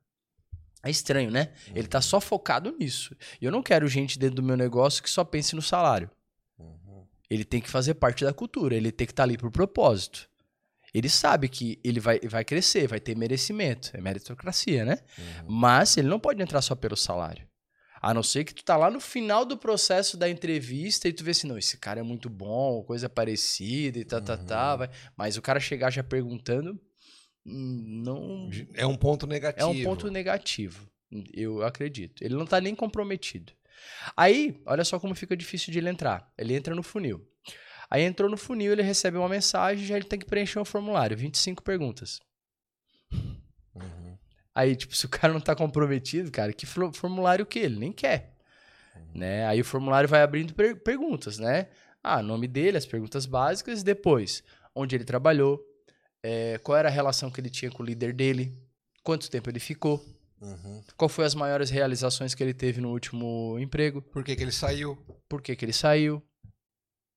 É 0.85 0.91
estranho, 0.91 1.31
né? 1.31 1.53
Ele 1.75 1.87
tá 1.87 2.01
só 2.01 2.21
focado 2.21 2.75
nisso. 2.79 3.15
E 3.41 3.45
eu 3.45 3.53
não 3.53 3.63
quero 3.63 3.87
gente 3.87 4.19
dentro 4.19 4.37
do 4.37 4.43
meu 4.43 4.57
negócio 4.57 5.03
que 5.03 5.09
só 5.11 5.23
pense 5.25 5.55
no 5.55 5.63
salário. 5.63 6.11
Uhum. 6.59 7.07
Ele 7.31 7.45
tem 7.45 7.61
que 7.61 7.71
fazer 7.71 7.95
parte 7.95 8.25
da 8.25 8.33
cultura. 8.33 8.75
Ele 8.75 8.91
tem 8.91 9.07
que 9.07 9.13
estar 9.13 9.23
ali 9.23 9.37
por 9.39 9.51
propósito. 9.51 10.29
Ele 10.93 11.09
sabe 11.09 11.49
que 11.49 11.79
ele 11.85 12.01
vai, 12.01 12.19
vai 12.21 12.45
crescer, 12.45 12.87
vai 12.89 12.99
ter 13.01 13.17
merecimento. 13.17 13.91
É 13.95 14.01
meritocracia, 14.01 14.85
né? 14.85 14.99
Uhum. 15.17 15.55
Mas 15.55 15.97
ele 15.97 16.09
não 16.09 16.19
pode 16.21 16.43
entrar 16.43 16.61
só 16.61 16.75
pelo 16.75 16.97
salário. 16.97 17.47
A 18.03 18.13
não 18.13 18.23
ser 18.23 18.43
que 18.43 18.53
tu 18.53 18.65
tá 18.65 18.77
lá 18.77 18.91
no 18.91 19.01
final 19.01 19.45
do 19.45 19.57
processo 19.57 20.17
da 20.17 20.29
entrevista 20.29 21.07
e 21.09 21.13
tu 21.13 21.23
vê 21.23 21.31
assim, 21.31 21.47
não, 21.47 21.57
esse 21.57 21.79
cara 21.79 22.01
é 22.01 22.03
muito 22.03 22.29
bom, 22.29 22.83
coisa 22.83 23.09
parecida 23.09 24.01
e 24.01 24.05
tá, 24.05 24.21
tá, 24.21 24.37
tá. 24.37 24.73
Uhum. 24.73 24.79
Vai. 24.79 24.91
Mas 25.17 25.37
o 25.37 25.43
cara 25.43 25.61
chegar 25.61 25.91
já 25.91 26.03
perguntando, 26.03 26.81
hum, 27.47 28.03
não... 28.05 28.51
É 28.75 28.85
um 28.85 28.97
ponto 28.97 29.25
É 29.27 29.29
negativo. 29.29 29.71
um 29.71 29.85
ponto 29.85 30.11
negativo, 30.11 30.91
eu 31.33 31.63
acredito. 31.63 32.25
Ele 32.25 32.35
não 32.35 32.45
tá 32.45 32.61
nem 32.61 32.75
comprometido. 32.75 33.53
Aí, 34.17 34.61
olha 34.67 34.85
só 34.85 34.99
como 34.99 35.15
fica 35.15 35.37
difícil 35.37 35.73
de 35.73 35.79
ele 35.79 35.89
entrar. 35.89 36.29
Ele 36.37 36.55
entra 36.55 36.75
no 36.75 36.83
funil. 36.83 37.25
Aí 37.89 38.03
entrou 38.03 38.29
no 38.29 38.37
funil, 38.37 38.73
ele 38.73 38.83
recebe 38.83 39.17
uma 39.17 39.29
mensagem, 39.29 39.87
já 39.87 39.95
ele 39.95 40.07
tem 40.07 40.19
que 40.19 40.27
preencher 40.27 40.59
um 40.59 40.65
formulário, 40.65 41.17
25 41.17 41.63
perguntas. 41.63 42.21
Aí, 44.55 44.77
tipo, 44.77 44.95
se 44.97 45.07
o 45.07 45.09
cara 45.09 45.33
não 45.33 45.41
tá 45.41 45.55
comprometido, 45.55 46.31
cara, 46.31 46.53
que 46.53 46.67
formulário 46.67 47.47
que 47.47 47.59
ele 47.59 47.79
nem 47.79 47.93
quer, 47.93 48.35
né? 49.15 49.47
Aí 49.47 49.61
o 49.61 49.65
formulário 49.65 50.09
vai 50.09 50.23
abrindo 50.23 50.55
per- 50.55 50.77
perguntas, 50.83 51.39
né? 51.39 51.69
Ah, 52.03 52.23
nome 52.23 52.49
dele, 52.49 52.77
as 52.77 52.87
perguntas 52.87 53.27
básicas, 53.27 53.83
depois, 53.83 54.43
onde 54.75 54.97
ele 54.97 55.05
trabalhou, 55.05 55.63
é, 56.23 56.59
qual 56.59 56.77
era 56.79 56.89
a 56.89 56.93
relação 56.93 57.31
que 57.31 57.41
ele 57.41 57.51
tinha 57.51 57.71
com 57.71 57.83
o 57.83 57.87
líder 57.87 58.13
dele, 58.13 58.53
quanto 59.03 59.31
tempo 59.31 59.49
ele 59.51 59.61
ficou, 59.61 60.05
Uhum. 60.41 60.83
qual 60.97 61.09
foi 61.09 61.25
as 61.25 61.37
maiores 61.37 61.71
realizações 61.71 62.35
que 62.35 62.43
ele 62.43 62.53
teve 62.53 62.81
no 62.81 62.91
último 62.91 63.57
emprego, 63.61 64.03
Por 64.03 64.25
que, 64.25 64.35
que 64.35 64.43
ele 64.43 64.51
saiu? 64.51 64.97
por 65.29 65.41
que 65.41 65.55
que 65.55 65.65
ele 65.65 65.73
saiu, 65.73 66.21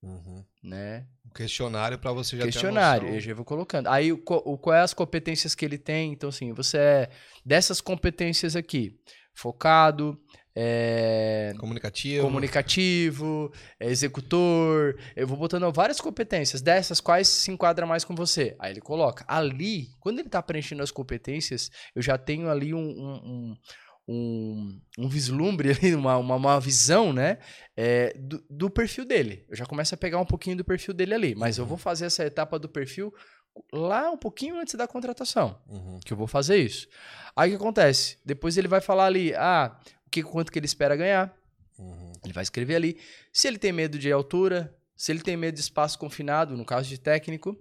Uhum. 0.04 0.46
né? 0.62 1.08
Questionário 1.36 2.00
pra 2.00 2.14
você 2.14 2.38
já 2.38 2.44
questionário, 2.44 3.10
eu 3.10 3.20
já 3.20 3.34
vou 3.34 3.44
colocando. 3.44 3.88
Aí, 3.88 4.12
o, 4.12 4.24
o, 4.26 4.58
qual 4.58 4.74
é 4.74 4.82
as 4.82 4.94
competências 4.94 5.54
que 5.54 5.66
ele 5.66 5.78
tem? 5.78 6.14
Então, 6.14 6.30
assim, 6.30 6.54
você 6.54 6.78
é 6.78 7.10
dessas 7.46 7.82
competências 7.82 8.56
aqui, 8.56 8.98
focado, 9.34 10.18
é, 10.58 11.54
Comunicativo. 11.58 12.24
comunicativo, 12.24 13.52
é, 13.78 13.90
executor. 13.90 14.98
Eu 15.14 15.28
vou 15.28 15.38
botando 15.38 15.70
várias 15.74 16.00
competências. 16.00 16.62
Dessas, 16.62 17.02
quais 17.02 17.28
se 17.28 17.52
enquadra 17.52 17.86
mais 17.86 18.06
com 18.06 18.16
você? 18.16 18.56
Aí 18.58 18.72
ele 18.72 18.80
coloca. 18.80 19.26
Ali, 19.28 19.90
quando 20.00 20.20
ele 20.20 20.30
tá 20.30 20.42
preenchendo 20.42 20.82
as 20.82 20.92
competências, 20.92 21.70
eu 21.94 22.02
já 22.02 22.18
tenho 22.18 22.50
ali 22.50 22.74
um, 22.74 22.80
um, 22.80 23.14
um, 23.14 23.58
um- 24.08 24.80
um 24.98 25.10
vislumbre, 25.10 25.70
uma, 25.96 26.18
uma, 26.18 26.36
uma 26.36 26.60
visão, 26.60 27.12
né? 27.14 27.38
é, 27.76 28.14
do, 28.18 28.44
do 28.50 28.70
perfil 28.70 29.06
dele. 29.06 29.46
Eu 29.50 29.56
já 29.56 29.66
começo 29.66 29.94
a 29.94 29.98
pegar 29.98 30.20
um 30.20 30.26
pouquinho 30.26 30.56
do 30.58 30.64
perfil 30.64 30.94
dele 30.94 31.14
ali. 31.14 31.36
Mas 31.36 31.58
eu 31.58 31.66
vou 31.66 31.78
fazer 31.78 32.06
essa 32.06 32.24
etapa 32.26 32.58
do 32.60 32.70
perfil 32.70 33.14
lá 33.74 34.10
um 34.12 34.18
pouquinho 34.18 34.58
antes 34.60 34.76
da 34.76 34.88
contratação 34.88 35.58
Uhum. 35.68 36.00
que 36.06 36.12
eu 36.14 36.18
vou 36.18 36.28
fazer 36.28 36.58
isso. 36.58 36.88
Aí 37.36 37.50
o 37.50 37.58
que 37.58 37.64
acontece? 37.64 38.18
Depois 38.24 38.58
ele 38.58 38.68
vai 38.68 38.82
falar 38.82 39.06
ali, 39.06 39.34
ah, 39.36 39.78
o 40.06 40.10
que 40.10 40.22
quanto 40.24 40.52
que 40.52 40.60
ele 40.60 40.66
espera 40.66 40.96
ganhar. 40.96 41.36
Uhum. 41.80 42.12
Ele 42.24 42.34
vai 42.34 42.44
escrever 42.44 42.76
ali. 42.76 42.98
Se 43.34 43.48
ele 43.48 43.58
tem 43.58 43.72
medo 43.74 43.98
de 44.00 44.12
altura, 44.12 44.74
se 44.96 45.12
ele 45.12 45.22
tem 45.22 45.36
medo 45.36 45.56
de 45.56 45.62
espaço 45.62 45.98
confinado, 46.00 46.56
no 46.56 46.64
caso 46.66 46.88
de 46.88 46.98
técnico, 46.98 47.58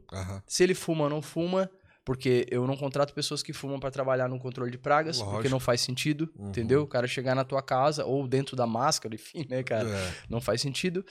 se 0.47 0.63
ele 0.63 0.75
fuma 0.75 1.05
ou 1.05 1.11
não 1.11 1.21
fuma, 1.23 1.69
porque 2.05 2.47
eu 2.51 2.67
não 2.67 2.77
contrato 2.77 3.15
pessoas 3.15 3.43
que 3.43 3.53
fumam 3.53 3.81
para 3.81 3.91
trabalhar 3.91 4.29
no 4.29 4.39
controle 4.39 4.71
de 4.71 4.79
pragas, 4.79 5.19
porque 5.19 5.33
Lógico. 5.37 5.51
não 5.51 5.61
faz 5.61 5.81
sentido, 5.81 6.31
Uhum. 6.39 6.49
entendeu? 6.49 6.83
O 6.83 6.87
cara 6.87 7.07
chegar 7.07 7.35
na 7.35 7.45
tua 7.45 7.63
casa 7.63 8.05
ou 8.05 8.27
dentro 8.29 8.55
da 8.55 8.67
máscara, 8.67 9.15
enfim, 9.17 9.47
né, 9.49 9.63
cara? 9.63 9.89
É. 9.89 10.13
Não 10.29 10.41
faz 10.41 10.61
sentido. 10.61 11.05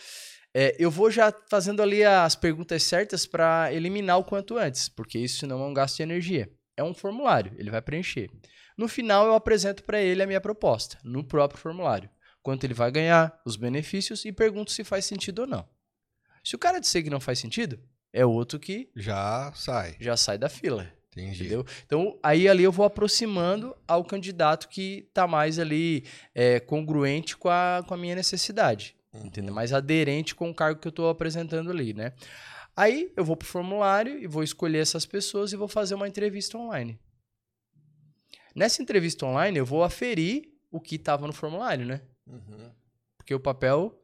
É, 0.54 0.76
eu 0.78 0.92
vou 0.92 1.10
já 1.10 1.34
fazendo 1.50 1.82
ali 1.82 2.04
as 2.04 2.36
perguntas 2.36 2.84
certas 2.84 3.26
para 3.26 3.74
eliminar 3.74 4.20
o 4.20 4.24
quanto 4.24 4.56
antes, 4.58 4.88
porque 4.88 5.18
isso 5.18 5.48
não 5.48 5.64
é 5.64 5.66
um 5.66 5.74
gasto 5.74 5.98
de 5.98 6.04
energia. 6.04 6.52
É 6.78 6.84
um 6.84 6.94
formulário, 6.94 7.54
ele 7.58 7.72
vai 7.72 7.82
preencher. 7.82 8.30
No 8.78 8.88
final, 8.88 9.26
eu 9.26 9.34
apresento 9.34 9.84
para 9.84 10.00
ele 10.02 10.22
a 10.22 10.28
minha 10.28 10.42
proposta, 10.42 10.98
no 11.04 11.24
próprio 11.24 11.60
formulário. 11.60 12.10
Quanto 12.44 12.64
ele 12.66 12.74
vai 12.74 12.92
ganhar, 12.92 13.40
os 13.46 13.56
benefícios 13.56 14.26
e 14.26 14.32
pergunto 14.32 14.72
se 14.72 14.84
faz 14.84 15.06
sentido 15.06 15.40
ou 15.40 15.48
não. 15.48 15.68
Se 16.44 16.56
o 16.56 16.60
cara 16.60 16.80
disser 16.80 17.04
que 17.04 17.10
não 17.10 17.20
faz 17.20 17.40
sentido, 17.40 17.80
é 18.14 18.26
outro 18.26 18.60
que 18.60 18.90
Já 18.96 19.52
sai. 19.56 19.98
já 20.00 20.16
sai 20.16 20.38
da 20.38 20.48
fila. 20.48 20.88
Entendi. 21.12 21.42
Entendeu? 21.42 21.66
Então, 21.86 22.18
aí 22.24 22.48
ali 22.48 22.64
eu 22.64 22.72
vou 22.72 22.86
aproximando 22.86 23.76
ao 23.88 24.04
candidato 24.04 24.68
que 24.68 25.10
tá 25.14 25.28
mais 25.28 25.60
ali 25.60 26.06
é, 26.34 26.60
congruente 26.60 27.36
com 27.38 27.50
a, 27.50 27.84
com 27.88 27.94
a 27.94 27.98
minha 27.98 28.16
necessidade. 28.16 28.96
Uhum. 29.14 29.26
Entendeu? 29.26 29.54
Mais 29.54 29.74
aderente 29.74 30.34
com 30.34 30.50
o 30.50 30.56
cargo 30.56 30.80
que 30.80 30.88
eu 30.88 30.92
tô 30.92 31.08
apresentando 31.08 31.70
ali, 31.70 31.94
né? 31.94 32.14
Aí 32.76 33.12
eu 33.16 33.24
vou 33.24 33.36
pro 33.36 33.48
formulário 33.48 34.18
e 34.18 34.26
vou 34.26 34.44
escolher 34.44 34.80
essas 34.80 35.06
pessoas 35.06 35.54
e 35.54 35.56
vou 35.56 35.68
fazer 35.68 35.94
uma 35.94 36.08
entrevista 36.08 36.58
online. 36.58 37.00
Nessa 38.56 38.82
entrevista 38.82 39.26
online, 39.26 39.58
eu 39.58 39.66
vou 39.66 39.84
aferir 39.84 40.52
o 40.72 40.80
que 40.80 40.98
tava 40.98 41.28
no 41.28 41.34
formulário, 41.34 41.86
né? 41.86 42.02
Porque 43.18 43.34
o 43.34 43.40
papel 43.40 44.00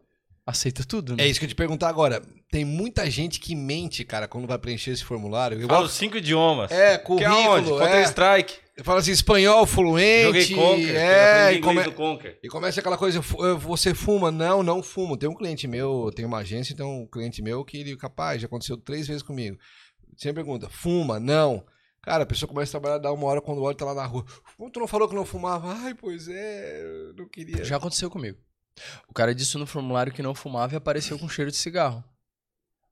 aceita 0.46 0.84
tudo, 0.84 1.16
né? 1.16 1.24
É 1.24 1.28
isso 1.28 1.40
que 1.40 1.46
eu 1.46 1.50
te 1.50 1.56
perguntar 1.56 1.90
agora. 1.90 2.22
Tem 2.52 2.66
muita 2.66 3.10
gente 3.12 3.40
que 3.40 3.56
mente, 3.56 4.04
cara, 4.04 4.28
quando 4.28 4.48
vai 4.48 4.58
preencher 4.58 4.90
esse 4.92 5.04
formulário. 5.04 5.68
Fala 5.68 5.86
os 5.86 5.92
cinco 5.94 6.18
idiomas. 6.18 6.72
É, 6.72 6.98
Que 6.98 7.24
é 7.24 7.30
onde? 7.30 7.66
currículo, 7.70 7.82
é. 7.84 8.04
Fala 8.84 9.00
assim, 9.02 9.12
espanhol 9.12 9.66
fluente. 9.68 10.24
Joguei 10.24 10.56
Conquer. 10.56 10.96
É, 10.96 11.54
e, 11.54 11.60
come- 11.62 11.84
do 11.84 11.92
Conquer. 11.92 12.40
e 12.42 12.48
começa 12.48 12.80
aquela 12.80 12.98
coisa, 12.98 13.20
você 13.60 13.94
fuma? 13.94 14.32
Não, 14.32 14.64
não 14.64 14.82
fumo. 14.82 15.16
Tem 15.18 15.30
um 15.30 15.36
cliente 15.36 15.68
meu, 15.68 16.10
tem 16.16 16.26
uma 16.26 16.40
agência, 16.40 16.76
tem 16.76 16.86
um 16.86 17.06
cliente 17.06 17.42
meu 17.42 17.64
que 17.64 17.78
ele, 17.78 17.96
capaz, 17.98 18.42
já 18.42 18.48
aconteceu 18.48 18.78
três 18.78 19.06
vezes 19.06 19.22
comigo. 19.22 19.58
Sempre 20.18 20.44
pergunta, 20.44 20.70
fuma? 20.70 21.20
Não. 21.20 21.64
Cara, 22.02 22.24
a 22.24 22.26
pessoa 22.26 22.48
começa 22.50 22.76
a 22.78 22.80
trabalhar, 22.80 22.98
dá 23.00 23.12
uma 23.12 23.28
hora, 23.28 23.42
quando 23.42 23.62
olha, 23.62 23.76
tá 23.76 23.86
lá 23.86 23.94
na 23.94 24.06
rua. 24.06 24.26
"Pô, 24.58 24.70
Tu 24.72 24.80
não 24.80 24.88
falou 24.88 25.08
que 25.08 25.14
não 25.14 25.26
fumava? 25.26 25.72
Ai, 25.84 25.94
pois 25.94 26.28
é, 26.30 27.12
não 27.16 27.28
queria. 27.28 27.64
Já 27.64 27.76
aconteceu 27.76 28.10
comigo. 28.10 28.38
O 29.08 29.14
cara 29.14 29.36
disse 29.36 29.58
no 29.58 29.68
formulário 29.68 30.12
que 30.14 30.24
não 30.24 30.34
fumava 30.34 30.74
e 30.74 30.78
apareceu 30.78 31.20
com 31.20 31.28
cheiro 31.30 31.52
de 31.52 31.58
cigarro. 31.58 32.02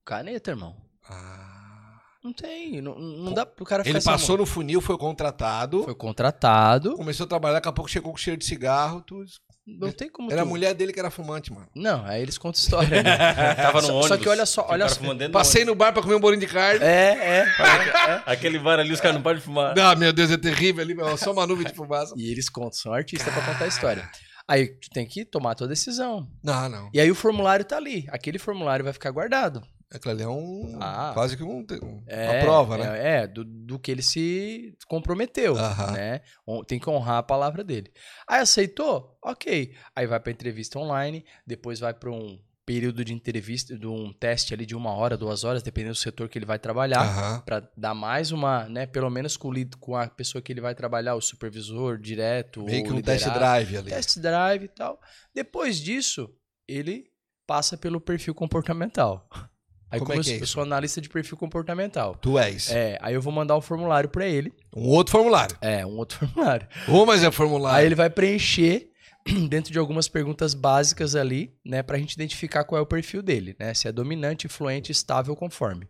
Caneta, 0.07 0.51
irmão. 0.51 0.73
Ah. 1.09 1.99
Não 2.23 2.31
tem. 2.31 2.81
Não, 2.81 2.97
não 2.97 3.33
dá 3.33 3.45
pro 3.45 3.65
cara 3.65 3.83
ficar 3.83 3.97
Ele 3.97 4.03
passou 4.05 4.37
no 4.37 4.45
funil, 4.45 4.79
foi 4.79 4.97
contratado, 4.97 5.83
Foi 5.83 5.93
contratado. 5.95 6.95
começou 6.95 7.25
a 7.25 7.27
trabalhar, 7.27 7.55
daqui 7.55 7.67
a 7.67 7.73
pouco 7.73 7.91
chegou 7.91 8.11
com 8.11 8.17
cheiro 8.17 8.39
de 8.39 8.45
cigarro. 8.45 9.01
tu- 9.01 9.23
Não 9.65 9.91
tem 9.91 10.09
como. 10.09 10.31
Era 10.31 10.41
a 10.41 10.45
tu- 10.45 10.49
mulher 10.49 10.73
dele 10.73 10.93
que 10.93 10.99
era 10.99 11.11
fumante, 11.11 11.51
mano. 11.51 11.67
Não, 11.75 12.05
aí 12.05 12.21
eles 12.21 12.37
contam 12.37 12.57
história. 12.61 13.03
Né? 13.03 13.03
Tava 13.55 13.81
no 13.81 13.87
Só- 13.87 13.93
ônibus. 13.95 14.07
só 14.07 14.17
que 14.17 14.29
olha 14.29 14.45
só, 14.45 14.61
olha 14.69 14.79
cara 14.85 14.89
só. 14.89 14.95
fumando 14.95 15.17
dentro 15.19 15.31
do 15.33 15.37
Passei 15.37 15.65
no 15.65 15.75
bar 15.75 15.91
pra 15.91 16.01
comer 16.01 16.15
um 16.15 16.19
bolinho 16.21 16.39
de 16.39 16.47
carne. 16.47 16.79
é, 16.85 16.85
é, 17.11 17.39
é. 18.09 18.23
Aquele 18.25 18.59
bar 18.59 18.79
ali, 18.79 18.93
os 18.93 19.01
caras 19.01 19.15
não 19.15 19.21
podem 19.21 19.41
fumar. 19.41 19.77
Ah, 19.77 19.93
meu 19.95 20.13
Deus, 20.13 20.31
é 20.31 20.37
terrível 20.37 20.81
ali, 20.81 20.93
meu, 20.95 21.17
só 21.17 21.33
uma 21.33 21.45
nuvem 21.45 21.65
de 21.67 21.73
fumaça. 21.73 22.13
E 22.17 22.31
eles 22.31 22.47
contam, 22.49 22.71
são 22.73 22.93
artistas 22.93 23.33
pra 23.33 23.43
contar 23.43 23.65
a 23.65 23.67
história. 23.67 24.09
Aí 24.49 24.67
tu 24.67 24.89
tem 24.89 25.05
que 25.05 25.25
tomar 25.25 25.51
a 25.51 25.55
tua 25.55 25.67
decisão. 25.67 26.25
Não, 26.41 26.69
não. 26.69 26.89
E 26.93 26.99
aí 27.01 27.11
o 27.11 27.15
formulário 27.15 27.65
tá 27.65 27.75
ali. 27.75 28.05
Aquele 28.09 28.39
formulário 28.39 28.83
vai 28.85 28.93
ficar 28.93 29.11
guardado. 29.11 29.61
Aquilo 29.93 30.13
ali 30.13 30.23
é 30.23 30.27
um. 30.27 30.77
Ah. 30.81 31.11
Quase 31.13 31.37
que 31.37 31.43
um, 31.43 31.59
um- 31.59 32.03
É, 32.07 32.29
uma 32.31 32.39
prova, 32.41 32.77
né? 32.77 32.99
É, 32.99 33.13
é, 33.21 33.27
do, 33.27 33.43
do 33.45 33.79
que 33.79 33.89
ele 33.89 34.01
se 34.01 34.75
comprometeu, 34.87 35.57
Aham. 35.57 35.91
né? 35.91 36.21
Tem 36.67 36.77
que 36.77 36.89
honrar 36.89 37.17
a 37.19 37.23
palavra 37.23 37.63
dele. 37.63 37.91
Aí 38.27 38.41
aceitou? 38.41 39.17
Ok. 39.23 39.73
Aí 39.95 40.05
vai 40.05 40.19
pra 40.19 40.31
entrevista 40.31 40.77
online, 40.77 41.25
depois 41.45 41.79
vai 41.79 41.93
pra 41.93 42.11
um 42.11 42.37
período 42.65 43.05
de 43.05 43.13
entrevista, 43.13 43.77
de 43.79 43.87
um 43.87 44.11
teste 44.11 44.53
ali 44.53 44.65
de 44.65 44.75
uma 44.75 44.91
hora, 44.93 45.15
duas 45.15 45.45
horas, 45.45 45.63
dependendo 45.63 45.93
do 45.93 45.97
setor 45.97 46.27
que 46.27 46.37
ele 46.37 46.45
vai 46.45 46.59
trabalhar. 46.59 47.41
Pra 47.45 47.65
dar 47.77 47.93
mais 47.93 48.33
uma, 48.33 48.67
né? 48.67 48.85
Pelo 48.85 49.09
menos 49.09 49.37
com, 49.37 49.49
com 49.79 49.95
a 49.95 50.05
pessoa 50.09 50.41
que 50.41 50.51
ele 50.51 50.59
vai 50.59 50.75
trabalhar, 50.75 51.15
o 51.15 51.21
supervisor 51.21 51.97
direto. 51.97 52.63
Meio 52.63 52.83
que 52.83 52.91
um 52.91 53.01
test 53.01 53.25
liderado, 53.25 53.39
drive 53.39 53.77
ali. 53.77 53.89
Test 53.89 54.19
drive 54.19 54.63
e 54.65 54.67
tal. 54.67 54.99
Depois 55.33 55.79
disso, 55.79 56.29
ele 56.67 57.09
passa 57.47 57.77
pelo 57.77 58.01
perfil 58.01 58.35
comportamental. 58.35 59.25
Aí 59.89 59.99
Como 59.99 60.11
como, 60.11 60.21
é 60.21 60.23
que 60.23 60.31
eu, 60.31 60.35
é 60.35 60.41
eu 60.41 60.47
sou 60.47 60.63
analista 60.63 60.99
de 60.99 61.07
perfil 61.07 61.37
comportamental. 61.37 62.15
Tu 62.15 62.37
és. 62.37 62.69
É, 62.69 62.97
aí 63.01 63.13
eu 63.13 63.21
vou 63.21 63.31
mandar 63.31 63.55
um 63.55 63.61
formulário 63.61 64.09
pra 64.09 64.25
ele. 64.25 64.53
Um 64.75 64.89
outro 64.89 65.13
formulário. 65.13 65.55
É, 65.61 65.85
um 65.85 65.97
outro 65.97 66.19
formulário. 66.27 66.67
Ou, 66.87 67.05
mas 67.05 67.23
é 67.23 67.31
formulário. 67.31 67.79
Aí 67.79 67.85
ele 67.85 67.95
vai 67.95 68.09
preencher 68.09 68.89
dentro 69.49 69.71
de 69.71 69.79
algumas 69.79 70.07
perguntas 70.07 70.53
básicas 70.53 71.15
ali, 71.15 71.53
né, 71.65 71.81
pra 71.81 71.97
gente 71.97 72.13
identificar 72.13 72.63
qual 72.63 72.79
é 72.79 72.81
o 72.81 72.85
perfil 72.85 73.21
dele, 73.21 73.55
né? 73.59 73.73
Se 73.73 73.87
é 73.87 73.91
dominante, 73.91 74.47
fluente, 74.47 74.91
estável, 74.91 75.35
conforme. 75.35 75.87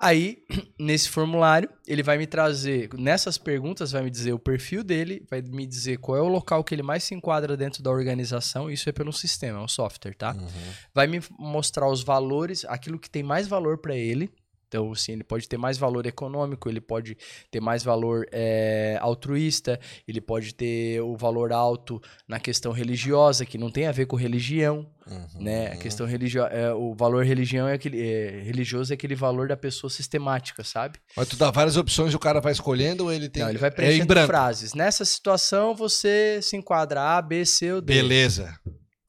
Aí, 0.00 0.44
nesse 0.78 1.08
formulário, 1.08 1.68
ele 1.86 2.02
vai 2.02 2.16
me 2.16 2.26
trazer, 2.26 2.88
nessas 2.94 3.36
perguntas, 3.36 3.90
vai 3.90 4.02
me 4.02 4.10
dizer 4.10 4.32
o 4.32 4.38
perfil 4.38 4.84
dele, 4.84 5.26
vai 5.28 5.42
me 5.42 5.66
dizer 5.66 5.98
qual 5.98 6.16
é 6.16 6.22
o 6.22 6.28
local 6.28 6.62
que 6.62 6.74
ele 6.74 6.82
mais 6.82 7.02
se 7.02 7.14
enquadra 7.14 7.56
dentro 7.56 7.82
da 7.82 7.90
organização, 7.90 8.70
isso 8.70 8.88
é 8.88 8.92
pelo 8.92 9.12
sistema, 9.12 9.58
é 9.58 9.62
um 9.62 9.68
software, 9.68 10.14
tá? 10.14 10.34
Uhum. 10.34 10.48
vai 10.94 11.06
me 11.06 11.20
mostrar 11.38 11.88
os 11.88 12.02
valores, 12.02 12.64
aquilo 12.66 12.98
que 12.98 13.10
tem 13.10 13.22
mais 13.22 13.48
valor 13.48 13.78
para 13.78 13.96
ele. 13.96 14.30
Então, 14.68 14.92
assim, 14.92 15.12
ele 15.12 15.24
pode 15.24 15.48
ter 15.48 15.56
mais 15.56 15.78
valor 15.78 16.04
econômico, 16.06 16.68
ele 16.68 16.80
pode 16.80 17.16
ter 17.50 17.58
mais 17.60 17.82
valor 17.82 18.26
é, 18.30 18.98
altruísta, 19.00 19.80
ele 20.06 20.20
pode 20.20 20.54
ter 20.54 21.00
o 21.00 21.16
valor 21.16 21.52
alto 21.52 22.00
na 22.28 22.38
questão 22.38 22.70
religiosa, 22.70 23.46
que 23.46 23.56
não 23.56 23.70
tem 23.70 23.86
a 23.86 23.92
ver 23.92 24.06
com 24.06 24.14
religião, 24.14 24.86
Uhum. 25.10 25.42
né? 25.42 25.68
A 25.68 25.76
questão 25.76 26.06
religiosa, 26.06 26.50
é, 26.50 26.70
o 26.74 26.94
valor 26.94 27.24
religião 27.24 27.66
é 27.66 27.72
aquele, 27.72 27.98
é, 27.98 28.42
religioso 28.42 28.92
é 28.92 28.94
aquele 28.94 29.14
valor 29.14 29.48
da 29.48 29.56
pessoa 29.56 29.88
sistemática, 29.88 30.62
sabe? 30.62 30.98
Mas 31.16 31.28
tu 31.28 31.36
dá 31.36 31.50
várias 31.50 31.78
opções 31.78 32.12
e 32.12 32.16
o 32.16 32.18
cara 32.18 32.40
vai 32.42 32.52
escolhendo 32.52 33.04
ou 33.04 33.12
ele 33.12 33.26
tem. 33.26 33.42
Não, 33.42 33.48
ele 33.48 33.56
vai 33.56 33.68
é 33.68 33.72
preenchendo 33.72 34.26
frases. 34.26 34.74
Nessa 34.74 35.06
situação, 35.06 35.74
você 35.74 36.40
se 36.42 36.58
enquadra 36.58 37.16
A, 37.16 37.22
B, 37.22 37.46
C 37.46 37.72
ou 37.72 37.80
D. 37.80 37.94
Beleza. 37.94 38.54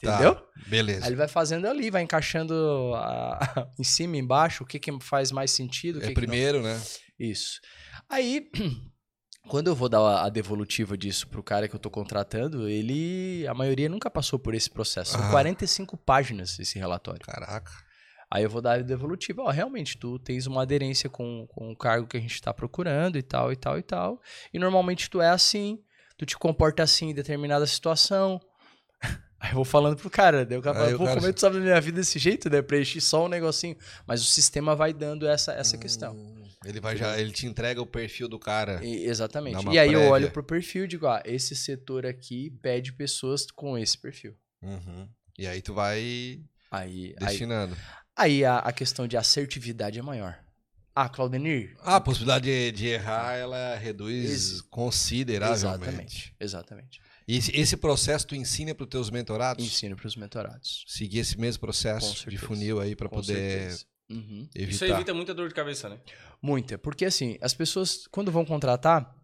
Tá. 0.02 0.14
Entendeu? 0.16 0.42
Beleza. 0.68 1.06
Aí 1.06 1.10
ele 1.10 1.16
vai 1.18 1.28
fazendo 1.28 1.68
ali, 1.68 1.90
vai 1.92 2.02
encaixando 2.02 2.54
a- 2.96 3.68
em 3.78 3.84
cima 3.84 4.16
embaixo, 4.18 4.64
o 4.64 4.68
que, 4.68 4.80
que 4.80 4.92
faz 5.02 5.32
mais 5.32 5.52
sentido. 5.52 6.04
É 6.04 6.12
primeiro, 6.12 6.62
né? 6.62 6.82
Isso. 7.20 7.60
Aí, 8.10 8.50
quando 9.50 9.68
eu 9.68 9.76
vou 9.76 9.90
dar 9.90 10.24
a- 10.24 10.30
devolutiva 10.30 10.98
disso 10.98 11.28
pro 11.28 11.44
cara 11.44 11.68
que 11.68 11.76
eu 11.76 11.80
tô 11.80 11.90
contratando, 11.90 12.68
ele. 12.70 13.46
A 13.48 13.54
maioria 13.54 13.90
nunca 13.90 14.10
passou 14.10 14.40
por 14.40 14.54
esse 14.54 14.70
processo. 14.70 15.12
São 15.12 15.22
Aham. 15.22 15.32
45 15.32 15.98
páginas 15.98 16.58
esse 16.60 16.78
relatório. 16.80 17.26
Caraca. 17.26 17.72
Aí 18.32 18.44
eu 18.44 18.50
vou 18.50 18.62
dar 18.62 18.74
a 18.80 18.82
devolutiva. 18.84 19.42
Ó, 19.42 19.50
realmente, 19.50 19.98
tu 19.98 20.20
tens 20.20 20.46
uma 20.46 20.62
aderência 20.62 21.10
com, 21.10 21.48
com 21.50 21.72
o 21.72 21.76
cargo 21.76 22.08
que 22.08 22.16
a 22.16 22.20
gente 22.22 22.40
tá 22.42 22.54
procurando 22.54 23.18
e 23.18 23.24
tal, 23.24 23.52
e 23.52 23.56
tal, 23.56 23.78
e 23.80 23.82
tal. 23.82 24.22
E 24.54 24.60
normalmente 24.60 25.10
tu 25.10 25.20
é 25.20 25.30
assim, 25.30 25.80
tu 26.16 26.28
te 26.28 26.38
comporta 26.38 26.84
assim 26.84 27.10
em 27.10 27.14
determinada 27.14 27.66
situação. 27.66 28.40
Aí 29.40 29.52
eu 29.52 29.56
vou 29.56 29.64
falando 29.66 29.96
pro 29.96 30.10
cara, 30.10 30.46
daí 30.46 30.58
o 30.58 30.62
cara 30.62 30.78
Aí 30.80 30.86
fala, 30.88 30.98
pô, 30.98 31.04
cara 31.06 31.16
como 31.16 31.28
é 31.28 31.30
que 31.30 31.36
tu 31.38 31.42
sabe 31.42 31.56
da 31.58 31.62
minha 31.62 31.80
vida 31.82 31.98
desse 32.00 32.20
jeito, 32.20 32.50
né? 32.50 32.62
Preenchi 32.62 33.00
só 33.00 33.26
um 33.26 33.30
negocinho. 33.30 33.78
Mas 34.06 34.22
o 34.22 34.26
sistema 34.26 34.76
vai 34.76 34.94
dando 34.94 35.26
essa, 35.28 35.54
essa 35.54 35.78
questão. 35.78 36.14
Hum, 36.14 36.44
Ele 36.66 36.82
vai 36.82 36.98
já, 36.98 37.18
ele 37.18 37.32
te 37.32 37.46
entrega 37.48 37.82
o 37.82 37.86
perfil 37.86 38.28
do 38.28 38.38
cara. 38.38 38.84
E- 38.84 39.06
exatamente. 39.06 39.64
E 39.68 39.80
aí 39.80 39.88
eu 39.88 39.94
prévia. 40.00 40.12
olho 40.12 40.32
pro 40.32 40.44
perfil 40.44 40.84
e 40.84 40.88
digo, 40.90 41.08
ah, 41.08 41.22
esse 41.26 41.56
setor 41.56 42.06
aqui 42.06 42.52
pede 42.62 42.92
pessoas 42.92 43.46
com 43.50 43.78
esse 43.78 43.98
perfil. 43.98 44.36
Uhum. 44.62 45.08
E 45.38 45.48
aí 45.48 45.62
tu 45.62 45.74
vai 45.74 46.00
Aí, 46.02 46.42
aí, 46.70 47.16
destinando. 47.18 47.78
aí 48.18 48.44
a, 48.44 48.58
a 48.58 48.74
questão 48.74 49.08
de 49.08 49.16
assertividade 49.16 49.98
é 49.98 50.02
maior. 50.02 50.38
Ah, 50.94 51.08
Claudenir? 51.08 51.78
Ah, 51.82 51.96
a 51.96 52.02
possibilidade 52.02 52.44
de, 52.46 52.72
de 52.74 52.88
errar, 52.88 53.36
ela 53.38 53.76
reduz 53.78 54.30
Ex- 54.30 54.62
consideravelmente. 54.70 55.76
Exatamente. 55.80 56.36
Exatamente. 56.40 57.02
E 57.30 57.38
esse, 57.38 57.56
esse 57.56 57.78
processo 57.78 58.26
tu 58.26 58.36
ensina 58.36 58.74
para 58.74 58.86
os 58.86 58.90
teus 58.90 59.12
mentorados? 59.12 59.64
Ensino 59.64 59.96
pros 59.96 60.16
mentorados. 60.16 60.84
Seguir 60.88 61.20
esse 61.20 61.40
mesmo 61.40 61.62
processo 61.62 62.28
de 62.28 62.40
funil 62.40 62.82
aí 62.82 62.96
para 62.96 63.08
poder. 63.08 63.78
Uhum. 64.10 64.50
evitar. 64.56 64.72
Isso 64.72 64.86
evita 64.86 65.14
muita 65.14 65.32
dor 65.36 65.48
de 65.48 65.54
cabeça, 65.54 65.88
né? 65.88 66.00
Muita. 66.42 66.80
Porque 66.80 67.06
assim, 67.06 67.38
as 67.40 67.54
pessoas, 67.54 68.08
quando 68.08 68.32
vão 68.32 68.44
contratar, 68.44 69.16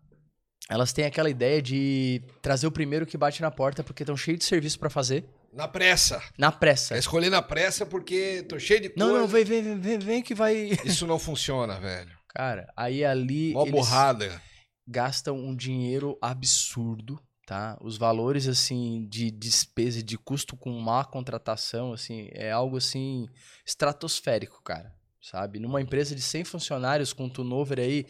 elas 0.70 0.94
têm 0.94 1.06
aquela 1.06 1.32
ideia 1.32 1.60
de 1.60 2.22
trazer 2.44 2.68
o 2.68 2.72
primeiro 2.72 3.08
que 3.08 3.18
bate 3.18 3.42
na 3.42 3.50
porta 3.50 3.84
porque 3.84 4.04
estão 4.04 4.16
cheios 4.16 4.38
de 4.38 4.46
serviço 4.46 4.78
pra 4.78 4.92
fazer. 4.92 5.26
Na 5.52 5.68
pressa. 5.68 6.22
Na 6.38 6.52
pressa. 6.52 6.94
Quer 6.94 7.00
escolher 7.00 7.32
na 7.32 7.42
pressa 7.42 7.88
porque 7.88 8.46
tô 8.48 8.60
cheio 8.60 8.82
de 8.82 8.90
coisa. 8.90 9.12
Não, 9.12 9.22
não, 9.22 9.28
vem, 9.28 9.44
vem, 9.44 9.64
vem, 9.64 9.80
vem, 9.80 9.98
vem 9.98 10.22
que 10.22 10.36
vai. 10.36 10.78
Isso 10.86 11.08
não 11.08 11.18
funciona, 11.18 11.80
velho. 11.80 12.16
Cara, 12.30 12.72
aí 12.78 13.04
ali. 13.04 13.58
Eles 13.58 13.72
borrada. 13.72 14.40
gastam 14.88 15.36
um 15.36 15.56
dinheiro 15.56 16.16
absurdo, 16.22 17.20
tá? 17.46 17.78
Os 17.82 17.98
valores, 17.98 18.48
assim, 18.48 19.06
de 19.08 19.30
despesa 19.30 20.00
e 20.00 20.04
de 20.04 20.18
custo 20.18 20.58
com 20.58 20.72
má 20.80 21.06
contratação, 21.06 21.94
assim, 21.94 22.30
é 22.32 22.52
algo, 22.52 22.78
assim, 22.78 23.28
estratosférico, 23.66 24.62
cara. 24.64 24.94
Sabe? 25.22 25.60
Numa 25.60 25.82
empresa 25.82 26.14
de 26.14 26.22
100 26.22 26.44
funcionários 26.44 27.12
com 27.12 27.26
um 27.26 27.30
turnover 27.30 27.80
aí, 27.80 28.06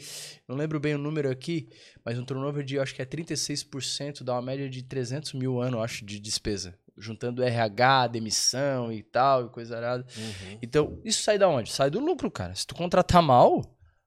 não 0.45 0.57
lembro 0.57 0.81
bem 0.81 0.95
o 0.95 0.97
número 0.97 1.29
aqui, 1.29 1.69
mas 2.03 2.19
um 2.19 2.25
turnover 2.25 2.61
de, 2.61 2.77
acho 2.77 2.93
que 2.93 3.01
é 3.01 3.05
36%, 3.05 4.21
dá 4.21 4.33
uma 4.33 4.41
média 4.41 4.69
de 4.69 4.83
300 4.83 5.31
mil 5.33 5.61
ano, 5.61 5.81
acho, 5.81 6.03
de 6.03 6.19
despesa. 6.19 6.77
Juntando 6.97 7.41
RH, 7.41 8.07
demissão 8.07 8.91
e 8.91 9.01
tal, 9.01 9.45
e 9.45 9.49
coisa 9.49 9.77
arada. 9.77 10.05
Uhum. 10.17 10.59
Então, 10.61 11.01
isso 11.05 11.23
sai 11.23 11.37
da 11.37 11.47
onde? 11.47 11.71
Sai 11.71 11.89
do 11.89 12.01
lucro, 12.01 12.29
cara. 12.29 12.53
Se 12.53 12.67
tu 12.67 12.75
contratar 12.75 13.21
mal, 13.21 13.61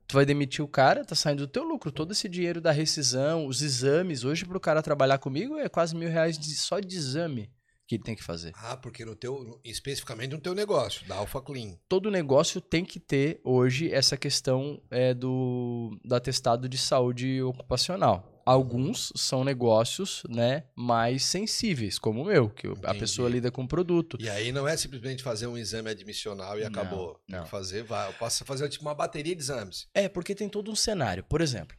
tu 0.08 0.14
vai 0.14 0.24
demitir 0.26 0.64
o 0.64 0.68
cara, 0.68 1.04
tá 1.04 1.14
saindo 1.14 1.46
do 1.46 1.52
teu 1.52 1.62
lucro. 1.62 1.92
Todo 1.92 2.12
esse 2.12 2.28
dinheiro 2.28 2.60
da 2.60 2.72
rescisão, 2.72 3.46
os 3.46 3.60
exames, 3.62 4.24
hoje 4.24 4.44
pro 4.46 4.58
cara 4.58 4.82
trabalhar 4.82 5.18
comigo 5.18 5.56
é 5.58 5.68
quase 5.68 5.94
mil 5.94 6.08
reais 6.08 6.38
de- 6.38 6.56
só 6.56 6.80
de 6.80 6.96
exame 6.96 7.50
que 7.86 7.94
ele 7.94 8.02
tem 8.02 8.14
que 8.16 8.22
fazer. 8.24 8.52
Ah, 8.54 8.76
porque 8.76 9.02
no 9.04 9.14
teu, 9.16 9.58
especificamente 9.64 10.32
no 10.32 10.40
teu 10.40 10.54
negócio, 10.54 11.06
da 11.08 11.16
Alpha 11.16 11.40
Clean. 11.40 11.74
Todo 11.88 12.10
negócio 12.10 12.60
tem 12.60 12.84
que 12.84 13.00
ter 13.00 13.40
hoje 13.44 13.90
essa 13.92 14.14
questão 14.16 14.82
é, 14.90 15.14
do, 15.14 15.98
do 16.04 16.14
atestado 16.14 16.68
de 16.68 16.76
saúde 16.76 17.40
ocupacional. 17.42 18.37
Alguns 18.50 19.12
são 19.14 19.44
negócios 19.44 20.22
né, 20.28 20.64
mais 20.74 21.22
sensíveis, 21.24 21.98
como 21.98 22.22
o 22.22 22.24
meu, 22.24 22.48
que 22.48 22.66
o- 22.66 22.72
a 22.72 22.76
Entendi. 22.78 22.98
pessoa 23.00 23.28
lida 23.28 23.50
com 23.50 23.66
produto. 23.66 24.16
E 24.18 24.28
aí 24.30 24.52
não 24.52 24.66
é 24.66 24.74
simplesmente 24.76 25.22
fazer 25.22 25.46
um 25.46 25.58
exame 25.58 25.90
admissional 25.90 26.56
e 26.58 26.62
Não, 26.62 26.68
acabou. 26.68 27.20
Tem 27.26 27.36
não. 27.36 27.44
que 27.44 27.50
fazer, 27.50 27.82
vai. 27.84 28.08
Eu 28.08 28.14
posso 28.14 28.44
fazer 28.46 28.68
tipo 28.70 28.84
uma 28.84 28.94
bateria 28.94 29.34
de 29.36 29.42
exames. 29.42 29.86
É, 29.92 30.08
porque 30.08 30.34
tem 30.34 30.48
todo 30.48 30.70
um 30.70 30.76
cenário. 30.76 31.22
Por 31.24 31.40
exemplo, 31.40 31.76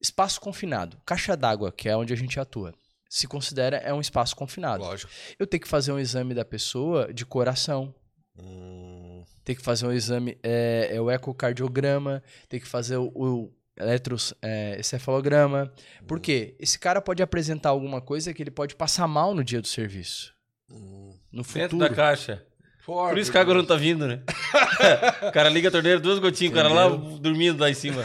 Espaço 0.00 0.40
confinado. 0.40 1.00
Caixa 1.06 1.34
d'água, 1.36 1.72
que 1.72 1.88
é 1.88 1.96
onde 1.96 2.12
a 2.12 2.16
gente 2.16 2.38
atua. 2.38 2.74
Se 3.08 3.26
considera 3.26 3.78
é 3.78 3.92
um 3.92 4.00
espaço 4.00 4.36
confinado. 4.36 4.84
Lógico. 4.84 5.10
Eu 5.38 5.46
tenho 5.46 5.62
que 5.62 5.68
fazer 5.68 5.92
um 5.92 5.98
exame 5.98 6.34
da 6.34 6.44
pessoa 6.44 7.12
de 7.12 7.24
coração. 7.24 7.94
Hum, 8.38 9.24
Tem 9.44 9.54
que 9.56 9.62
fazer 9.62 9.86
um 9.86 9.92
exame, 9.92 10.38
é, 10.42 10.90
é 10.92 11.00
o 11.00 11.10
ecocardiograma, 11.10 12.22
tem 12.48 12.58
que 12.60 12.66
fazer 12.66 12.96
o, 12.96 13.10
o 13.14 13.52
eletroencefalograma. 13.78 15.72
Por 16.06 16.20
quê? 16.20 16.54
Esse 16.58 16.78
cara 16.78 17.00
pode 17.00 17.22
apresentar 17.22 17.70
alguma 17.70 18.00
coisa 18.00 18.32
que 18.32 18.42
ele 18.42 18.50
pode 18.50 18.74
passar 18.74 19.06
mal 19.08 19.34
no 19.34 19.44
dia 19.44 19.60
do 19.60 19.68
serviço. 19.68 20.32
hum. 20.70 21.12
No 21.32 21.42
Dentro 21.42 21.62
futuro. 21.70 21.88
da 21.88 21.94
caixa. 21.94 22.46
Forte, 22.84 23.12
Por 23.14 23.18
isso 23.18 23.32
que 23.32 23.38
a 23.38 23.40
água 23.40 23.54
não 23.54 23.64
tá 23.64 23.76
vindo, 23.76 24.06
né? 24.06 24.22
o 25.26 25.32
cara 25.32 25.48
liga 25.48 25.68
a 25.68 25.72
torneira, 25.72 25.98
duas 25.98 26.18
gotinhas, 26.18 26.52
o 26.52 26.54
cara 26.54 26.68
lá 26.68 26.86
dormindo 27.18 27.58
lá 27.58 27.70
em 27.70 27.74
cima. 27.74 28.04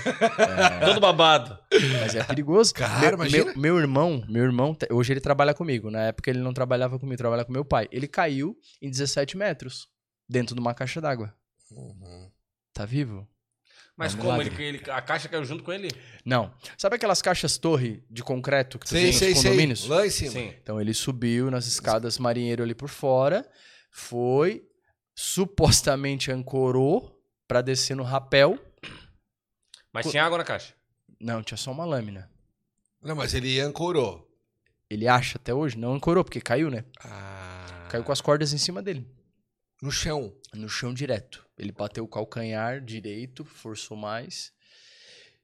Todo 0.86 1.02
babado. 1.02 1.60
Mas 2.00 2.16
é 2.16 2.24
perigoso. 2.24 2.74
Cara, 2.74 2.98
meu, 3.02 3.14
imagina. 3.28 3.44
meu, 3.44 3.58
meu 3.58 3.78
irmão, 3.78 4.24
meu 4.30 4.44
irmão, 4.46 4.78
hoje 4.90 5.12
ele 5.12 5.20
trabalha 5.20 5.54
comigo. 5.54 5.92
Na 5.92 6.04
época 6.04 6.30
ele 6.30 6.40
não 6.40 6.54
trabalhava 6.54 6.98
comigo, 6.98 7.18
trabalha 7.18 7.44
com 7.44 7.52
meu 7.52 7.66
pai. 7.66 7.90
Ele 7.92 8.08
caiu 8.08 8.56
em 8.82 8.90
17 8.90 9.36
metros 9.36 9.90
dentro 10.30 10.56
de 10.56 10.62
uma 10.62 10.74
caixa 10.74 11.02
d'água. 11.02 11.36
Uhum. 11.72 12.32
Tá 12.74 12.86
vivo? 12.86 13.28
Mas 14.00 14.16
como? 14.16 14.32
milagre. 14.32 14.56
Ele, 14.64 14.78
ele- 14.80 14.92
a 14.92 15.02
caixa 15.02 15.28
caiu 15.28 15.44
junto 15.44 15.64
com 15.64 15.74
ele? 15.74 15.90
Não. 16.26 16.52
Sabe 16.78 16.96
aquelas 16.96 17.22
caixas 17.22 17.58
torre 17.58 18.02
de 18.10 18.24
concreto 18.24 18.80
que 18.80 18.88
Sei, 18.88 19.00
tem 19.02 19.08
nos 19.12 19.18
sei, 19.20 19.36
sei. 19.36 19.44
condomínios? 19.44 19.86
Lá 19.88 20.08
em 20.08 20.10
cima. 20.10 20.32
Sim. 20.32 20.54
Então 20.64 20.80
ele 20.80 20.94
subiu 20.94 21.52
nas 21.52 21.68
escadas 21.68 22.18
marinheiro 22.18 22.64
ali 22.64 22.74
por 22.74 22.88
fora, 22.90 23.46
foi, 23.92 24.64
supostamente 25.14 26.32
ancorou 26.32 27.22
pra 27.48 27.62
descer 27.62 27.96
no 27.96 28.04
rapel. 28.04 28.58
Mas 29.92 30.10
tinha 30.10 30.24
água 30.24 30.38
na 30.38 30.44
caixa. 30.44 30.74
Não, 31.20 31.44
tinha 31.44 31.58
só 31.58 31.72
uma 31.72 31.84
lâmina. 31.86 32.30
Não, 33.02 33.16
mas 33.16 33.34
ele 33.34 33.60
ancorou. 33.60 34.28
Ele 34.90 35.08
acha 35.08 35.38
até 35.38 35.54
hoje, 35.54 35.78
não 35.78 35.94
ancorou, 35.94 36.24
porque 36.24 36.40
caiu, 36.42 36.70
né? 36.72 36.84
Ah, 37.04 37.88
Caiu 37.90 38.04
com 38.04 38.12
as 38.12 38.22
cordas 38.22 38.54
em 38.54 38.58
cima 38.58 38.82
dele. 38.82 39.06
No 39.82 39.92
chão. 39.92 40.34
No 40.54 40.68
chão 40.70 40.94
direto. 40.94 41.46
Ele 41.58 41.72
bateu 41.72 42.04
o 42.04 42.08
calcanhar 42.08 42.82
direito, 42.82 43.44
forçou 43.46 43.96
mais. 43.98 44.52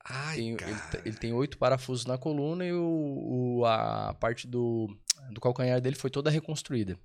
Ai, 0.08 0.36
Tem- 0.38 0.52
ele, 0.54 0.80
ele 1.06 1.18
tem 1.18 1.34
oito 1.34 1.58
parafusos 1.58 2.06
na 2.06 2.18
coluna 2.18 2.66
e 2.66 2.72
o, 2.74 3.60
o- 3.60 3.66
a 3.66 4.14
parte 4.20 4.48
do, 4.48 4.88
do 5.32 5.42
calcanhar 5.42 5.82
dele 5.82 5.96
foi 5.96 6.10
toda 6.10 6.30
reconstruída. 6.30 6.98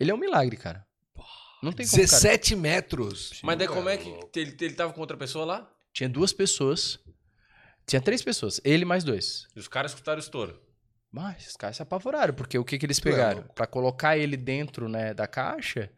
Ele 0.00 0.10
é 0.10 0.14
um 0.14 0.18
milagre, 0.18 0.56
cara. 0.56 0.86
Não 1.62 1.72
tem 1.72 1.84
como, 1.86 1.96
cara. 1.96 2.06
17 2.06 2.54
metros. 2.56 3.40
Mas 3.42 3.58
daí 3.58 3.66
como 3.68 3.88
é 3.88 3.96
que 3.96 4.08
louco. 4.08 4.30
ele, 4.36 4.56
ele 4.60 4.74
tava 4.74 4.92
com 4.92 5.00
outra 5.00 5.16
pessoa 5.16 5.44
lá? 5.44 5.70
Tinha 5.92 6.08
duas 6.08 6.32
pessoas. 6.32 6.98
Tinha 7.84 8.00
três 8.00 8.22
pessoas. 8.22 8.60
Ele 8.64 8.84
mais 8.84 9.02
dois. 9.02 9.46
E 9.56 9.58
os 9.58 9.66
caras 9.66 9.90
escutaram 9.90 10.18
o 10.18 10.22
estouro. 10.22 10.62
Mas 11.10 11.48
os 11.48 11.56
caras 11.56 11.76
se 11.76 11.82
apavoraram, 11.82 12.32
porque 12.34 12.56
o 12.58 12.64
que, 12.64 12.78
que 12.78 12.86
eles 12.86 12.98
Tu 13.00 13.08
é 13.08 13.10
pegaram? 13.10 13.38
louco. 13.40 13.54
Pra 13.54 13.66
colocar 13.66 14.16
ele 14.16 14.36
dentro 14.36 14.88
né, 14.88 15.12
da 15.12 15.26
caixa, 15.26 15.90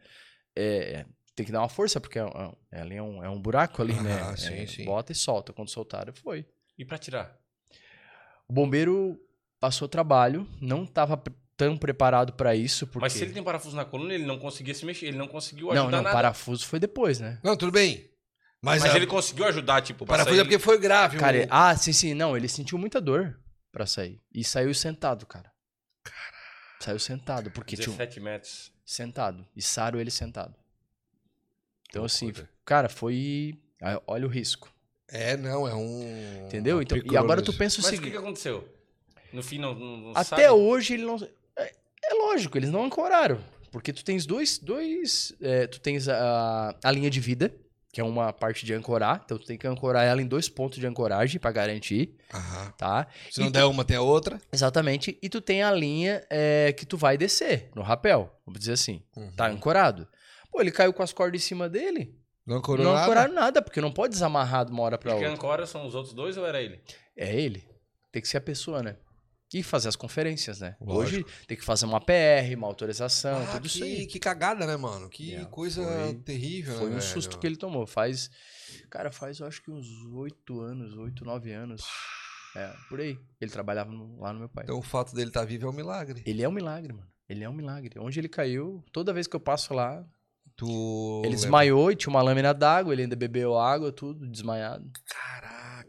é, 0.55 1.05
tem 1.35 1.45
que 1.45 1.51
dar 1.51 1.59
uma 1.61 1.69
força, 1.69 1.99
porque 1.99 2.19
é, 2.19 2.25
um- 2.25 2.53
é 2.71 2.81
ali 2.81 2.95
é 2.95 3.01
um, 3.03 3.23
é 3.23 3.29
um 3.29 3.41
buraco 3.41 3.81
ali, 3.81 3.93
né? 3.93 4.19
Ah, 4.33 4.37
sim, 4.37 4.53
É, 4.53 4.67
sim. 4.67 4.85
Bota 4.85 5.11
e 5.11 5.15
solta. 5.15 5.53
Quando 5.53 5.69
soltaram, 5.69 6.13
foi. 6.13 6.45
E 6.77 6.85
pra 6.85 6.97
tirar? 6.97 7.37
O 8.47 8.53
bombeiro 8.53 9.19
passou 9.59 9.87
trabalho, 9.87 10.47
não 10.59 10.83
estava 10.83 11.21
tão 11.55 11.77
preparado 11.77 12.33
pra 12.33 12.55
isso, 12.55 12.87
porque... 12.87 12.99
Mas 12.99 13.13
se 13.13 13.23
ele 13.23 13.33
tem 13.33 13.43
parafuso 13.43 13.75
na 13.75 13.85
coluna, 13.85 14.13
ele 14.13 14.25
não 14.25 14.39
conseguia 14.39 14.73
se 14.73 14.83
mexer. 14.85 15.05
Ele 15.07 15.17
não 15.17 15.27
conseguiu 15.27 15.67
Não, 15.67 15.83
ajudar 15.83 15.97
não, 15.97 16.03
nada. 16.03 16.15
parafuso 16.15 16.65
foi 16.65 16.79
depois, 16.79 17.19
né? 17.19 17.39
Não, 17.43 17.55
tudo 17.55 17.71
bem. 17.71 18.09
Mas, 18.61 18.81
Mas 18.83 18.93
a- 18.93 18.95
ele 18.95 19.07
conseguiu 19.07 19.45
ajudar, 19.45 19.81
tipo, 19.81 20.03
o 20.03 20.07
pra 20.07 20.17
parafuso 20.17 20.35
é 20.35 20.37
sair. 20.39 20.45
porque 20.45 20.59
foi 20.59 20.79
grave. 20.79 21.17
Cara, 21.17 21.37
ele- 21.37 21.47
ah, 21.51 21.75
sim, 21.77 21.93
sim, 21.93 22.13
não, 22.13 22.35
ele 22.35 22.47
sentiu 22.47 22.77
muita 22.77 22.99
dor 22.99 23.39
pra 23.71 23.85
sair. 23.85 24.19
E 24.33 24.43
saiu 24.43 24.73
sentado, 24.73 25.25
cara. 25.25 25.51
Saiu 26.79 26.99
sentado, 26.99 27.51
porque 27.51 27.75
tinha 27.75 27.89
um... 27.89 27.97
17 27.97 28.19
metros. 28.19 28.71
Sentado. 28.85 29.45
E 29.55 29.61
saro 29.61 29.99
ele 29.99 30.11
sentado. 30.11 30.55
Então, 31.89 32.05
assim, 32.05 32.31
cara, 32.65 32.87
foi. 32.89 33.57
Olha 34.07 34.25
o 34.25 34.29
risco. 34.29 34.73
É, 35.07 35.35
não, 35.35 35.67
é 35.67 35.75
um. 35.75 36.45
Entendeu? 36.45 36.81
Então, 36.81 36.97
e 36.97 37.17
agora 37.17 37.41
tu 37.41 37.53
pensa 37.53 37.79
o 37.79 37.83
Mas 37.83 37.87
o 37.87 37.89
que, 37.89 37.95
seguinte. 37.97 38.11
que 38.11 38.17
aconteceu? 38.17 38.67
No 39.33 39.43
fim, 39.43 39.59
não, 39.59 39.73
não, 39.73 39.97
não 39.97 40.11
Até 40.11 40.47
sabe? 40.47 40.49
hoje 40.49 40.93
ele 40.93 41.03
não. 41.03 41.17
É, 41.57 41.73
é 42.03 42.13
lógico, 42.13 42.57
eles 42.57 42.69
não 42.69 42.85
ancoraram. 42.85 43.43
Porque 43.71 43.91
tu 43.93 44.03
tens 44.03 44.25
dois. 44.25 44.57
dois 44.57 45.33
é, 45.41 45.67
tu 45.67 45.79
tens 45.79 46.07
a, 46.07 46.75
a 46.81 46.91
linha 46.91 47.09
de 47.09 47.19
vida, 47.19 47.53
que 47.91 47.99
é 47.99 48.03
uma 48.03 48.31
parte 48.31 48.65
de 48.65 48.73
ancorar. 48.73 49.21
Então 49.25 49.37
tu 49.37 49.45
tem 49.45 49.57
que 49.57 49.67
ancorar 49.67 50.05
ela 50.05 50.21
em 50.21 50.25
dois 50.27 50.47
pontos 50.47 50.79
de 50.79 50.87
ancoragem 50.87 51.39
pra 51.39 51.51
garantir, 51.51 52.15
Aham. 52.33 52.71
tá? 52.77 53.07
Se 53.29 53.41
E 53.41 53.43
não 53.43 53.51
tu- 53.51 53.53
der 53.53 53.65
uma, 53.65 53.83
tem 53.83 53.97
a 53.97 54.01
outra. 54.01 54.39
Exatamente. 54.51 55.17
E 55.21 55.27
tu 55.29 55.41
tem 55.41 55.61
a 55.63 55.71
linha 55.71 56.25
é, 56.29 56.73
que 56.73 56.85
tu 56.85 56.95
vai 56.97 57.17
descer 57.17 57.69
no 57.75 57.81
rapel. 57.81 58.33
Vamos 58.45 58.59
dizer 58.59 58.73
assim. 58.73 59.03
Uhum. 59.15 59.31
Tá 59.35 59.47
ancorado. 59.47 60.07
Pô, 60.51 60.61
ele 60.61 60.71
caiu 60.71 60.93
com 60.93 61.03
as 61.03 61.11
cordas 61.13 61.41
em 61.41 61.45
cima 61.45 61.67
dele. 61.69 62.17
Não 62.45 62.57
ancorou 62.57 62.83
não 62.85 62.93
nada? 62.93 63.05
ancoraram 63.05 63.33
nada, 63.33 63.61
porque 63.61 63.79
não 63.79 63.91
pode 63.91 64.13
desamarrar 64.13 64.65
de 64.65 64.71
uma 64.71 64.81
hora 64.83 64.97
pra 64.97 65.11
Quem 65.11 65.19
outra. 65.21 65.33
ancora 65.33 65.65
são 65.65 65.85
os 65.85 65.93
outros 65.95 66.13
dois 66.13 66.37
ou 66.37 66.45
era 66.45 66.61
ele? 66.61 66.81
É 67.15 67.33
ele. 67.39 67.63
Tem 68.11 68.21
que 68.21 68.27
ser 68.27 68.37
a 68.37 68.41
pessoa, 68.41 68.81
né? 68.81 68.95
E 69.53 69.61
fazer 69.61 69.89
as 69.89 69.95
conferências, 69.97 70.61
né? 70.61 70.77
Lógico. 70.79 71.27
Hoje 71.29 71.45
tem 71.45 71.57
que 71.57 71.63
fazer 71.65 71.85
uma 71.85 71.99
PR, 71.99 72.55
uma 72.55 72.67
autorização, 72.67 73.43
Ah, 73.43 73.51
tudo 73.53 73.67
isso 73.67 73.79
que, 73.79 73.83
aí. 73.83 74.07
que 74.07 74.17
cagada, 74.19 74.65
né, 74.65 74.77
mano? 74.77 75.09
Que 75.09 75.35
É, 75.35 75.45
coisa 75.45 75.83
foi- 75.83 76.13
terrível, 76.23 76.73
Foi 76.75 76.83
né? 76.89 76.95
um 76.95 76.99
velho? 76.99 77.01
susto 77.11 77.37
que 77.37 77.45
ele 77.45 77.57
tomou. 77.57 77.85
Faz. 77.85 78.29
Cara, 78.89 79.11
faz 79.11 79.39
eu 79.39 79.47
acho 79.47 79.61
que 79.61 79.69
uns 79.69 79.87
oito 80.13 80.61
anos, 80.61 80.95
oito, 80.97 81.25
nove 81.25 81.51
anos. 81.51 81.83
É, 82.55 82.73
por 82.89 82.99
aí. 83.01 83.17
Ele 83.41 83.51
trabalhava 83.51 83.91
no- 83.91 84.19
lá 84.21 84.31
no 84.31 84.39
meu 84.39 84.49
pai. 84.49 84.63
Então 84.63 84.77
o 84.79 84.81
fato 84.81 85.13
dele 85.13 85.29
estar 85.29 85.43
vivo 85.45 85.67
é 85.67 85.69
um 85.69 85.73
milagre. 85.73 86.21
Ele 86.25 86.41
é 86.43 86.47
um 86.47 86.51
milagre, 86.51 86.93
mano. 86.93 87.07
Ele 87.27 87.43
é 87.43 87.49
um 87.49 87.53
milagre. 87.53 87.97
Onde 87.99 88.19
ele 88.19 88.27
caiu, 88.29 88.83
toda 88.91 89.13
vez 89.13 89.25
que 89.27 89.35
eu 89.35 89.39
passo 89.39 89.73
lá, 89.73 90.05
Tu. 90.57 91.21
ele 91.25 91.33
desmaiou 91.35 91.91
e 91.91 91.95
tinha 91.95 92.09
uma 92.09 92.21
lâmina 92.21 92.53
d'água, 92.53 92.93
ele 92.93 93.03
ainda 93.03 93.15
bebeu 93.15 93.57
água, 93.57 93.91
tudo, 93.91 94.27
desmaiado. 94.29 94.89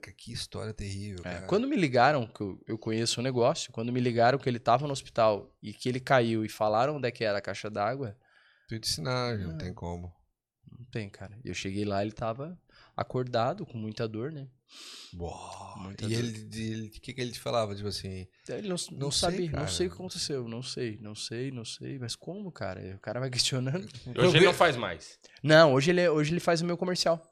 Caraca, 0.03 0.13
que 0.13 0.33
história 0.33 0.75
terrível. 0.75 1.21
É, 1.21 1.35
cara. 1.35 1.47
quando 1.47 1.69
me 1.69 1.77
ligaram, 1.77 2.27
que 2.27 2.41
eu, 2.41 2.61
eu 2.67 2.77
conheço 2.79 3.21
o 3.21 3.23
negócio, 3.23 3.71
quando 3.73 3.93
me 3.93 4.01
ligaram 4.01 4.39
que 4.39 4.49
ele 4.49 4.59
tava 4.59 4.87
no 4.87 4.93
hospital 4.93 5.55
e 5.63 5.73
que 5.73 5.89
ele 5.89 6.01
caiu 6.01 6.45
e 6.45 6.49
falaram 6.49 6.97
onde 6.97 7.07
é 7.07 7.11
que 7.11 7.23
era 7.25 7.39
a 7.39 7.43
caixa 7.43 7.71
d'água, 7.71 8.17
Tu 8.69 8.79
te 8.81 8.89
ensinar, 8.89 9.39
não 9.39 9.53
Ah. 9.55 9.59
tem 9.59 9.73
como. 9.75 10.13
não 10.71 10.85
tem, 10.91 11.09
cara. 11.11 11.39
Eu 11.45 11.53
cheguei 11.55 11.85
lá, 11.85 12.03
ele 12.03 12.13
tava 12.13 12.59
acordado, 12.97 13.65
com 13.67 13.77
muita 13.79 14.09
dor, 14.09 14.33
né? 14.33 14.49
Uau. 15.15 15.75
Muita 15.79 16.05
E 16.07 16.09
dor. 16.09 16.19
ele, 16.19 16.49
ele- 16.53 16.87
o 16.89 16.91
que, 16.91 17.13
que 17.13 17.21
ele 17.21 17.31
te 17.33 17.39
falava? 17.41 17.75
Tipo 17.75 17.89
assim, 17.89 18.27
Ele 18.49 18.69
não, 18.69 18.77
não, 18.91 18.99
Não 18.99 19.11
sei, 19.11 19.31
sabia, 19.31 19.47
não 19.47 19.53
cara. 19.59 19.69
sei 19.69 19.87
o 19.87 19.91
que 19.91 19.95
aconteceu, 19.97 20.49
não 20.49 20.63
sei, 20.63 20.99
não 21.01 21.15
sei, 21.15 21.51
não 21.51 21.65
sei. 21.65 21.99
Mas 21.99 22.17
como, 22.17 22.51
cara? 22.51 22.95
O 22.97 23.01
cara 23.01 23.21
vai 23.21 23.29
questionando. 23.31 23.87
Eu 24.07 24.23
Hoje 24.25 24.31
ele 24.33 24.39
vi- 24.41 24.45
não 24.47 24.55
faz 24.55 24.77
mais. 24.77 25.19
Não, 25.43 25.75
hoje 25.75 25.91
ele, 25.91 26.01
é- 26.01 26.11
hoje 26.11 26.33
ele 26.33 26.41
faz 26.41 26.61
o 26.63 26.65
meu 26.65 26.77
comercial. 26.79 27.23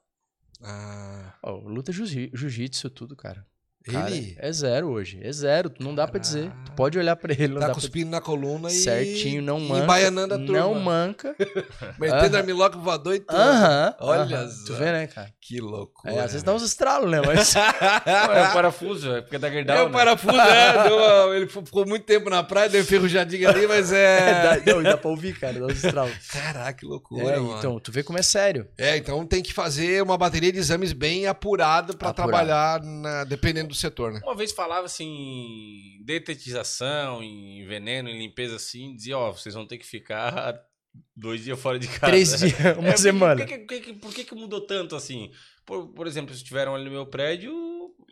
Ah, 0.62 1.38
Ó, 1.42 1.56
luta 1.68 1.92
jiu- 1.92 2.06
jiu-jitsu, 2.34 2.90
tudo, 2.90 3.16
cara. 3.16 3.46
Cara, 3.84 4.10
ele 4.10 4.36
é 4.38 4.52
zero 4.52 4.88
hoje. 4.90 5.18
É 5.22 5.32
zero. 5.32 5.72
Não 5.80 5.94
dá 5.94 6.06
pra 6.06 6.20
dizer. 6.20 6.52
Tu 6.66 6.72
pode 6.72 6.98
olhar 6.98 7.16
pra 7.16 7.32
ele, 7.32 7.48
não 7.48 7.54
tá 7.54 7.60
dá 7.60 7.66
pra 7.66 7.74
cuspindo 7.74 8.10
na 8.10 8.20
coluna 8.20 8.68
e. 8.68 8.72
Certinho, 8.74 9.40
não 9.42 9.58
e 9.58 9.68
manca. 9.68 9.82
embaianando 9.84 10.34
a 10.34 10.38
turma. 10.38 10.52
Não 10.60 10.74
manca. 10.74 11.34
Metendo 11.98 12.36
Aham. 12.36 12.46
armlock 12.50 12.76
voador 12.78 13.14
e 13.14 13.20
tudo. 13.20 13.36
Aham. 13.38 13.94
Olha 14.00 14.48
só. 14.48 14.64
Tu 14.66 14.74
vê, 14.74 14.92
né, 14.92 15.06
cara? 15.06 15.30
Que 15.40 15.60
loucura. 15.60 16.12
É, 16.14 16.18
às 16.20 16.32
vezes 16.32 16.42
dá 16.42 16.52
uns 16.54 16.62
estralos, 16.62 17.10
né? 17.10 17.20
Mas. 17.24 17.54
É 18.06 18.48
o 18.48 18.52
parafuso, 18.52 19.14
é 19.16 19.20
porque 19.22 19.36
É 19.36 19.50
gerdau, 19.50 19.86
o 19.86 19.90
parafuso, 19.90 20.38
é, 20.40 20.82
deu 20.88 21.34
ele 21.34 21.46
ficou 21.48 21.86
muito 21.86 22.04
tempo 22.04 22.28
na 22.30 22.42
praia, 22.42 22.68
deu 22.68 22.80
enferrujadinha 22.80 23.48
ali, 23.48 23.66
mas 23.66 23.92
É, 23.92 24.30
é. 24.30 24.60
dá, 24.60 24.72
não, 24.72 24.80
e 24.80 24.84
dá 24.84 24.96
pra 24.96 25.10
ouvir, 25.10 25.38
cara, 25.38 25.58
dá 25.58 25.66
uns 25.66 25.82
estralos. 25.84 26.12
Caraca, 26.32 26.72
que 26.74 26.84
loucura, 26.86 27.22
É, 27.34 27.38
mano. 27.38 27.56
então, 27.58 27.78
tu 27.80 27.90
vê 27.92 28.02
como 28.02 28.18
é 28.18 28.22
sério. 28.22 28.68
É, 28.78 28.96
então 28.96 29.24
tem 29.26 29.42
que 29.42 29.52
fazer 29.52 30.02
uma 30.02 30.16
bateria 30.18 30.52
de 30.52 30.58
exames 30.58 30.92
bem 30.92 31.26
apurada 31.26 31.94
pra 31.94 32.10
Apurado. 32.10 32.30
trabalhar, 32.30 32.82
na- 32.82 33.24
dependendo 33.24 33.69
do 33.70 33.76
setor, 33.76 34.12
né? 34.12 34.20
Uma 34.24 34.34
vez 34.34 34.52
falava 34.52 34.86
assim, 34.86 36.00
detetização, 36.04 37.22
em 37.22 37.64
veneno, 37.66 38.08
em 38.08 38.18
limpeza 38.18 38.56
assim, 38.56 38.94
dizia, 38.94 39.16
ó, 39.18 39.32
vocês 39.32 39.54
vão 39.54 39.66
ter 39.66 39.78
que 39.78 39.86
ficar 39.86 40.60
dois 41.16 41.42
dias 41.42 41.58
fora 41.58 41.78
de 41.78 41.88
casa. 41.88 42.06
Três 42.06 42.30
dias, 42.38 42.76
uma 42.78 42.88
É, 42.88 42.96
semana. 42.96 43.46
Por 43.46 43.48
que, 43.48 43.58
por 43.58 43.80
que- 43.80 43.92
por 43.94 44.14
que 44.14 44.24
que 44.24 44.34
mudou 44.34 44.60
tanto 44.66 44.94
assim? 44.96 45.30
Por, 45.64 45.88
por 45.92 46.06
exemplo, 46.06 46.34
se 46.34 46.42
tiveram 46.44 46.74
ali 46.74 46.84
no 46.84 46.90
meu 46.90 47.06
prédio, 47.06 47.52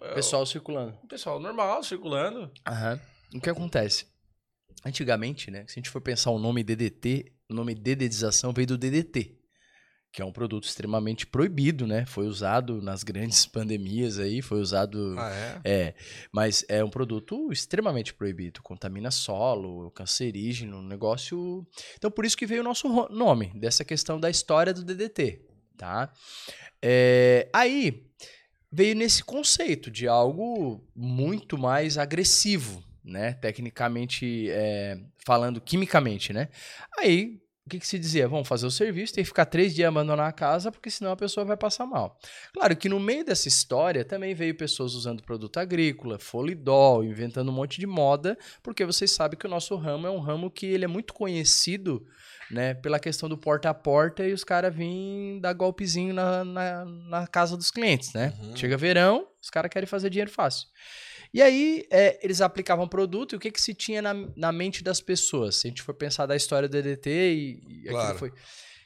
é, 0.02 0.14
Pessoal 0.14 0.46
circulando. 0.46 0.96
o 1.02 1.08
pessoal 1.08 1.40
normal, 1.40 1.82
circulando. 1.82 2.50
Aham. 2.66 3.00
O 3.34 3.40
que 3.40 3.50
acontece? 3.50 4.06
Antigamente, 4.84 5.50
né? 5.50 5.64
Se 5.66 5.72
a 5.72 5.74
gente 5.80 5.90
for 5.90 6.00
pensar 6.00 6.30
o 6.30 6.38
nome 6.38 6.62
DDT, 6.62 7.32
o 7.50 7.54
nome 7.54 7.74
dedetização 7.74 8.52
veio 8.52 8.68
do 8.68 8.78
DDT, 8.78 9.37
que 10.10 10.22
é 10.22 10.24
um 10.24 10.32
produto 10.32 10.64
extremamente 10.64 11.26
proibido, 11.26 11.86
né? 11.86 12.06
Foi 12.06 12.26
usado 12.26 12.80
nas 12.80 13.02
grandes 13.02 13.44
pandemias 13.46 14.18
aí, 14.18 14.40
foi 14.40 14.60
usado. 14.60 15.14
Ah, 15.18 15.30
é? 15.30 15.60
É, 15.64 15.94
mas 16.32 16.64
é 16.68 16.82
um 16.82 16.90
produto 16.90 17.52
extremamente 17.52 18.14
proibido, 18.14 18.62
contamina 18.62 19.10
solo, 19.10 19.90
cancerígeno, 19.90 20.82
negócio. 20.82 21.66
Então 21.96 22.10
por 22.10 22.24
isso 22.24 22.36
que 22.36 22.46
veio 22.46 22.62
o 22.62 22.64
nosso 22.64 22.88
nome, 23.10 23.52
dessa 23.54 23.84
questão 23.84 24.18
da 24.18 24.30
história 24.30 24.72
do 24.72 24.84
DDT, 24.84 25.40
tá? 25.76 26.12
É, 26.80 27.48
aí, 27.52 28.06
veio 28.70 28.94
nesse 28.94 29.24
conceito 29.24 29.90
de 29.90 30.06
algo 30.06 30.84
muito 30.94 31.58
mais 31.58 31.98
agressivo, 31.98 32.82
né? 33.04 33.32
Tecnicamente, 33.34 34.48
é, 34.50 34.98
falando 35.24 35.60
quimicamente, 35.60 36.32
né? 36.32 36.48
Aí, 36.98 37.40
o 37.68 37.70
que, 37.70 37.78
que 37.78 37.86
se 37.86 37.98
dizia? 37.98 38.26
Vamos 38.26 38.48
fazer 38.48 38.66
o 38.66 38.70
serviço, 38.70 39.12
tem 39.12 39.22
que 39.22 39.28
ficar 39.28 39.44
três 39.44 39.74
dias 39.74 39.88
abandonar 39.88 40.26
a 40.26 40.32
casa, 40.32 40.72
porque 40.72 40.90
senão 40.90 41.12
a 41.12 41.16
pessoa 41.16 41.44
vai 41.44 41.56
passar 41.56 41.84
mal. 41.84 42.18
Claro 42.54 42.74
que 42.74 42.88
no 42.88 42.98
meio 42.98 43.24
dessa 43.24 43.46
história 43.46 44.06
também 44.06 44.34
veio 44.34 44.54
pessoas 44.54 44.94
usando 44.94 45.22
produto 45.22 45.58
agrícola, 45.58 46.18
folidol, 46.18 47.04
inventando 47.04 47.50
um 47.50 47.54
monte 47.54 47.78
de 47.78 47.86
moda, 47.86 48.38
porque 48.62 48.86
vocês 48.86 49.10
sabem 49.10 49.38
que 49.38 49.46
o 49.46 49.50
nosso 49.50 49.76
ramo 49.76 50.06
é 50.06 50.10
um 50.10 50.18
ramo 50.18 50.50
que 50.50 50.64
ele 50.64 50.86
é 50.86 50.88
muito 50.88 51.12
conhecido 51.12 52.06
né? 52.50 52.72
Pela 52.72 52.98
questão 52.98 53.28
do 53.28 53.36
porta 53.36 53.68
a 53.68 53.74
porta 53.74 54.26
e 54.26 54.32
os 54.32 54.42
caras 54.42 54.74
vêm 54.74 55.38
dar 55.38 55.52
golpezinho 55.52 56.14
na, 56.14 56.42
na, 56.42 56.84
na, 56.86 57.26
casa 57.26 57.58
dos 57.58 57.70
clientes, 57.70 58.14
né? 58.14 58.32
Uhum. 58.40 58.56
Chega 58.56 58.74
verão, 58.74 59.28
os 59.38 59.50
caras 59.50 59.70
querem 59.70 59.86
fazer 59.86 60.08
dinheiro 60.08 60.30
fácil. 60.30 60.66
E 61.32 61.42
aí, 61.42 61.86
é, 61.90 62.18
eles 62.22 62.40
aplicavam 62.40 62.88
produto 62.88 63.34
e 63.34 63.36
o 63.36 63.38
que, 63.38 63.50
que 63.50 63.60
se 63.60 63.74
tinha 63.74 64.00
na, 64.00 64.14
na 64.36 64.52
mente 64.52 64.82
das 64.82 65.00
pessoas? 65.00 65.56
Se 65.56 65.66
a 65.66 65.70
gente 65.70 65.82
for 65.82 65.94
pensar 65.94 66.26
da 66.26 66.36
história 66.36 66.68
do 66.68 66.72
DDT 66.72 67.10
e, 67.10 67.62
e 67.68 67.88
Claro. 67.88 67.98
aquilo 68.04 68.18
foi. 68.18 68.32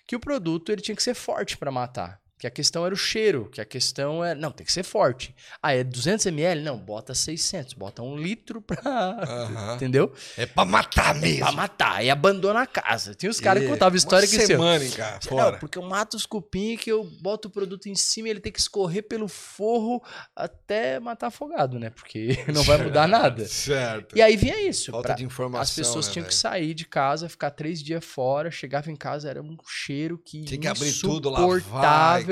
Que 0.07 0.17
o 0.17 0.21
produto 0.21 0.71
ele 0.71 0.83
tinha 0.83 0.97
que 0.97 1.03
ser 1.03 1.15
forte 1.15 1.57
para 1.57 1.71
matar. 1.71 2.22
Que 2.43 2.47
a 2.49 2.51
questão 2.51 2.85
era 2.85 2.93
o 2.93 2.99
cheiro, 2.99 3.49
que 3.53 3.61
a 3.61 3.65
questão 3.65 4.25
é. 4.25 4.35
Não, 4.35 4.51
tem 4.51 4.67
que 4.67 4.73
ser 4.73 4.83
forte. 4.83 5.33
Ah, 5.63 5.75
é 5.77 5.85
200 5.85 6.27
ml? 6.27 6.61
Não, 6.65 6.77
bota 6.77 7.15
600, 7.15 7.73
bota 7.75 8.03
um 8.03 8.17
litro 8.17 8.61
pra. 8.61 8.83
Aham. 8.85 9.77
Entendeu? 9.77 10.13
É 10.37 10.45
pra 10.45 10.65
matar 10.65 11.15
mesmo. 11.15 11.39
Pra 11.45 11.53
matar. 11.53 12.05
E 12.05 12.11
abandona 12.11 12.63
a 12.63 12.67
casa. 12.67 13.15
Tem 13.15 13.31
os 13.31 13.39
caras 13.39 13.63
que 13.63 13.69
É, 13.69 13.71
contavam 13.71 13.97
história 13.97 14.27
que 14.27 14.41
semana, 14.45 14.85
hein, 14.85 14.91
cara, 14.91 15.21
não, 15.25 15.29
fora. 15.39 15.57
porque 15.59 15.79
eu 15.79 15.83
mato 15.85 16.15
os 16.17 16.27
cupim 16.27 16.77
que 16.77 16.91
eu 16.91 17.05
boto 17.21 17.47
o 17.47 17.51
produto 17.53 17.89
em 17.89 17.95
cima 17.95 18.27
e 18.27 18.33
ele 18.33 18.41
tem 18.41 18.51
que 18.51 18.59
escorrer 18.59 19.05
pelo 19.07 19.29
forro 19.29 20.03
até 20.35 20.99
matar 20.99 21.29
afogado, 21.29 21.79
né? 21.79 21.91
Porque 21.91 22.37
não 22.53 22.65
vai 22.65 22.79
mudar 22.79 23.07
nada. 23.07 23.47
Certo. 23.47 24.17
E 24.19 24.21
aí 24.21 24.37
vinha 24.37 24.61
isso. 24.69 24.91
Falta 24.91 25.11
pra- 25.11 25.17
de 25.17 25.25
informação, 25.25 25.63
As 25.63 25.71
pessoas 25.75 26.07
né, 26.09 26.13
tinham 26.15 26.25
que 26.25 26.31
velho? 26.33 26.41
sair 26.41 26.75
de 26.75 26.87
casa, 26.87 27.29
ficar 27.29 27.53
três 27.53 27.81
dias 27.81 28.05
fora, 28.05 28.51
chegava 28.51 28.91
em 28.91 28.97
casa, 28.97 29.31
era 29.31 29.41
um 29.41 29.57
cheiro 29.69 30.19
que 30.19 30.45
Tinha 30.45 30.61
que 30.61 30.67
abrir 30.67 30.93
tudo, 30.95 31.31
lavar 31.31 31.53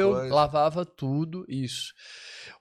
e 0.09 0.13
coisa. 0.13 0.35
lavava 0.35 0.85
tudo, 0.85 1.45
isso. 1.49 1.93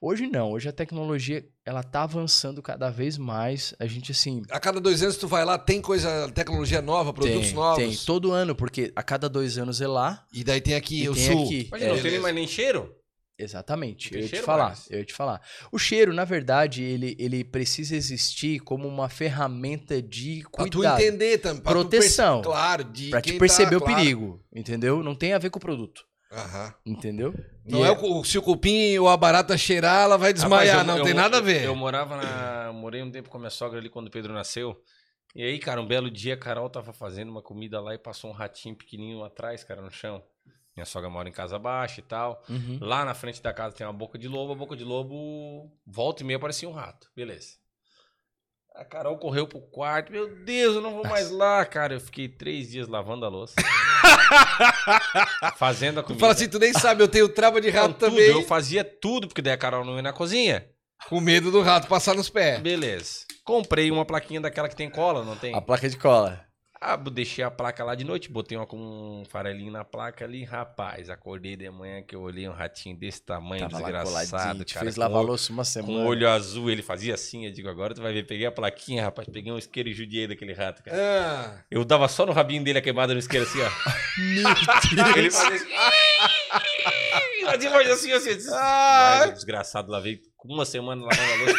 Hoje 0.02 0.28
não, 0.28 0.52
hoje 0.52 0.70
a 0.70 0.72
tecnologia 0.74 1.44
ela 1.66 1.84
tá 1.84 2.04
avançando 2.04 2.62
cada 2.62 2.90
vez 2.90 3.18
mais. 3.18 3.74
A 3.80 3.86
gente 3.86 4.12
assim, 4.12 4.42
A 4.50 4.60
cada 4.60 4.80
dois 4.80 5.02
anos 5.04 5.18
tu 5.18 5.28
vai 5.28 5.44
lá, 5.44 5.58
tem 5.58 5.82
coisa, 5.82 6.30
tecnologia 6.32 6.82
nova, 6.82 7.12
produtos 7.14 7.48
tem, 7.48 7.54
novos. 7.54 7.78
tem 7.78 7.96
todo 8.06 8.32
ano, 8.32 8.56
porque 8.56 8.92
a 8.96 9.04
cada 9.04 9.28
dois 9.30 9.58
anos 9.58 9.82
é 9.82 9.88
lá. 9.88 10.26
E 10.34 10.44
daí 10.44 10.62
tem 10.62 10.76
aqui 10.76 11.04
E 11.04 11.10
o 11.10 11.14
tem 11.14 11.26
sul. 11.32 11.44
aqui. 11.46 11.68
Mas 11.72 11.82
É, 11.82 11.88
não 11.94 12.02
tem 12.02 12.20
mais 12.20 12.34
nem 12.36 12.48
cheiro? 12.48 12.96
Exatamente. 13.38 14.10
Tem 14.10 14.20
Eu 14.20 14.26
ia 14.26 14.30
te 14.32 14.42
falar, 14.42 14.66
mais. 14.68 14.88
eu 14.92 15.00
ia 15.00 15.06
te 15.06 15.14
falar. 15.14 15.42
O 15.72 15.80
cheiro, 15.80 16.14
na 16.14 16.26
verdade, 16.26 16.84
ele, 16.84 17.16
ele 17.18 17.42
precisa 17.44 17.96
existir 17.96 18.60
como 18.60 18.86
uma 18.86 19.08
ferramenta 19.08 20.02
de 20.02 20.44
Pra 20.52 20.66
tu 20.66 20.80
cuidado. 20.80 21.00
entender 21.00 21.38
também. 21.38 21.62
tu 21.62 21.70
Proteção. 21.70 22.42
perce- 22.42 22.50
claro, 22.50 22.84
de 22.84 23.10
Pra 23.10 23.22
quem 23.22 23.34
te 23.34 23.36
tá, 23.38 23.40
perceber 23.40 23.76
o 23.78 23.80
claro. 23.82 23.96
perigo, 23.96 24.46
entendeu? 24.54 25.02
Não 25.02 25.16
tem 25.16 25.32
a 25.32 25.38
ver 25.38 25.50
com 25.50 25.58
o 25.58 25.62
produto, 25.62 26.04
Aham. 26.32 26.74
entendeu? 26.86 27.34
Não 27.66 27.80
E 27.80 27.84
é, 27.84 27.92
o, 27.92 28.24
se 28.24 28.38
o 28.38 28.42
cupim 28.42 28.98
ou 29.00 29.10
a 29.10 29.18
barata 29.18 29.58
cheirar, 29.58 30.04
ela 30.04 30.18
vai 30.18 30.32
desmaiar. 30.32 30.78
Rapaz, 30.78 30.88
eu- 30.88 30.94
não 30.94 30.98
eu 31.00 31.04
tem 31.04 31.14
nada 31.14 31.38
a 31.38 31.42
ver. 31.42 31.64
Eu 31.64 31.76
morava 31.76 32.16
na. 32.18 32.72
Morei 32.72 33.02
um 33.02 33.10
tempo 33.12 33.30
com 33.30 33.38
a 33.38 33.40
minha 33.40 33.50
sogra 33.50 33.80
ali 33.80 33.90
quando 33.90 34.08
o 34.08 34.12
Pedro 34.12 34.32
nasceu. 34.34 34.80
E 35.36 35.44
aí, 35.44 35.58
cara, 35.60 35.82
um 35.82 35.88
belo 35.88 36.10
dia 36.10 36.34
a 36.34 36.38
Carol 36.38 36.70
tava 36.70 36.92
fazendo 36.94 37.30
uma 37.30 37.42
comida 37.42 37.80
lá 37.82 37.94
e 37.94 37.98
passou 38.00 38.30
um 38.30 38.34
ratinho 38.34 38.76
pequenininho 38.76 39.24
atrás, 39.24 39.64
cara, 39.64 39.82
no 39.82 39.92
chão. 39.92 40.24
Minha 40.76 40.86
sogra 40.86 41.10
mora 41.10 41.28
em 41.28 41.32
casa 41.32 41.58
baixa 41.60 42.00
e 42.00 42.04
tal. 42.04 42.44
Uhum. 42.50 42.78
Lá 42.82 43.04
na 43.04 43.14
frente 43.14 43.42
da 43.42 43.52
casa 43.54 43.76
tem 43.76 43.86
uma 43.86 43.92
boca 43.94 44.18
de 44.18 44.28
lobo, 44.28 44.54
a 44.54 44.56
boca 44.56 44.76
de 44.76 44.84
lobo 44.84 45.72
volta 45.86 46.24
e 46.24 46.26
meia 46.26 46.40
parecia 46.40 46.70
um 46.70 46.72
rato. 46.72 47.10
Beleza. 47.16 47.58
A 48.76 48.86
Carol 48.86 49.18
correu 49.18 49.46
pro 49.48 49.60
quarto. 49.60 50.12
Meu 50.12 50.44
Deus, 50.46 50.76
eu 50.76 50.82
não 50.82 50.94
vou 50.94 51.04
mais 51.04 51.30
lá, 51.32 51.66
cara. 51.66 51.96
Eu 51.96 52.00
fiquei 52.00 52.30
três 52.30 52.70
dias 52.72 52.88
lavando 52.88 53.26
a 53.26 53.30
louça. 53.30 53.56
fazendo 55.58 56.00
a 56.00 56.04
Tu 56.04 56.08
comida. 56.08 56.20
fala 56.20 56.34
assim, 56.34 56.48
tu 56.48 56.60
nem 56.60 56.74
sabe, 56.74 57.04
eu 57.04 57.08
tenho 57.08 57.30
trava 57.30 57.60
de 57.62 57.72
Não, 57.72 57.82
rato 57.82 57.94
tudo, 57.94 58.10
também. 58.12 58.30
Eu 58.30 58.44
fazia 58.44 58.84
tudo, 58.84 59.28
porque 59.28 59.42
daí 59.42 59.54
a 59.54 59.58
Carol 59.58 59.84
não 59.86 59.96
ia 59.96 60.02
na 60.02 60.14
cozinha. 60.14 60.66
Com 61.08 61.20
medo 61.22 61.50
do 61.52 61.62
rato 61.62 61.88
passar 61.88 62.14
nos 62.16 62.30
pés. 62.30 62.60
Beleza. 62.60 63.26
Comprei 63.46 63.90
uma 63.90 64.06
plaquinha 64.06 64.42
daquela 64.42 64.68
que 64.68 64.76
tem 64.76 64.90
cola, 64.90 65.24
não 65.24 65.36
tem? 65.36 65.56
A 65.56 65.62
placa 65.62 65.90
de 65.90 65.98
cola. 65.98 66.46
Ah, 66.82 66.96
deixei 66.96 67.44
a 67.44 67.52
placa 67.52 67.84
lá 67.84 67.94
de 67.94 68.06
noite, 68.06 68.32
botei 68.32 68.58
uma 68.58 68.66
com 68.66 68.78
um 68.78 69.26
farelinho 69.26 69.70
na 69.72 69.84
placa 69.84 70.24
ali, 70.24 70.46
rapaz. 70.46 71.10
Acordei 71.10 71.58
de 71.58 71.70
manhã 71.70 72.02
que 72.02 72.16
eu 72.16 72.22
olhei 72.22 72.48
um 72.48 72.54
ratinho 72.54 72.96
desse 72.96 73.22
tamanho, 73.22 73.68
Tava 73.68 73.84
desgraçado, 73.84 74.30
coladinho, 74.32 74.64
te 74.66 74.74
cara. 74.76 74.86
fez 74.86 74.96
com 74.96 75.02
lavar 75.02 75.22
louça 75.22 75.52
uma 75.52 75.64
com 75.64 75.66
semana. 75.66 76.00
o 76.00 76.06
olho 76.08 76.30
azul, 76.30 76.70
ele 76.72 76.82
fazia 76.82 77.14
assim, 77.16 77.46
eu 77.46 77.52
digo, 77.52 77.68
agora 77.68 77.94
tu 77.94 78.02
vai 78.02 78.14
ver, 78.14 78.26
peguei 78.26 78.46
a 78.46 78.52
plaquinha, 78.52 79.04
rapaz, 79.04 79.28
peguei 79.28 79.52
um 79.52 79.58
isqueiro 79.58 79.90
e 79.90 79.94
judiei 79.94 80.26
daquele 80.26 80.54
rato, 80.54 80.82
cara. 80.82 80.98
Ah, 80.98 81.64
Eu 81.70 81.84
dava 81.84 82.08
só 82.08 82.26
no 82.26 82.32
rabinho 82.32 82.64
dele 82.64 82.80
a 82.80 82.82
queimada 82.82 83.14
no 83.14 83.20
isqueiro 83.20 83.46
assim, 83.46 83.60
ó. 83.62 83.70
ele 85.18 85.32
fazia 85.32 85.56
assim. 85.58 85.66
Fazia 87.46 87.70
mais 87.72 87.90
assim, 87.90 88.12
assim. 88.12 88.36
disse, 88.36 88.50
Vai, 88.50 89.32
desgraçado, 89.32 89.92
lavei 89.92 90.20
uma 90.46 90.64
semana 90.66 91.04
lavando 91.06 91.34
a 91.34 91.36
louça. 91.36 91.58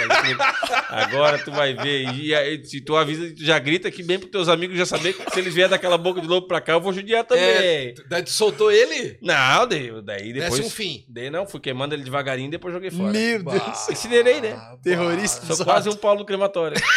Agora 0.88 1.38
tu 1.38 1.52
vai 1.52 1.74
ver. 1.74 2.14
E 2.14 2.34
aí, 2.34 2.64
se 2.64 2.80
tu 2.80 2.96
avisa, 2.96 3.30
tu 3.34 3.44
já 3.44 3.58
grita 3.58 3.90
que 3.90 4.02
bem 4.02 4.18
pros 4.18 4.30
teus 4.30 4.48
amigos 4.48 4.78
já 4.78 4.86
saber 4.86 5.12
que 5.12 5.30
se 5.30 5.38
eles 5.38 5.52
vier 5.54 5.68
daquela 5.68 5.98
boca 5.98 6.18
de 6.20 6.26
lobo 6.26 6.46
pra 6.48 6.61
cá, 6.62 6.72
eu 6.72 6.80
vou 6.80 6.90
judiar 6.92 7.24
também. 7.24 7.44
é, 7.44 7.94
daí 8.08 8.22
tu 8.22 8.30
soltou 8.30 8.72
ele? 8.72 9.18
Não, 9.20 9.66
daí, 9.66 9.90
daí 10.02 10.32
Desce 10.32 10.50
depois. 10.50 10.66
um 10.66 10.70
fim. 10.70 11.04
Daí 11.08 11.28
não, 11.28 11.46
fui 11.46 11.61
queimando 11.61 11.94
ele 11.94 12.04
devagarinho 12.04 12.48
e 12.48 12.52
depois 12.52 12.72
joguei 12.72 12.90
fora. 12.90 13.11
Meu 13.12 13.42
Bah, 13.42 13.52
Deus. 13.52 13.90
Incinerei, 13.90 14.40
né? 14.40 14.54
bah, 14.54 14.78
Terrorista. 14.82 15.54
Sou 15.54 15.64
quase 15.64 15.88
um 15.90 15.96
Paulo 15.96 16.24
crematório. 16.24 16.80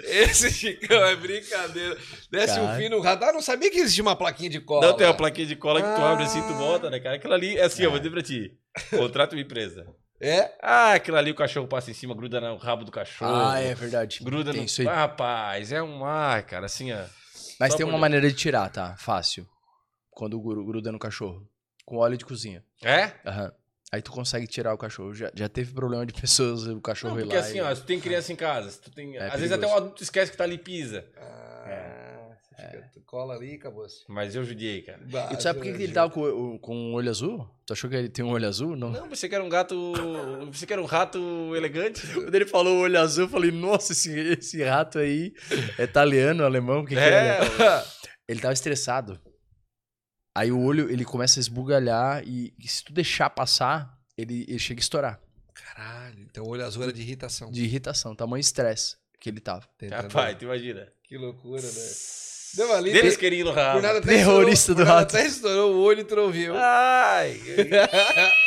Esse 0.00 0.50
Chicão 0.50 1.04
é 1.06 1.16
brincadeira. 1.16 1.96
Desce 2.30 2.58
um 2.60 2.66
Cara. 2.66 2.78
fim 2.78 2.88
no 2.88 3.00
rato. 3.00 3.24
Ah, 3.24 3.32
não 3.32 3.40
sabia 3.40 3.70
que 3.70 3.78
existia 3.78 4.02
uma 4.02 4.16
plaquinha 4.16 4.50
de 4.50 4.60
cola. 4.60 4.86
Não 4.86 4.96
tem 4.96 5.06
uma 5.06 5.14
plaquinha 5.14 5.46
de 5.46 5.56
cola 5.56 5.80
que 5.80 5.88
tu 5.88 6.02
Ah. 6.02 6.12
abre 6.12 6.24
assim 6.24 6.38
e 6.40 6.42
tu 6.46 6.54
volta, 6.54 6.90
né, 6.90 7.00
cara? 7.00 7.16
Aquilo 7.16 7.32
ali, 7.34 7.56
é 7.56 7.64
assim, 7.64 7.82
eu 7.82 7.90
vou 7.90 7.98
dizer 7.98 8.10
pra 8.10 8.22
ti. 8.22 8.56
Contrata 8.90 9.34
uma 9.34 9.42
empresa. 9.42 9.86
É? 10.20 10.52
Ah, 10.62 10.92
aquilo 10.94 11.16
ali 11.16 11.30
o 11.30 11.34
cachorro 11.34 11.66
passa 11.66 11.90
em 11.90 11.94
cima, 11.94 12.14
gruda 12.14 12.40
no 12.40 12.56
rabo 12.56 12.84
do 12.84 12.90
cachorro. 12.92 13.34
Ah, 13.34 13.58
é 13.60 13.74
verdade. 13.74 14.20
Gruda 14.22 14.52
tem 14.52 14.60
no. 14.60 14.66
isso 14.66 14.80
aí. 14.80 14.88
Ah, 14.88 14.94
rapaz, 14.96 15.72
é 15.72 15.82
um. 15.82 16.04
Ai, 16.04 16.42
cara, 16.42 16.66
assim, 16.66 16.92
ó. 16.92 17.04
Mas 17.60 17.72
só 17.72 17.76
tem 17.78 17.86
uma 17.86 17.98
maneira 17.98 18.28
de 18.28 18.34
tirar, 18.34 18.68
tá? 18.70 18.96
Fácil. 18.98 19.46
Quando 20.10 20.40
gru- 20.40 20.64
gruda 20.64 20.90
no 20.92 20.98
cachorro. 20.98 21.46
Com 21.84 21.96
óleo 21.98 22.16
de 22.16 22.24
cozinha. 22.24 22.64
É? 22.82 23.12
Aham. 23.26 23.52
Aí 23.94 24.02
tu 24.02 24.10
consegue 24.10 24.44
tirar 24.48 24.74
o 24.74 24.78
cachorro. 24.78 25.14
Já, 25.14 25.30
já 25.32 25.48
teve 25.48 25.72
problema 25.72 26.04
de 26.04 26.12
pessoas, 26.12 26.66
o 26.66 26.80
cachorro 26.80 27.14
Não, 27.14 27.20
ir 27.20 27.22
porque 27.24 27.36
lá. 27.36 27.42
assim, 27.42 27.58
e- 27.58 27.60
ó, 27.60 27.72
se 27.72 27.80
tu 27.82 27.86
tem 27.86 28.00
criança 28.00 28.32
em 28.32 28.36
casa, 28.36 28.70
se 28.70 28.80
tu 28.80 28.90
tem. 28.90 29.16
É 29.16 29.26
às 29.28 29.34
vezes 29.34 29.52
até 29.52 29.60
perigoso. 29.60 29.74
um 29.74 29.76
adulto 29.76 30.02
esquece 30.02 30.32
que 30.32 30.36
tá 30.36 30.42
ali 30.42 30.56
e 30.56 30.58
pisa. 30.58 31.04
Ah, 31.16 32.28
você 32.56 32.62
fica- 32.70 32.90
tu 32.92 33.00
cola 33.06 33.34
ali 33.34 33.52
e 33.52 33.54
acabou. 33.54 33.84
-se. 33.88 34.04
Mas 34.08 34.34
eu 34.34 34.42
judiei, 34.44 34.82
cara. 34.82 35.00
E 35.32 35.36
tu 35.36 35.42
sabe 35.44 35.60
por 35.60 35.64
que, 35.64 35.74
que 35.74 35.82
ele 35.84 35.92
tava 35.92 36.10
com, 36.10 36.22
o- 36.22 36.58
com 36.58 36.76
um 36.76 36.94
olho 36.94 37.08
azul? 37.08 37.48
Tu 37.66 37.72
achou 37.72 37.88
que 37.88 37.94
ele 37.94 38.08
tem 38.08 38.24
um 38.24 38.30
olho 38.30 38.48
azul? 38.48 38.74
Não. 38.74 38.90
Não, 38.90 39.08
você 39.08 39.28
que 39.28 39.34
era 39.36 39.44
um 39.44 39.48
gato. 39.48 39.92
Você 40.52 40.66
que 40.66 40.72
era 40.72 40.82
um 40.82 40.86
rato 40.86 41.18
elegante. 41.54 42.04
Quando 42.14 42.34
ele 42.34 42.46
falou 42.46 42.78
olho 42.80 42.98
azul, 43.00 43.24
eu 43.26 43.28
falei, 43.28 43.52
nossa, 43.52 43.92
esse, 43.92 44.10
esse 44.18 44.60
rato 44.64 44.98
aí 44.98 45.32
é 45.78 45.84
italiano, 45.84 46.44
alemão, 46.44 46.80
o 46.80 46.84
que, 46.84 46.94
que 46.96 47.00
É, 47.00 47.38
é? 47.38 47.84
Ele 48.26 48.40
tava 48.40 48.54
estressado. 48.54 49.20
Aí 50.34 50.50
o 50.50 50.60
olho, 50.60 50.90
ele 50.90 51.04
começa 51.04 51.38
a 51.38 51.42
esbugalhar 51.42 52.22
e, 52.26 52.52
e 52.58 52.66
se 52.66 52.82
tu 52.84 52.92
deixar 52.92 53.30
passar, 53.30 53.96
ele, 54.18 54.44
ele 54.48 54.58
chega 54.58 54.80
a 54.80 54.82
estourar. 54.82 55.20
Caralho, 55.54 56.20
então 56.22 56.44
o 56.44 56.48
olho 56.48 56.64
azul 56.64 56.82
era 56.82 56.92
de 56.92 57.00
irritação. 57.02 57.50
De 57.50 57.62
irritação, 57.64 58.14
tamanho 58.16 58.40
estresse 58.40 58.96
que 59.20 59.28
ele 59.30 59.40
tava. 59.40 59.64
Rapaz, 59.90 60.36
tu 60.36 60.44
imagina. 60.44 60.88
Que 61.04 61.16
loucura, 61.16 61.62
né? 61.62 61.90
Deu 62.54 62.72
ali. 62.72 62.90
Dele 62.92 63.02
por- 63.02 63.08
isqueirinho 63.08 63.44
no 63.46 63.52
rabo. 63.52 63.78
por 63.78 63.82
nada 63.82 63.98
até 63.98 64.08
Terrorista 64.08 64.72
estourou- 64.72 64.84
do 64.84 64.88
rato. 64.88 65.16
Até 65.16 65.26
estourou 65.26 65.74
o 65.74 65.80
olho 65.82 66.00
e 66.00 66.04
tu 66.04 66.16
não 66.16 66.30
viu. 66.30 66.54
Ai! 66.56 67.40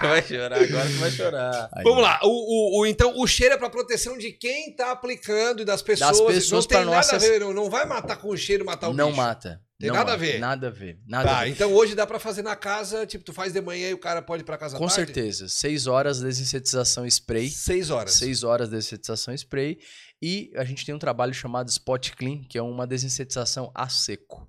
tu 0.00 0.08
vai 0.08 0.22
chorar, 0.22 0.60
agora 0.62 0.86
tu 0.88 0.96
vai 0.98 1.10
chorar. 1.10 1.68
Aí- 1.72 1.84
Vamos 1.84 2.02
lá. 2.02 2.20
O, 2.22 2.28
o, 2.28 2.80
o- 2.80 2.86
então, 2.86 3.12
o 3.18 3.26
cheiro 3.26 3.54
é 3.54 3.58
pra 3.58 3.70
proteção 3.70 4.16
de 4.18 4.32
quem 4.32 4.74
tá 4.74 4.92
aplicando 4.92 5.62
e 5.62 5.64
das 5.64 5.82
pessoas. 5.82 6.20
pessoas 6.20 6.64
não 6.64 6.68
tem 6.68 6.78
pra 6.78 6.84
nada 6.86 6.96
nossas- 6.96 7.24
a 7.24 7.26
ver. 7.28 7.40
Não, 7.40 7.52
não 7.52 7.70
vai 7.70 7.84
matar 7.86 8.16
com 8.16 8.28
o 8.28 8.36
cheiro 8.36 8.64
matar 8.64 8.88
o 8.88 8.94
Não 8.94 9.08
bicho. 9.08 9.16
mata. 9.16 9.60
Tem 9.78 9.88
Não 9.90 9.96
nada 9.96 10.12
a 10.12 10.14
mata. 10.14 10.26
ver. 10.26 10.38
Nada 10.38 10.66
a 10.68 10.70
ver. 10.70 10.98
Nada 11.06 11.30
a 11.30 11.34
Tá, 11.34 11.44
ver. 11.44 11.50
então 11.50 11.72
hoje 11.74 11.94
dá 11.94 12.06
pra 12.06 12.18
fazer 12.18 12.40
na 12.42 12.56
casa, 12.56 13.04
tipo, 13.06 13.22
tu 13.22 13.32
faz 13.34 13.52
de 13.52 13.60
manhã 13.60 13.90
e 13.90 13.94
o 13.94 13.98
cara 13.98 14.22
pode 14.22 14.42
ir 14.42 14.46
pra 14.46 14.56
casa 14.56 14.78
Com 14.78 14.86
tarde? 14.86 14.94
certeza. 14.94 15.48
Seis 15.50 15.86
horas 15.86 16.20
desinsetização 16.20 17.04
spray. 17.06 17.50
Seis 17.50 17.90
horas. 17.90 18.14
Seis 18.14 18.42
horas 18.42 18.70
de 18.70 18.76
desensetização 18.76 19.34
spray. 19.34 19.76
E 20.22 20.50
a 20.56 20.64
gente 20.64 20.86
tem 20.86 20.94
um 20.94 20.98
trabalho 20.98 21.34
chamado 21.34 21.68
Spot 21.68 22.10
Clean, 22.12 22.40
que 22.48 22.56
é 22.56 22.62
uma 22.62 22.86
desensetização 22.86 23.70
a 23.74 23.86
seco. 23.86 24.48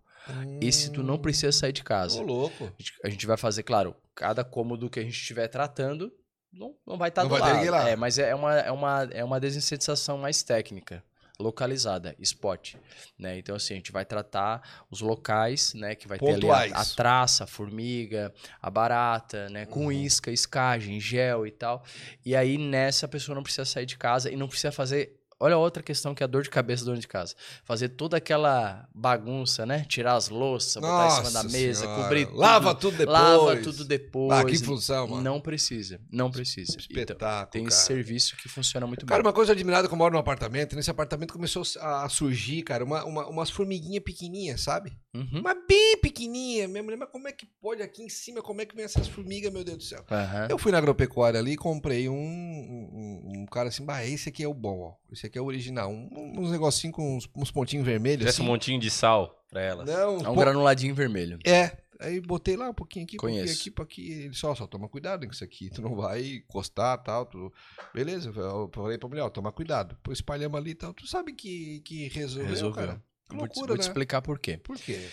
Esse 0.62 0.92
tu 0.92 1.04
não 1.04 1.18
precisa 1.18 1.52
sair 1.52 1.72
de 1.74 1.84
casa. 1.84 2.20
Ô, 2.20 2.24
louco. 2.24 2.72
A 3.04 3.10
gente, 3.10 3.26
vai 3.26 3.38
fazer, 3.38 3.64
claro, 3.64 3.96
cada 4.16 4.44
cômodo 4.44 4.90
que 4.90 5.00
a 5.00 5.04
gente 5.04 5.14
estiver 5.20 5.48
tratando 5.48 6.12
não, 6.52 6.76
não 6.86 6.98
vai 6.98 7.10
estar 7.10 7.24
Não 7.24 7.30
do 7.30 7.38
vai 7.38 7.42
ter 7.62 7.70
lado. 7.70 7.84
lá. 7.84 7.90
É, 7.90 7.96
mas 7.96 8.18
é 8.18 8.34
uma, 8.34 8.56
é, 8.58 8.72
uma, 8.72 9.04
é 9.12 9.24
uma 9.24 9.40
desensetização 9.40 10.18
mais 10.18 10.42
técnica. 10.44 11.04
localizada, 11.40 12.16
spot, 12.20 12.74
né? 13.18 13.38
Então 13.38 13.56
assim, 13.56 13.74
a 13.76 13.78
gente 13.78 13.92
vai 13.92 14.04
tratar 14.04 14.86
os 14.90 15.02
locais, 15.02 15.74
né, 15.76 15.94
que 15.94 16.08
vai 16.08 16.18
ter 16.18 16.26
ali 16.32 16.42
Pontuais. 16.42 16.72
a, 16.74 16.82
a 16.82 16.86
traça, 16.86 17.44
a 17.44 17.48
formiga, 17.48 18.34
a 18.60 18.72
barata, 18.72 19.48
né, 19.50 19.66
com 19.68 19.86
Uhum. 19.86 19.92
isca, 19.92 20.32
escagem, 20.32 21.00
gel 21.00 21.46
e 21.46 21.52
tal. 21.52 21.84
E 22.26 22.36
aí 22.36 22.58
nessa 22.58 23.06
a 23.06 23.10
pessoa 23.10 23.36
não 23.36 23.44
precisa 23.44 23.66
sair 23.66 23.86
de 23.86 23.98
casa 23.98 24.32
e 24.32 24.36
não 24.36 24.48
precisa 24.48 24.72
fazer 24.72 25.16
Olha 25.40 25.56
outra 25.58 25.84
questão 25.84 26.16
que 26.16 26.24
é 26.24 26.26
a 26.26 26.28
dor 26.28 26.42
de 26.42 26.50
cabeça 26.50 26.84
do 26.84 26.88
dono 26.92 27.00
de 27.00 27.08
casa. 27.08 27.36
Fazer 27.64 27.90
toda 27.90 28.18
aquela 28.18 28.88
bagunça, 28.94 29.66
né? 29.68 29.86
Tirar 29.88 30.16
as 30.16 30.30
louças, 30.30 30.82
botar 30.82 31.08
em 31.08 31.12
cima 31.26 31.32
da 31.32 31.44
mesa, 31.44 31.82
Senhora. 31.82 32.02
cobrir 32.04 32.26
tudo. 32.26 32.38
Lava 32.40 32.74
tudo 32.76 32.98
depois. 32.98 33.08
Lava 33.20 33.58
tudo 33.58 33.86
depois. 33.86 34.40
Ah, 34.40 34.44
que 34.46 34.58
função, 34.58 35.08
mano. 35.08 35.22
Não 35.22 35.40
precisa, 35.40 36.00
não 36.12 36.32
precisa. 36.32 36.72
Então, 36.72 36.82
Espetáculo, 37.04 37.52
tem 37.52 37.64
cara. 37.66 37.76
esse 37.76 37.86
serviço 37.86 38.36
que 38.36 38.50
funciona 38.50 38.88
muito 38.88 39.06
Cara, 39.06 39.22
bem. 39.22 39.28
uma 39.28 39.34
coisa 39.34 39.52
admirada 39.52 39.88
que 39.88 39.94
eu 39.94 39.98
moro 39.98 40.14
num 40.14 40.20
apartamento, 40.20 40.76
nesse 40.76 40.90
apartamento 40.90 41.34
começou 41.34 41.62
a 41.82 42.10
surgir, 42.10 42.64
cara, 42.64 42.84
uma, 42.84 43.04
uma- 43.06 43.28
umas 43.28 43.52
formiguinhas 43.52 44.04
pequenininhas, 44.04 44.62
sabe? 44.62 44.98
Uhum. 45.18 45.42
Mas 45.44 45.58
bem 45.68 45.98
pequenininha. 46.02 46.68
Minha 46.68 46.84
mulher, 46.84 46.98
mas 46.98 47.10
como 47.10 47.28
é 47.28 47.32
que 47.32 47.46
pode 47.62 47.82
aqui 47.82 48.02
em 48.04 48.10
cima, 48.10 48.42
como 48.42 48.62
é 48.62 48.66
que 48.66 48.76
vem 48.76 48.86
essas 48.86 49.08
formigas, 49.08 49.52
meu 49.52 49.64
Deus 49.64 49.78
do 49.78 49.84
céu? 49.84 50.04
Aham. 50.10 50.48
Eu 50.50 50.58
fui 50.58 50.72
na 50.72 50.78
agropecuária 50.78 51.40
ali 51.40 51.52
e 51.54 51.58
comprei 51.58 52.08
um, 52.10 52.16
um, 52.16 53.42
um 53.42 53.46
cara 53.46 53.70
assim, 53.70 53.86
bah, 53.86 54.06
esse 54.06 54.30
aqui 54.30 54.44
é 54.44 54.48
o 54.48 54.54
bom, 54.54 54.80
ó. 54.80 54.94
Esse 55.12 55.26
aqui 55.28 55.38
é 55.38 55.42
o 55.42 55.46
original. 55.46 55.90
Um, 55.92 56.34
uns 56.40 56.52
negocinhos 56.52 56.96
com 56.96 57.18
uns, 57.18 57.30
uns 57.36 57.52
pontinhos 57.52 57.86
vermelhos. 57.86 58.20
Fizesse 58.26 58.42
um 58.42 58.44
Assim. 58.46 58.52
montinho 58.52 58.80
de 58.80 58.90
sal 58.90 59.44
pra 59.50 59.62
elas. 59.62 59.88
Não, 59.88 60.18
É 60.18 60.30
um 60.30 60.34
pô- 60.36 60.40
granuladinho 60.42 60.94
vermelho. 60.96 61.40
é. 61.46 61.78
Aí 62.00 62.22
botei 62.22 62.56
lá 62.56 62.70
um 62.70 62.76
pouquinho 62.76 63.06
aqui, 63.06 63.16
um 63.16 63.20
pouquinho 63.20 63.42
Conheço. 63.42 63.60
aqui, 63.60 63.72
pouquinho 63.72 64.08
aqui. 64.14 64.24
Ele 64.26 64.34
só, 64.36 64.54
só 64.54 64.68
toma 64.68 64.88
cuidado 64.88 65.26
com 65.26 65.34
isso 65.34 65.44
aqui. 65.44 65.68
Tu 65.72 65.82
não 65.82 65.96
vai 65.96 66.36
encostar 66.36 67.02
tal. 67.02 67.26
Tu... 67.26 67.52
Beleza, 67.92 68.32
eu 68.36 68.70
falei 68.72 69.00
pra 69.00 69.10
mulher, 69.10 69.24
ó, 69.24 69.32
toma 69.32 69.52
cuidado. 69.52 69.98
Pô, 70.04 70.12
espalhamos 70.12 70.60
ali 70.60 70.70
e 70.72 70.76
tal. 70.76 70.94
Tu 70.94 71.08
sabe 71.08 71.34
que, 71.34 71.80
que 71.80 72.08
resolveu, 72.10 72.50
Resolveu. 72.52 72.86
cara. 72.88 73.04
Vou, 73.30 73.48
te, 73.48 73.56
vou 73.56 73.68
te 73.68 73.74
né? 73.74 73.80
explicar 73.80 74.22
por 74.22 74.40
quê. 74.40 74.58
Por 74.58 74.78
quê? 74.78 75.08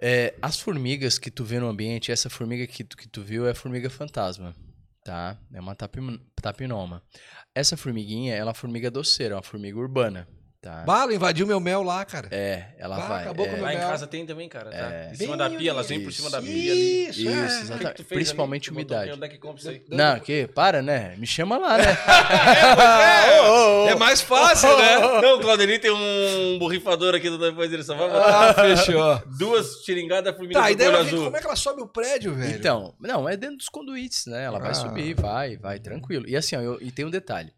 É, 0.00 0.34
as 0.40 0.60
formigas 0.60 1.18
que 1.18 1.30
tu 1.30 1.44
vê 1.44 1.58
no 1.58 1.68
ambiente, 1.68 2.12
essa 2.12 2.30
formiga 2.30 2.66
que 2.66 2.84
tu, 2.84 2.96
que 2.96 3.08
tu 3.08 3.22
viu 3.22 3.46
é 3.46 3.50
a 3.50 3.54
formiga 3.54 3.90
fantasma, 3.90 4.54
tá? 5.04 5.38
É 5.52 5.60
uma 5.60 5.74
tapi- 5.74 6.20
tapinoma. 6.40 7.02
Essa 7.54 7.76
formiguinha, 7.76 8.34
ela 8.34 8.42
é 8.42 8.52
uma 8.52 8.54
formiga 8.54 8.90
doceira, 8.90 9.34
é 9.34 9.36
uma 9.36 9.42
formiga 9.42 9.78
urbana, 9.78 10.28
tá? 10.66 10.82
Bala, 10.82 11.14
invadiu 11.14 11.46
meu 11.46 11.60
mel 11.60 11.82
lá, 11.82 12.04
cara. 12.04 12.28
É, 12.30 12.64
ela 12.78 12.98
vai. 12.98 13.22
acabou 13.22 13.46
é, 13.46 13.48
com 13.50 13.56
o 13.56 13.60
Lá 13.62 13.72
em 13.74 13.78
Mel. 13.78 13.88
casa 13.88 14.06
tem 14.06 14.26
também, 14.26 14.48
cara. 14.48 14.70
Tá? 14.70 14.76
É. 14.76 15.10
Em 15.12 15.14
cima 15.14 15.36
Bem 15.36 15.50
da 15.50 15.56
pia, 15.58 15.70
elas 15.70 15.88
vêm 15.88 16.00
por 16.02 16.08
isso. 16.10 16.18
cima 16.18 16.30
da 16.30 16.40
pia 16.42 16.72
ali. 16.72 17.08
Isso, 17.08 17.20
Isso, 17.20 17.28
é. 17.28 17.32
O 17.32 17.34
que 17.36 17.42
exatamente. 17.62 17.94
que 17.94 18.02
fez 18.04 18.08
Principalmente 18.18 18.68
ali? 18.70 18.76
Umidade. 18.76 19.12
Onde 19.12 19.24
é 19.24 19.28
que 19.28 19.38
compra 19.38 19.58
isso 19.60 19.68
aí? 19.70 19.82
Não, 19.88 20.18
que? 20.20 20.46
Para, 20.48 20.82
né? 20.82 21.14
Me 21.18 21.26
chama 21.26 21.56
lá, 21.58 21.78
né? 21.78 21.84
É 23.88 23.94
mais 23.94 24.20
fácil, 24.20 24.76
né? 24.76 24.98
Não, 25.22 25.36
o 25.38 25.40
Claudemir 25.40 25.80
tem 25.80 25.90
um 25.90 26.58
borrifador 26.58 27.14
aqui 27.14 27.30
do 27.30 27.38
depois 27.38 27.72
ele 27.72 27.82
só 27.84 27.94
vai 27.94 28.08
botar 28.10 28.50
Ah, 28.50 28.54
fechou. 28.54 29.22
duas 29.38 29.82
xiringadas 29.84 30.34
formiga 30.36 30.60
Tá, 30.60 30.70
e 30.70 30.74
daí 30.76 30.86
ela 30.88 30.98
vem, 31.02 31.06
azul. 31.14 31.24
como 31.24 31.36
é 31.36 31.40
que 31.40 31.46
ela 31.46 31.56
sobe 31.56 31.82
o 31.82 31.86
prédio, 31.86 32.34
velho? 32.34 32.54
Então, 32.56 32.94
não, 33.00 33.28
é 33.28 33.36
dentro 33.36 33.56
dos 33.58 33.68
conduítes, 33.68 34.26
né? 34.26 34.44
Ela 34.44 34.58
vai 34.58 34.70
Ah. 34.70 34.74
subir, 34.74 35.14
vai, 35.14 35.56
vai, 35.56 35.78
tranquilo. 35.78 36.28
E 36.28 36.36
assim, 36.36 36.56
ó, 36.56 36.60
eu- 36.60 36.78
e 36.80 36.90
tem 36.90 37.04
um 37.04 37.10
detalhe. 37.10 37.52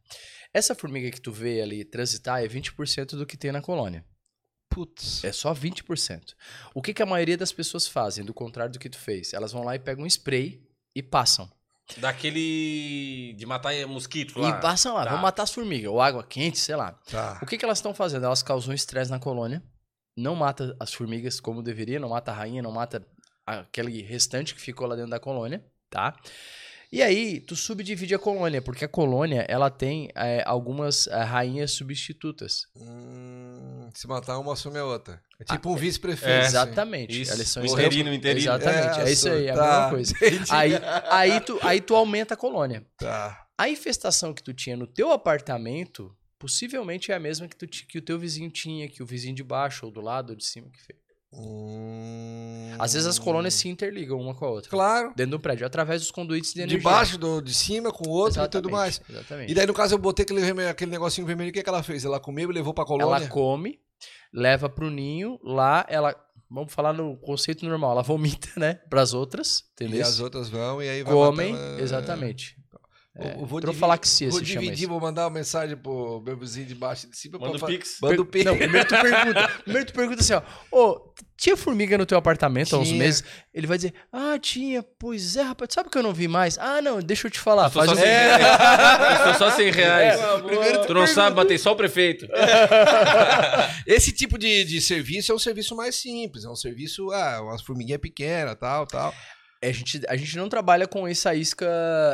Essa 0.52 0.74
formiga 0.74 1.10
que 1.10 1.20
tu 1.20 1.30
vê 1.32 1.60
ali 1.60 1.84
transitar 1.84 2.42
é 2.42 2.48
20% 2.48 3.10
do 3.16 3.26
que 3.26 3.36
tem 3.36 3.52
na 3.52 3.60
colônia. 3.60 4.04
Putz. 4.70 5.24
É 5.24 5.32
só 5.32 5.54
20%. 5.54 6.34
O 6.74 6.82
que, 6.82 6.92
que 6.94 7.02
a 7.02 7.06
maioria 7.06 7.36
das 7.36 7.52
pessoas 7.52 7.86
fazem, 7.86 8.24
do 8.24 8.34
contrário 8.34 8.72
do 8.72 8.78
que 8.78 8.88
tu 8.88 8.98
fez? 8.98 9.32
Elas 9.32 9.52
vão 9.52 9.62
lá 9.64 9.74
e 9.74 9.78
pegam 9.78 10.04
um 10.04 10.06
spray 10.06 10.62
e 10.94 11.02
passam. 11.02 11.50
Daquele 11.96 13.32
de 13.36 13.46
matar 13.46 13.72
mosquito 13.86 14.38
lá. 14.38 14.50
E 14.50 14.60
passam 14.60 14.94
lá, 14.94 15.04
Tá. 15.04 15.10
vão 15.12 15.20
matar 15.20 15.44
as 15.44 15.52
formigas, 15.52 15.90
ou 15.90 16.00
água 16.00 16.22
quente, 16.22 16.58
sei 16.58 16.76
lá. 16.76 16.92
Tá. 17.10 17.38
O 17.42 17.46
que, 17.46 17.56
que 17.56 17.64
elas 17.64 17.78
estão 17.78 17.94
fazendo? 17.94 18.26
Elas 18.26 18.42
causam 18.42 18.74
estresse 18.74 19.10
na 19.10 19.18
colônia, 19.18 19.62
não 20.16 20.34
mata 20.34 20.76
as 20.78 20.92
formigas 20.92 21.40
como 21.40 21.62
deveria, 21.62 21.98
não 21.98 22.10
mata 22.10 22.30
a 22.30 22.34
rainha, 22.34 22.60
não 22.62 22.72
mata 22.72 23.06
aquele 23.46 24.02
restante 24.02 24.54
que 24.54 24.60
ficou 24.60 24.86
lá 24.86 24.94
dentro 24.96 25.10
da 25.10 25.18
colônia, 25.20 25.64
tá? 25.88 26.14
E 26.90 27.02
aí, 27.02 27.40
tu 27.40 27.54
subdivide 27.54 28.14
a 28.14 28.18
colônia, 28.18 28.62
porque 28.62 28.82
a 28.84 28.88
colônia, 28.88 29.44
ela 29.46 29.68
tem 29.70 30.08
é, 30.14 30.42
algumas 30.46 31.06
é, 31.06 31.22
rainhas 31.22 31.72
substitutas. 31.72 32.62
Hum, 32.74 33.90
se 33.94 34.06
matar 34.06 34.38
uma, 34.38 34.54
assume 34.54 34.78
a 34.78 34.84
outra. 34.86 35.20
É 35.38 35.44
Ah, 35.48 35.54
tipo 35.54 35.70
um 35.70 35.76
vice-prefeito. 35.76 36.44
É. 36.44 36.46
Exatamente. 36.46 37.20
Isso. 37.20 37.40
Extremo- 37.42 37.66
interino, 37.66 38.12
interino. 38.14 38.40
Exatamente, 38.40 39.00
é, 39.00 39.12
isso 39.12 39.28
aí, 39.28 39.46
é 39.46 39.50
a 39.50 39.54
tá. 39.54 39.62
mesma 39.74 39.90
coisa. 39.90 40.14
Aí, 40.50 40.72
aí, 41.10 41.40
tu, 41.40 41.58
aí 41.62 41.80
tu 41.80 41.94
aumenta 41.94 42.32
a 42.34 42.36
colônia. 42.36 42.84
Tá. 42.96 43.46
A 43.58 43.68
infestação 43.68 44.32
que 44.32 44.42
tu 44.42 44.54
tinha 44.54 44.76
no 44.76 44.86
teu 44.86 45.12
apartamento, 45.12 46.16
possivelmente 46.38 47.12
é 47.12 47.14
a 47.14 47.20
mesma 47.20 47.46
que, 47.48 47.56
tu, 47.56 47.66
que 47.66 47.98
o 47.98 48.02
teu 48.02 48.18
vizinho 48.18 48.50
tinha, 48.50 48.88
que 48.88 49.02
o 49.02 49.06
vizinho 49.06 49.34
de 49.34 49.42
baixo, 49.42 49.84
ou 49.84 49.92
do 49.92 50.00
lado, 50.00 50.30
ou 50.30 50.36
de 50.36 50.44
cima 50.44 50.70
que 50.70 50.80
fez. 50.82 50.98
Hum... 51.32 52.74
Às 52.78 52.92
vezes 52.92 53.08
as 53.08 53.18
colônias 53.18 53.54
se 53.54 53.68
interligam 53.68 54.20
uma 54.20 54.34
com 54.34 54.44
a 54.44 54.50
outra. 54.50 54.70
Claro. 54.70 55.12
Dentro 55.16 55.32
do 55.32 55.40
prédio, 55.40 55.66
através 55.66 56.00
dos 56.00 56.10
conduítes 56.10 56.54
de 56.54 56.60
energia. 56.60 56.78
De 56.78 56.84
baixo, 56.84 57.18
do, 57.18 57.40
de 57.40 57.52
cima, 57.52 57.90
com 57.90 58.08
o 58.08 58.10
outro 58.10 58.42
e 58.42 58.48
tudo 58.48 58.68
Exatamente, 58.68 58.72
mais. 58.72 59.00
Exatamente. 59.10 59.50
E 59.50 59.54
daí, 59.54 59.66
no 59.66 59.74
caso, 59.74 59.94
eu 59.94 59.98
botei 59.98 60.22
aquele, 60.22 60.68
aquele 60.68 60.90
negocinho 60.90 61.26
vermelho. 61.26 61.50
O 61.50 61.52
que, 61.52 61.62
que 61.62 61.68
ela 61.68 61.82
fez? 61.82 62.04
Ela 62.04 62.20
comeu 62.20 62.50
e 62.50 62.54
levou 62.54 62.72
pra 62.72 62.84
colônia? 62.84 63.16
Ela 63.16 63.28
come, 63.28 63.80
leva 64.32 64.68
pro 64.68 64.90
ninho, 64.90 65.38
lá 65.42 65.84
ela. 65.88 66.14
Vamos 66.50 66.72
falar 66.72 66.94
no 66.94 67.14
conceito 67.18 67.66
normal, 67.66 67.92
ela 67.92 68.02
vomita, 68.02 68.48
né? 68.56 68.74
Pras 68.88 69.12
outras, 69.12 69.64
entendeu? 69.72 69.98
E 69.98 70.02
as 70.02 70.18
outras 70.18 70.48
vão 70.48 70.82
e 70.82 70.88
aí 70.88 71.02
vai 71.02 71.12
Comem, 71.12 71.52
matando- 71.52 71.82
exatamente. 71.82 72.56
Eu- 73.18 73.24
É, 73.26 73.34
eu 73.40 73.46
vou 73.46 73.60
trofalaxia 73.60 74.30
Vou 74.30 74.38
se 74.38 74.46
chama 74.46 74.60
dividir, 74.60 74.82
isso. 74.84 74.88
vou 74.92 75.00
mandar 75.00 75.24
uma 75.24 75.30
mensagem 75.30 75.76
pro 75.76 76.22
meu 76.24 76.36
vizinho 76.36 76.66
de 76.66 76.74
baixo 76.74 77.06
e 77.06 77.10
de 77.10 77.16
cima. 77.16 77.36
Manda 77.38 77.56
o 77.56 77.58
pra- 77.58 77.66
Pix. 77.68 77.96
Manda 78.00 78.22
o 78.22 78.24
Pix. 78.24 78.44
Não, 78.44 78.56
primeiro 78.56 78.86
tu 78.88 78.94
pergunta. 79.00 79.48
Primeiro 79.64 79.86
tu 79.86 79.92
pergunta 79.92 80.20
assim, 80.20 80.34
ó. 80.34 80.42
Ô, 80.70 81.12
tinha 81.36 81.56
formiga 81.56 81.98
no 81.98 82.06
teu 82.06 82.16
apartamento 82.16 82.76
há 82.76 82.78
uns 82.78 82.88
Tinha. 82.88 82.98
meses? 83.00 83.24
Ele 83.52 83.66
vai 83.66 83.76
dizer, 83.76 83.92
ah, 84.12 84.38
tinha. 84.40 84.84
Pois 85.00 85.34
é, 85.36 85.42
rapaz. 85.42 85.70
Sabe 85.74 85.90
que 85.90 85.98
eu 85.98 86.02
não 86.02 86.12
vi 86.14 86.28
mais? 86.28 86.56
Ah, 86.58 86.80
não, 86.80 87.00
deixa 87.00 87.26
eu 87.26 87.30
te 87.30 87.40
falar. 87.40 87.64
Custou 87.70 87.84
Faz 87.86 87.90
só 87.90 87.96
um... 87.96 88.06
100 88.06 88.14
reais. 88.14 89.18
Custou 89.18 89.34
só 89.34 89.56
100 89.56 89.70
reais. 89.72 90.20
É, 90.20 90.38
primeiro 90.42 90.86
tu 90.86 90.94
não 90.94 91.06
sabe 91.08 91.34
bater 91.36 91.58
só 91.58 91.72
o 91.72 91.76
prefeito. 91.76 92.28
Esse 93.86 94.12
tipo 94.12 94.38
de, 94.38 94.64
de 94.64 94.80
serviço 94.80 95.32
é 95.32 95.34
um 95.34 95.38
serviço 95.38 95.74
mais 95.76 95.94
simples. 95.96 96.44
É 96.44 96.48
um 96.48 96.56
serviço, 96.56 97.10
ah, 97.10 97.40
umas 97.42 97.62
formiguinhas 97.62 98.00
pequenas, 98.00 98.56
tal, 98.58 98.86
tal. 98.86 99.12
É, 99.60 99.70
A 99.70 99.72
gente, 99.72 100.00
a 100.08 100.16
gente 100.16 100.36
não 100.36 100.48
trabalha 100.48 100.86
com 100.86 101.06
essa 101.06 101.34
isca 101.34 101.66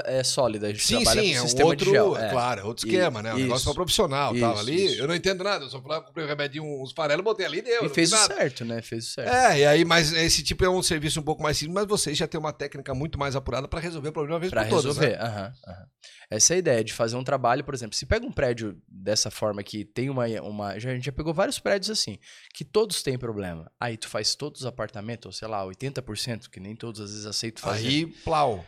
é, 0.06 0.24
sólida. 0.24 0.68
A 0.68 0.70
gente 0.72 0.82
Sim, 0.86 0.96
trabalha 1.02 1.20
sim, 1.22 1.32
com 1.32 1.36
é 1.38 1.42
um 1.42 1.44
sistema 1.44 1.68
outro, 1.68 1.84
de 1.84 1.90
gel. 1.90 2.16
é 2.16 2.26
é. 2.26 2.30
claro, 2.30 2.60
é 2.62 2.64
outro 2.64 2.86
E- 2.86 2.90
esquema, 2.90 3.22
né? 3.22 3.34
Um 3.34 3.36
negócio 3.36 3.56
isso. 3.56 3.64
pra 3.66 3.74
profissional, 3.74 4.34
tal. 4.34 4.52
Isso, 4.52 4.60
Ali, 4.60 4.84
isso. 4.86 5.00
eu 5.02 5.06
não 5.06 5.14
entendo 5.14 5.44
nada. 5.44 5.64
Eu 5.64 5.68
só 5.68 5.80
falava, 5.82 6.06
comprei 6.06 6.24
um 6.24 6.28
remedinho, 6.28 6.64
uns 6.82 6.92
farelos, 6.92 7.22
botei 7.22 7.44
ali 7.44 7.58
e 7.58 7.62
deu. 7.62 7.84
E 7.84 7.88
fez 7.90 8.12
o 8.12 8.16
nada. 8.16 8.34
certo, 8.34 8.64
né? 8.64 8.80
Fez 8.80 9.04
o 9.08 9.10
certo. 9.12 9.28
É, 9.30 9.58
e 9.58 9.66
aí, 9.66 9.84
mas 9.84 10.10
esse 10.12 10.42
tipo 10.42 10.64
é 10.64 10.70
um 10.70 10.82
serviço 10.82 11.20
um 11.20 11.22
pouco 11.22 11.42
mais 11.42 11.58
simples, 11.58 11.74
mas 11.74 11.86
vocês 11.86 12.16
já 12.16 12.26
têm 12.26 12.40
uma 12.40 12.52
técnica 12.52 12.94
muito 12.94 13.18
mais 13.18 13.36
apurada 13.36 13.68
pra 13.68 13.78
resolver 13.78 14.08
o 14.08 14.12
problema 14.12 14.36
uma 14.36 14.40
vez 14.40 14.50
Pra 14.50 14.62
por 14.64 14.70
todas, 14.70 14.96
resolver. 14.96 15.18
né? 15.18 15.22
aham, 15.22 15.52
aham. 15.68 15.86
Essa 16.30 16.54
é 16.54 16.56
a 16.56 16.58
ideia 16.58 16.84
de 16.84 16.92
fazer 16.92 17.16
um 17.16 17.24
trabalho, 17.24 17.64
por 17.64 17.74
exemplo, 17.74 17.96
se 17.96 18.06
pega 18.06 18.26
um 18.26 18.32
prédio 18.32 18.80
dessa 18.88 19.30
forma 19.30 19.62
que 19.62 19.84
tem 19.84 20.10
uma. 20.10 20.26
uma 20.42 20.78
já, 20.78 20.90
a 20.90 20.94
gente 20.94 21.04
já 21.04 21.12
pegou 21.12 21.34
vários 21.34 21.58
prédios 21.58 21.90
assim, 21.90 22.18
que 22.52 22.64
todos 22.64 23.02
têm 23.02 23.18
problema. 23.18 23.70
Aí 23.78 23.96
tu 23.96 24.08
faz 24.08 24.34
todos 24.34 24.62
os 24.62 24.66
apartamentos, 24.66 25.26
ou 25.26 25.32
sei 25.32 25.48
lá, 25.48 25.64
80%, 25.64 26.48
que 26.48 26.60
nem 26.60 26.74
todos 26.74 27.00
às 27.00 27.10
vezes 27.10 27.26
aceitam 27.26 27.62
fazer. 27.62 27.86
Aí, 27.86 27.94
Aí, 28.04 28.06
plau. 28.24 28.64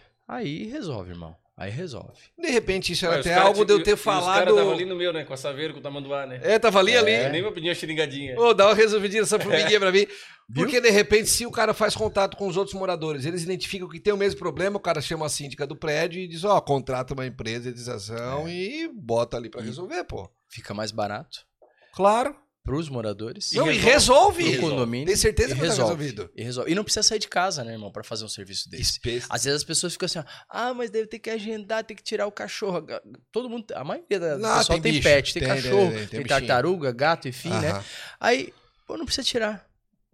resolve, 0.70 1.10
irmão. 1.10 1.36
Aí 1.56 1.70
resolve. 1.70 2.12
De 2.38 2.50
repente, 2.50 2.92
isso 2.92 3.06
era 3.06 3.14
Ué, 3.14 3.20
até 3.20 3.30
cara 3.34 3.46
algo 3.46 3.64
de 3.64 3.72
eu 3.72 3.82
ter 3.82 3.92
e 3.92 3.94
Os 3.94 4.02
caras 4.02 4.24
falado. 4.24 4.50
estavam 4.50 4.72
ali 4.72 4.84
no 4.84 4.94
meu, 4.94 5.10
né? 5.10 5.24
Com 5.24 5.32
a 5.32 5.38
Saveiro, 5.38 5.72
com 5.72 5.80
o 5.80 5.82
Tamanduá, 5.82 6.26
né? 6.26 6.38
É, 6.42 6.58
tava 6.58 6.78
ali, 6.78 6.94
ali. 6.94 7.12
Eu 7.14 7.30
nem 7.30 7.42
me 7.42 7.50
pedi 7.50 7.68
uma 7.68 7.74
xeringadinha. 7.74 8.38
Ô, 8.38 8.52
dá 8.52 8.66
uma 8.66 8.74
resolvidinha 8.74 9.22
nessa 9.22 9.40
formiguinha 9.40 9.80
pra 9.80 9.90
mim. 9.90 10.06
Porque, 10.54 10.82
de 10.82 10.90
repente, 10.90 11.30
se 11.30 11.46
o 11.46 11.50
cara 11.50 11.72
faz 11.72 11.96
contato 11.96 12.36
com 12.36 12.46
os 12.46 12.58
outros 12.58 12.74
moradores, 12.78 13.24
eles 13.24 13.42
identificam 13.42 13.88
que 13.88 13.98
tem 13.98 14.12
o 14.12 14.18
mesmo 14.18 14.38
problema, 14.38 14.76
o 14.76 14.80
cara 14.80 15.00
chama 15.00 15.24
a 15.24 15.30
síndica 15.30 15.66
do 15.66 15.74
prédio 15.74 16.20
e 16.20 16.28
diz, 16.28 16.44
ó, 16.44 16.60
contrata 16.60 17.14
uma 17.14 17.26
empresa 17.26 17.62
de 17.62 17.68
edização 17.70 18.46
e 18.46 18.88
bota 18.92 19.38
ali 19.38 19.48
pra 19.48 19.62
resolver, 19.62 20.04
pô. 20.04 20.30
Fica 20.48 20.74
mais 20.74 20.92
barato 20.92 21.46
Claro. 21.94 22.36
Pros 22.66 22.88
moradores. 22.90 23.52
Não, 23.52 23.70
e 23.70 23.78
resolve. 23.78 24.42
resolve. 24.42 24.58
Pro 24.58 24.70
condomínio. 24.70 25.06
Tem 25.06 25.16
certeza 25.16 25.52
e 25.52 25.54
que 25.54 25.60
tá 25.60 25.66
resolve. 25.68 26.04
resolvido. 26.04 26.30
E 26.36 26.42
resolve. 26.42 26.70
E 26.70 26.74
não 26.74 26.82
precisa 26.84 27.02
sair 27.04 27.18
de 27.20 27.28
casa, 27.28 27.62
né, 27.64 27.72
irmão, 27.72 27.90
pra 27.92 28.02
fazer 28.02 28.24
um 28.24 28.28
serviço 28.28 28.68
desse. 28.68 29.00
Às 29.30 29.44
vezes 29.44 29.58
as 29.58 29.64
pessoas 29.64 29.92
ficam 29.92 30.06
assim, 30.06 30.18
ah, 30.50 30.74
mas 30.74 30.90
deve 30.90 31.06
ter 31.06 31.18
que 31.20 31.30
agendar, 31.30 31.84
tem 31.84 31.96
que 31.96 32.02
tirar 32.02 32.26
o 32.26 32.32
cachorro. 32.32 32.84
Todo 33.30 33.48
mundo, 33.48 33.66
a 33.72 33.84
maioria 33.84 34.18
da 34.18 34.36
Não, 34.36 34.58
pessoal 34.58 34.80
tem 34.80 34.92
tem, 34.94 35.02
pet, 35.02 35.32
tem, 35.32 35.42
Tem, 35.42 35.48
cachorro, 35.48 35.92
tem, 35.92 36.06
tem, 36.08 36.24
tartaruga, 36.26 36.90
gato, 36.92 37.28
enfim, 37.28 37.50
né? 37.50 37.70
Aham. 37.70 37.84
Aí, 38.20 38.52
pô, 38.86 38.96
não 38.98 39.04
precisa 39.06 39.24
tirar. 39.26 39.64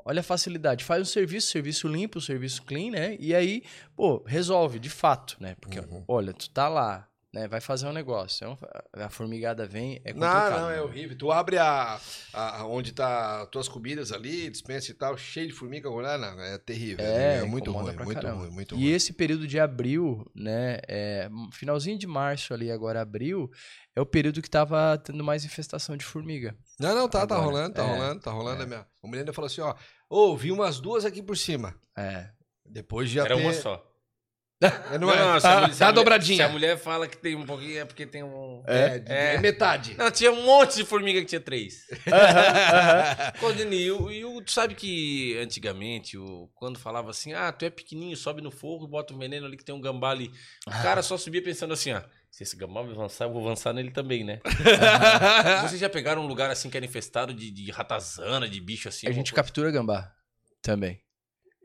Olha 0.05 0.21
a 0.21 0.25
facilidade. 0.25 0.85
Faz 0.85 1.01
um 1.01 1.05
serviço, 1.05 1.47
serviço 1.49 1.87
limpo, 1.89 2.21
serviço 2.21 2.63
clean, 2.65 2.91
né? 2.91 3.17
E 3.21 3.35
aí, 3.35 3.63
pô, 3.97 4.23
resolve, 4.27 4.79
de 4.79 4.91
fato, 4.91 5.37
né? 5.41 5.55
Porque, 5.61 5.79
Uhum. 5.79 6.05
olha, 6.09 6.33
tu 6.33 6.51
tá 6.51 6.69
lá, 6.69 7.09
né? 7.33 7.49
Vai 7.49 7.61
fazer 7.61 7.87
um 7.87 7.93
negócio. 7.93 8.59
É 8.95 9.05
a 9.05 9.09
formigada 9.09 9.67
vem, 9.67 10.01
é 10.05 10.13
Não, 10.13 10.21
complicado. 10.27 10.61
não, 10.61 10.71
é 10.71 10.77
né? 10.77 10.83
horrível. 10.83 11.17
Tu 11.17 11.33
abre 11.33 11.59
a, 11.59 11.99
a- 12.33 12.67
onde 12.67 12.93
tá 12.93 13.43
as 13.43 13.49
tuas 13.49 13.69
comidas 13.69 14.13
ali, 14.13 14.51
dispensa 14.51 14.91
e 14.91 14.95
tal, 14.95 15.17
cheio 15.17 15.47
de 15.47 15.53
formiga, 15.53 15.89
não, 15.89 16.19
não, 16.19 16.41
é 16.43 16.59
terrível. 16.59 17.05
É, 17.05 17.39
É, 17.39 17.43
muito 17.45 17.71
ruim, 17.73 17.95
muito 17.97 18.15
caramba. 18.15 18.43
ruim, 18.45 18.51
muito 18.51 18.75
E 18.75 18.79
ruim. 18.79 18.89
esse 18.91 19.13
período 19.13 19.47
de 19.47 19.59
abril, 19.59 20.31
né? 20.35 20.79
é, 20.87 21.29
finalzinho 21.53 21.99
de 21.99 22.07
março 22.07 22.53
ali, 22.53 22.71
agora 22.71 23.01
abril, 23.01 23.51
é 23.97 24.01
o 24.01 24.07
período 24.07 24.43
que 24.43 24.51
tava 24.51 24.99
tendo 24.99 25.23
mais 25.25 25.45
infestação 25.45 25.97
de 25.97 26.05
formiga. 26.05 26.57
Não, 26.79 26.95
não, 26.95 27.09
tá, 27.09 27.27
tá 27.27 27.35
Agora, 27.35 27.47
rolando, 27.51 27.75
tá 27.75 27.83
é, 27.83 27.87
rolando, 27.87 28.21
tá 28.21 28.31
rolando. 28.31 28.61
é. 28.61 28.65
A 28.65 28.67
minha, 28.67 28.87
mulher 29.05 29.21
ainda 29.21 29.33
falou 29.33 29.47
assim, 29.47 29.61
ó, 29.61 29.75
ô, 30.09 30.37
vi 30.37 30.51
umas 30.53 30.81
duas 30.81 31.05
aqui 31.05 31.23
por 31.23 31.37
cima. 31.37 31.75
É. 31.97 32.29
Depois 32.65 33.09
de 33.09 33.17
já 33.17 33.25
Era 33.25 33.37
ter... 33.37 33.43
uma 33.43 33.53
só. 33.53 33.87
É, 34.93 34.99
não, 34.99 35.11
é? 35.11 35.41
se 35.41 35.47
a 35.47 35.51
Tá, 35.51 35.61
mulher- 35.61 35.75
se 35.75 35.83
a 35.83 35.87
mulher- 35.87 35.93
dobradinha. 35.95 36.37
Se 36.37 36.43
a 36.43 36.49
mulher 36.49 36.79
fala 36.79 37.09
que 37.09 37.17
tem 37.17 37.35
um 37.35 37.45
pouquinho, 37.45 37.79
é 37.79 37.85
porque 37.85 38.07
tem 38.07 38.23
um. 38.23 38.63
É, 38.67 39.03
É. 39.07 39.35
é 39.35 39.39
metade. 39.39 39.95
Não, 39.99 40.11
tinha 40.11 40.31
um 40.31 40.43
monte 40.45 40.77
de 40.77 40.85
formiga 40.85 41.21
que 41.21 41.27
tinha 41.27 41.41
três. 41.41 41.87
Claudine, 43.39 43.77
e 43.77 43.91
o, 43.91 44.11
e 44.11 44.25
o- 44.25 44.41
tu 44.43 44.51
sabe 44.53 44.75
que 44.75 45.37
antigamente, 45.39 46.17
o, 46.17 46.49
quando 46.55 46.79
falava 46.79 47.11
assim, 47.11 47.33
ah, 47.33 47.51
tu 47.53 47.65
é 47.65 47.71
pequenininho, 47.71 48.17
sobe 48.17 48.41
no 48.43 48.51
fogo 48.51 48.85
e 48.87 48.89
bota 48.89 49.13
um 49.15 49.19
veneno 49.19 49.47
ali 49.47 49.57
que 49.57 49.65
tem 49.65 49.75
um 49.75 49.81
gambá 49.81 50.11
ali. 50.11 50.31
O 50.67 50.71
cara 50.71 51.03
só 51.03 51.17
subia 51.17 51.43
pensando 51.43 51.73
assim, 51.75 51.91
ah, 51.93 52.05
se 52.31 52.43
esse 52.43 52.57
gambá 52.57 52.83
vai 52.83 52.93
avançar, 52.93 53.25
eu 53.27 53.33
vou 53.33 53.43
avançar 53.45 53.73
nele 53.73 53.91
também, 53.91 54.25
né? 54.25 54.41
Vocês 55.63 55.81
já 55.81 55.89
pegaram 55.89 56.23
um 56.23 56.27
lugar 56.27 56.51
assim 56.51 56.71
que 56.71 56.77
era 56.77 56.87
infestado 56.87 57.35
de, 57.35 57.51
de 57.51 57.71
ratazana, 57.71 58.49
de 58.49 58.61
bicho 58.61 58.89
assim? 58.89 59.07
a 59.07 59.13
gente 59.13 59.33
coisa? 59.33 59.43
captura 59.43 59.71
gambá 59.71 60.11
também. 60.63 61.01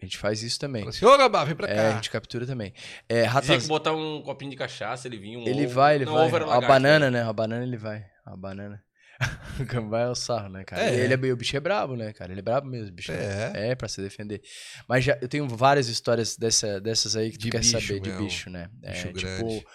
A 0.01 0.05
gente 0.05 0.17
faz 0.17 0.43
isso 0.43 0.59
também. 0.59 0.81
Falou 0.83 0.89
assim, 0.95 1.05
ô, 1.05 1.17
Gabá, 1.17 1.43
vem 1.43 1.55
pra 1.55 1.67
É, 1.67 1.79
a 1.79 1.89
cá. 1.89 1.95
gente 1.95 2.09
captura 2.11 2.45
também. 2.45 2.71
É, 3.09 3.15
Dizia 3.15 3.29
ratas... 3.29 3.61
que 3.63 3.67
botar 3.67 3.93
um 3.93 4.21
copinho 4.21 4.51
de 4.51 4.57
cachaça, 4.57 5.07
ele 5.07 5.17
vinha 5.17 5.39
um 5.39 5.47
Ele 5.47 5.65
ovo. 5.65 5.73
vai, 5.73 5.95
ele 5.95 6.05
Não, 6.05 6.13
vai. 6.13 6.25
ovo 6.27 6.35
era 6.35 6.45
A 6.45 6.47
lagarto, 6.49 6.67
banana, 6.67 7.11
né? 7.11 7.23
né? 7.23 7.27
A 7.29 7.33
banana 7.33 7.63
ele 7.63 7.77
vai. 7.77 8.05
A 8.25 8.35
banana. 8.37 8.83
o 9.59 9.65
gambá 9.65 10.01
é 10.01 10.07
o 10.09 10.13
sarro, 10.13 10.49
né, 10.49 10.63
cara? 10.63 10.83
É. 10.83 10.93
Ele 10.95 11.13
é, 11.13 11.33
o 11.33 11.35
bicho 11.35 11.57
é 11.57 11.59
brabo, 11.59 11.95
né, 11.95 12.13
cara? 12.13 12.31
Ele 12.31 12.39
é 12.39 12.43
brabo 12.43 12.67
mesmo, 12.67 12.89
o 12.89 12.91
bicho. 12.93 13.11
É. 13.11 13.71
É, 13.71 13.75
pra 13.75 13.87
se 13.87 13.99
defender. 13.99 14.39
Mas 14.87 15.03
já, 15.03 15.17
eu 15.19 15.27
tenho 15.27 15.47
várias 15.47 15.87
histórias 15.87 16.37
dessa, 16.37 16.79
dessas 16.79 17.15
aí 17.15 17.31
que 17.31 17.37
De 17.39 17.49
tu 17.49 17.51
quer 17.53 17.63
saber 17.63 17.99
de 17.99 18.11
bicho, 18.11 18.51
né? 18.51 18.69
Bicho 18.73 19.07
é, 19.07 19.11
grande. 19.11 19.19
tipo, 19.59 19.69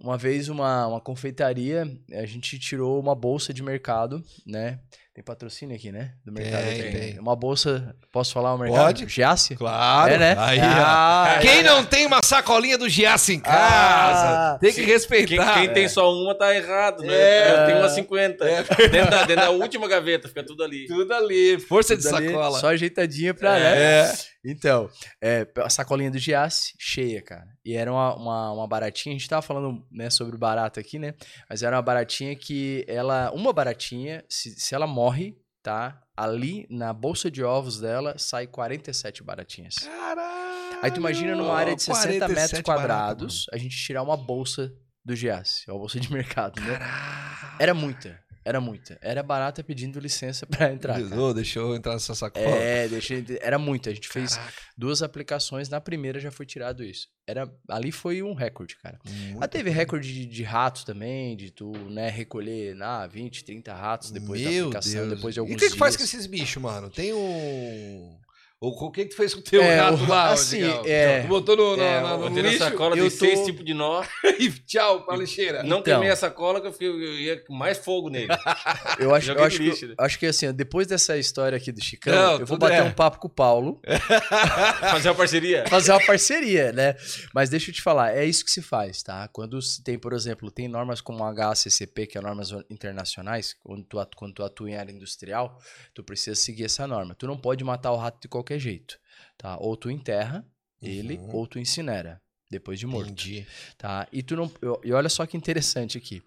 uma 0.00 0.16
vez 0.16 0.48
uma, 0.48 0.86
uma 0.86 1.00
confeitaria, 1.02 1.86
a 2.14 2.24
gente 2.24 2.58
tirou 2.58 2.98
uma 2.98 3.14
bolsa 3.14 3.52
de 3.52 3.62
mercado, 3.62 4.24
né? 4.46 4.80
Tem 5.14 5.22
patrocínio 5.22 5.76
aqui, 5.76 5.92
né? 5.92 6.12
Do 6.24 6.32
mercado. 6.32 6.62
Tem, 6.62 6.80
aqui. 6.80 6.98
tem. 6.98 7.18
Uma 7.18 7.36
bolsa, 7.36 7.94
posso 8.10 8.32
falar 8.32 8.54
o 8.54 8.58
mercado? 8.58 8.82
Pode. 8.82 9.06
Giasse? 9.06 9.54
Claro. 9.54 10.10
É, 10.10 10.16
né? 10.16 10.34
Aí. 10.38 10.58
Ah, 10.58 11.38
Quem 11.42 11.62
não 11.62 11.84
tem 11.84 12.06
uma 12.06 12.20
sacolinha 12.24 12.78
do 12.78 12.88
Giasse 12.88 13.34
em 13.34 13.38
casa, 13.40 14.54
Ah, 14.54 14.58
tem 14.58 14.70
que 14.72 14.80
Quem, 14.80 14.86
respeitar. 14.86 15.52
quem 15.52 15.68
tem 15.70 15.86
só 15.86 16.10
uma 16.10 16.34
tá 16.34 16.54
errado, 16.56 17.02
né? 17.02 17.12
É. 17.14 17.50
Eu 17.52 17.66
tenho 17.66 17.78
uma 17.80 17.90
50. 17.90 18.42
Dentro, 18.90 19.10
da, 19.10 19.24
dentro 19.24 19.44
da 19.44 19.50
última 19.50 19.86
gaveta, 19.86 20.28
fica 20.28 20.42
tudo 20.42 20.64
ali. 20.64 20.86
Tudo 20.86 21.12
ali, 21.12 21.60
força 21.60 21.94
de 21.94 22.02
tudo 22.04 22.16
ali, 22.16 22.28
sacola. 22.28 22.58
Só 22.58 22.68
ajeitadinha 22.68 23.34
pra, 23.34 23.58
né? 23.58 24.12
É. 24.44 24.50
Então, 24.50 24.90
é, 25.20 25.46
a 25.56 25.70
sacolinha 25.70 26.10
do 26.10 26.18
Giasse, 26.18 26.74
cheia, 26.78 27.22
cara. 27.22 27.48
E 27.64 27.74
era 27.74 27.90
uma, 27.92 28.14
uma, 28.16 28.52
uma 28.52 28.66
baratinha, 28.66 29.14
a 29.14 29.18
gente 29.18 29.28
tava 29.28 29.42
falando 29.42 29.86
né, 29.90 30.10
sobre 30.10 30.36
barata 30.36 30.80
aqui, 30.80 30.98
né? 30.98 31.14
Mas 31.48 31.62
era 31.62 31.76
uma 31.76 31.82
baratinha 31.82 32.34
que 32.34 32.84
ela. 32.88 33.30
Uma 33.32 33.52
baratinha, 33.52 34.24
se, 34.28 34.50
se 34.58 34.74
ela 34.74 34.86
morre, 34.86 35.36
tá? 35.62 36.02
Ali 36.16 36.66
na 36.68 36.92
bolsa 36.92 37.30
de 37.30 37.42
ovos 37.42 37.80
dela 37.80 38.18
sai 38.18 38.46
47 38.46 39.22
baratinhas. 39.22 39.76
Caralho. 39.76 40.78
Aí 40.82 40.90
tu 40.90 40.98
imagina 40.98 41.36
numa 41.36 41.54
área 41.54 41.76
de 41.76 41.82
60 41.82 42.04
metros 42.28 42.28
47 42.28 42.62
quadrados, 42.64 43.46
a 43.52 43.56
gente 43.56 43.76
tirar 43.76 44.02
uma 44.02 44.16
bolsa 44.16 44.72
do 45.04 45.14
Giasse, 45.14 45.64
uma 45.70 45.78
bolsa 45.78 46.00
de 46.00 46.10
mercado, 46.12 46.60
né? 46.60 46.76
Caralho. 46.76 47.56
Era 47.58 47.74
muita, 47.74 48.20
era 48.44 48.60
muita. 48.60 48.98
Era 49.00 49.22
barata 49.22 49.62
pedindo 49.62 49.98
licença 50.00 50.44
pra 50.46 50.72
entrar. 50.72 51.00
cara. 51.02 51.20
Ô, 51.20 51.32
deixa 51.34 51.58
eu 51.58 51.74
entrar 51.74 51.92
nessa 51.92 52.14
sacola. 52.14 52.44
É, 52.44 52.88
deixa 52.88 53.14
eu- 53.14 53.24
era 53.40 53.58
muita. 53.58 53.90
A 53.90 53.94
gente 53.94 54.08
fez 54.08 54.36
Caraca, 54.36 54.52
duas 54.76 55.02
aplicações, 55.02 55.68
na 55.68 55.80
primeira 55.80 56.18
já 56.20 56.30
foi 56.30 56.44
tirado 56.46 56.82
isso. 56.84 57.08
Era, 57.26 57.48
ali 57.68 57.92
foi 57.92 58.22
um 58.22 58.34
recorde, 58.34 58.76
cara. 58.76 58.98
muito 59.04 59.42
Ah, 59.42 59.46
teve 59.48 59.70
recorde 59.70 60.12
de, 60.12 60.26
de 60.26 60.42
ratos 60.42 60.82
também, 60.84 61.36
de 61.36 61.50
tu, 61.50 61.70
né, 61.88 62.08
recolher, 62.10 62.76
ah, 62.82 63.06
20, 63.06 63.44
30 63.44 63.72
ratos 63.72 64.10
depois 64.10 64.42
da 64.42 64.50
Meu 64.50 64.64
aplicação, 64.66 65.06
Deus. 65.06 65.14
depois 65.16 65.34
de 65.34 65.38
E 65.38 65.40
alguns 65.40 65.54
o 65.54 65.58
que, 65.58 65.70
que 65.70 65.78
faz 65.78 65.96
com 65.96 66.02
esses 66.02 66.26
bichos, 66.26 66.60
mano? 66.62 66.90
Tem 66.90 67.12
um. 67.14 68.18
Ou 68.62 68.70
o 68.70 68.90
que 68.92 69.02
que 69.04 69.10
tu 69.10 69.16
fez 69.16 69.34
com 69.34 69.40
o 69.40 69.42
teu 69.42 69.60
É, 69.60 69.76
gato 69.76 70.06
lá? 70.08 70.30
assim, 70.30 70.62
é. 70.86 71.22
Tu 71.22 71.26
botou 71.26 71.56
no, 71.56 71.76
no, 71.76 71.82
É, 71.82 72.00
no- 72.00 72.08
no 72.10 72.18
Botei 72.28 72.42
na 72.44 72.48
lixo 72.50 72.62
sacola, 72.62 72.96
eu 72.96 73.00
dei 73.00 73.10
seis 73.10 73.40
tô- 73.40 73.46
tipos 73.46 73.64
de 73.64 73.74
nó. 73.74 74.04
e 74.38 74.50
tchau 74.50 75.04
pra 75.04 75.16
lixeira. 75.16 75.64
Não 75.64 75.80
Então. 75.80 75.82
queimei 75.82 76.10
a 76.10 76.14
sacola 76.16 76.60
que 76.60 76.68
eu, 76.68 76.72
fiquei, 76.72 76.86
eu 76.88 77.18
ia 77.18 77.44
com 77.44 77.52
mais 77.52 77.78
fogo 77.78 78.08
nele. 78.08 78.28
Eu 79.00 79.12
acho, 79.14 79.32
eu 79.32 79.42
acho, 79.42 79.58
no 79.58 79.64
que, 79.64 79.70
lixo, 79.70 79.86
né? 79.88 79.94
acho 79.98 80.18
que 80.18 80.26
assim, 80.26 80.52
depois 80.52 80.86
dessa 80.86 81.16
história 81.18 81.56
aqui 81.56 81.72
do 81.72 81.82
Chicão, 81.82 82.14
Não, 82.14 82.38
eu 82.40 82.46
vou 82.46 82.56
bater 82.56 82.78
é. 82.78 82.82
um 82.84 82.92
papo 82.92 83.18
com 83.18 83.26
o 83.26 83.30
Paulo, 83.30 83.80
Fazer 84.90 85.08
uma 85.08 85.14
parceria. 85.14 85.64
fazer 85.68 85.92
uma 85.92 86.04
parceria, 86.06 86.70
né? 86.72 86.94
Mas 87.34 87.50
deixa 87.50 87.70
eu 87.70 87.74
te 87.74 87.82
falar, 87.82 88.16
é 88.16 88.24
isso 88.24 88.44
que 88.44 88.50
se 88.50 88.62
faz, 88.62 89.02
tá? 89.02 89.28
Quando 89.32 89.60
se 89.60 89.82
tem, 89.82 89.98
por 89.98 90.12
exemplo, 90.12 90.50
tem 90.50 90.68
normas 90.68 91.00
como 91.00 91.24
a 91.24 91.30
HACCP, 91.30 92.06
que 92.06 92.18
é 92.18 92.20
normas 92.20 92.50
internacionais, 92.70 93.56
quando 93.62 93.82
tu, 93.84 93.98
atu- 93.98 94.16
quando 94.16 94.34
tu 94.34 94.44
atua 94.44 94.70
em 94.70 94.76
área 94.76 94.92
industrial, 94.92 95.58
tu 95.94 96.04
precisa 96.04 96.36
seguir 96.36 96.64
essa 96.64 96.86
norma. 96.86 97.14
Tu 97.14 97.26
não 97.26 97.36
pode 97.36 97.64
matar 97.64 97.90
o 97.92 97.96
rato 97.96 98.20
de 98.20 98.28
qualquer 98.28 98.51
jeito, 98.58 98.98
tá? 99.38 99.56
Ou 99.58 99.76
tu 99.76 99.90
enterra 99.90 100.44
ele, 100.82 101.14
Uhum. 101.16 101.34
ou 101.36 101.46
tu 101.46 101.58
incinera, 101.58 102.20
depois 102.50 102.78
de 102.78 102.86
morto, 102.86 103.10
Entendi. 103.10 103.46
tá? 103.78 104.06
E 104.12 104.22
tu 104.22 104.34
não... 104.36 104.50
eu- 104.60 104.80
E 104.84 104.92
olha 104.92 105.08
só 105.08 105.24
que 105.26 105.36
interessante 105.36 105.96
aqui. 105.98 106.22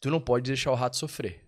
Tu 0.00 0.10
não 0.10 0.20
pode 0.20 0.46
deixar 0.50 0.70
o 0.70 0.74
rato 0.74 0.96
sofrer. 0.96 1.40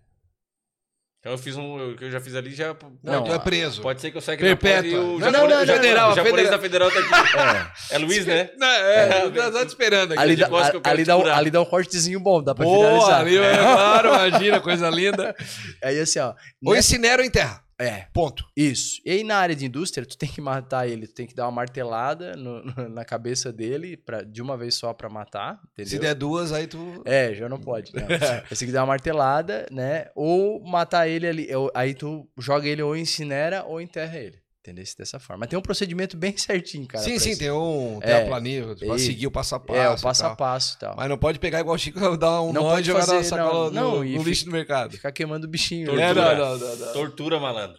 Então 1.20 1.32
eu 1.32 1.38
fiz 1.38 1.56
um. 1.56 1.96
Que 1.96 2.04
eu 2.04 2.10
já 2.10 2.20
fiz 2.20 2.36
ali 2.36 2.54
já. 2.54 2.68
Não, 3.02 3.12
Não, 3.14 3.24
tu 3.24 3.32
é 3.32 3.38
preso. 3.40 3.82
Pode 3.82 4.00
ser 4.00 4.12
que 4.12 4.16
eu 4.16 4.20
saia 4.20 4.36
aqui 4.36 4.44
Perpétua. 4.44 4.88
e 4.90 4.94
o 4.94 5.18
Não, 5.18 5.32
japonês- 5.32 5.32
não, 5.32 5.76
não, 5.82 5.94
não, 5.96 6.12
o 6.12 6.14
japonês 6.14 6.50
da 6.50 6.58
federal 6.58 6.88
tá 6.90 7.00
aqui. 7.00 7.08
É. 7.90 7.96
É 7.96 7.98
Luiz, 7.98 8.24
né? 8.24 8.50
Não, 8.56 8.66
é, 8.66 9.08
É, 9.26 9.30
tá 9.50 9.64
te 9.64 9.68
esperando 9.68 10.12
aqui. 10.12 10.22
Ali 10.22 10.36
dá, 10.36 10.46
eu 10.46 10.80
ali, 10.84 11.04
dá, 11.04 11.16
um- 11.18 11.26
ali 11.26 11.50
dá 11.50 11.60
um 11.60 11.64
cortezinho 11.64 12.20
bom, 12.20 12.40
dá 12.40 12.54
pra 12.54 12.64
Boa, 12.64 12.86
finalizar. 12.86 13.20
ali, 13.20 13.36
é 13.38 13.56
claro, 13.58 14.08
imagina, 14.08 14.60
coisa 14.60 14.88
linda. 14.88 15.34
Aí 15.82 15.98
assim, 15.98 16.20
ó. 16.20 16.32
Ou 16.64 16.76
incinera 16.76 17.20
ou 17.20 17.26
enterra. 17.26 17.60
É, 17.78 18.06
Ponto. 18.12 18.44
isso. 18.56 19.00
E 19.04 19.10
aí 19.10 19.22
na 19.24 19.36
área 19.36 19.54
de 19.54 19.66
indústria, 19.66 20.06
tu 20.06 20.16
tem 20.16 20.28
que 20.28 20.40
matar 20.40 20.88
ele, 20.88 21.06
tu 21.06 21.14
tem 21.14 21.26
que 21.26 21.34
dar 21.34 21.44
uma 21.44 21.52
martelada 21.52 22.34
no- 22.34 22.64
no- 22.64 22.88
na 22.88 23.04
cabeça 23.04 23.52
dele 23.52 23.96
pra, 23.98 24.22
de 24.22 24.40
uma 24.40 24.56
vez 24.56 24.74
só 24.74 24.94
pra 24.94 25.08
matar, 25.10 25.60
entendeu? 25.72 25.90
Se 25.90 25.98
der 25.98 26.14
duas, 26.14 26.52
aí 26.52 26.66
tu. 26.66 27.02
É, 27.04 27.34
já 27.34 27.48
não 27.48 27.60
pode. 27.60 27.92
Não. 27.94 28.02
Você 28.48 28.60
tem 28.60 28.68
que 28.68 28.72
dar 28.72 28.80
uma 28.80 28.86
martelada, 28.88 29.66
né? 29.70 30.06
Ou 30.14 30.64
matar 30.66 31.06
ele 31.06 31.26
ali. 31.26 31.48
Aí 31.74 31.92
tu 31.94 32.26
joga 32.38 32.66
ele 32.66 32.82
ou 32.82 32.96
incinera 32.96 33.62
ou 33.64 33.80
enterra 33.80 34.18
ele. 34.18 34.38
Entendeu? 34.66 34.84
Dessa 34.98 35.20
forma. 35.20 35.40
Mas 35.40 35.48
tem 35.50 35.58
um 35.58 35.62
procedimento 35.62 36.16
bem 36.16 36.34
certinho, 36.38 36.86
cara. 36.86 37.02
sim, 37.04 37.18
sim, 37.18 37.30
isso. 37.30 37.38
tem 37.38 37.50
um. 37.50 38.00
Tem 38.00 38.10
É, 38.10 38.22
a 38.22 38.26
planilha 38.26 38.74
pra 38.74 38.96
isso. 38.96 39.06
seguir 39.06 39.26
o 39.26 39.30
passo 39.30 39.54
a 39.54 39.60
passo. 39.60 39.78
É, 39.80 39.90
o 39.90 39.94
e 39.96 40.00
passo 40.00 40.26
a 40.26 40.34
passo 40.36 40.74
e 40.76 40.78
tal. 40.80 40.94
Mas 40.96 41.08
não 41.08 41.16
pode 41.18 41.38
pegar 41.38 41.60
igual 41.60 41.76
o 41.76 41.78
Chico, 41.78 42.00
dar 42.16 42.42
um 42.42 42.52
Não 42.52 42.62
nó 42.64 42.70
pode 42.70 42.82
e 42.82 42.84
jogar 42.86 43.00
na 43.00 43.06
fazer, 43.06 43.24
sacola 43.24 43.70
não, 43.70 43.96
no, 43.98 44.04
e 44.04 44.16
no 44.16 44.22
lixo 44.24 44.44
do 44.44 44.50
mercado. 44.50 44.92
Ficar 44.92 45.12
queimando 45.12 45.46
o 45.46 45.50
bichinho. 45.50 45.86
Tortura. 45.86 46.04
É, 46.04 46.14
né? 46.14 46.20
não, 46.34 46.36
não, 46.36 46.58
não, 46.58 46.76
não. 46.76 46.92
Tortura, 46.92 47.38
malandro. 47.40 47.78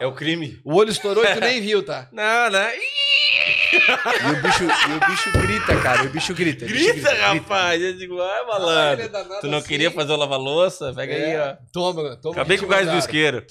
É 0.00 0.06
o 0.06 0.12
crime. 0.12 0.60
O 0.64 0.74
olho 0.74 0.90
estourou 0.90 1.24
e 1.24 1.34
tu 1.34 1.40
nem 1.40 1.60
viu, 1.60 1.82
tá? 1.84 2.08
Não, 2.12 2.50
não. 2.50 2.60
E 2.68 4.30
o 4.32 4.42
bicho, 4.42 4.64
e 4.64 4.92
o 4.96 5.08
bicho 5.10 5.32
grita, 5.32 5.80
cara. 5.82 6.04
E 6.04 6.06
o 6.06 6.10
bicho 6.10 6.34
grita. 6.34 6.64
o 6.64 6.68
bicho 6.68 6.92
Grita, 6.92 7.14
rapaz. 7.14 7.80
Eu 7.82 7.96
digo, 7.96 8.20
ai, 8.20 8.28
Ah, 8.30 8.40
é 8.42 8.46
malandro. 8.46 9.08
danado 9.08 9.40
Tu 9.40 9.46
não 9.48 9.58
assim. 9.58 9.68
queria 9.68 9.90
fazer 9.90 10.12
o 10.12 10.16
lava-louça? 10.16 10.92
Pega 10.94 11.14
aí, 11.14 11.22
É. 11.22 11.40
ó. 11.60 11.64
Toma, 11.72 12.16
toma. 12.16 12.34
Acabei 12.34 12.58
com 12.58 12.64
o 12.66 12.68
gás 12.68 12.88
do 12.88 12.96
isqueiro. 12.96 13.44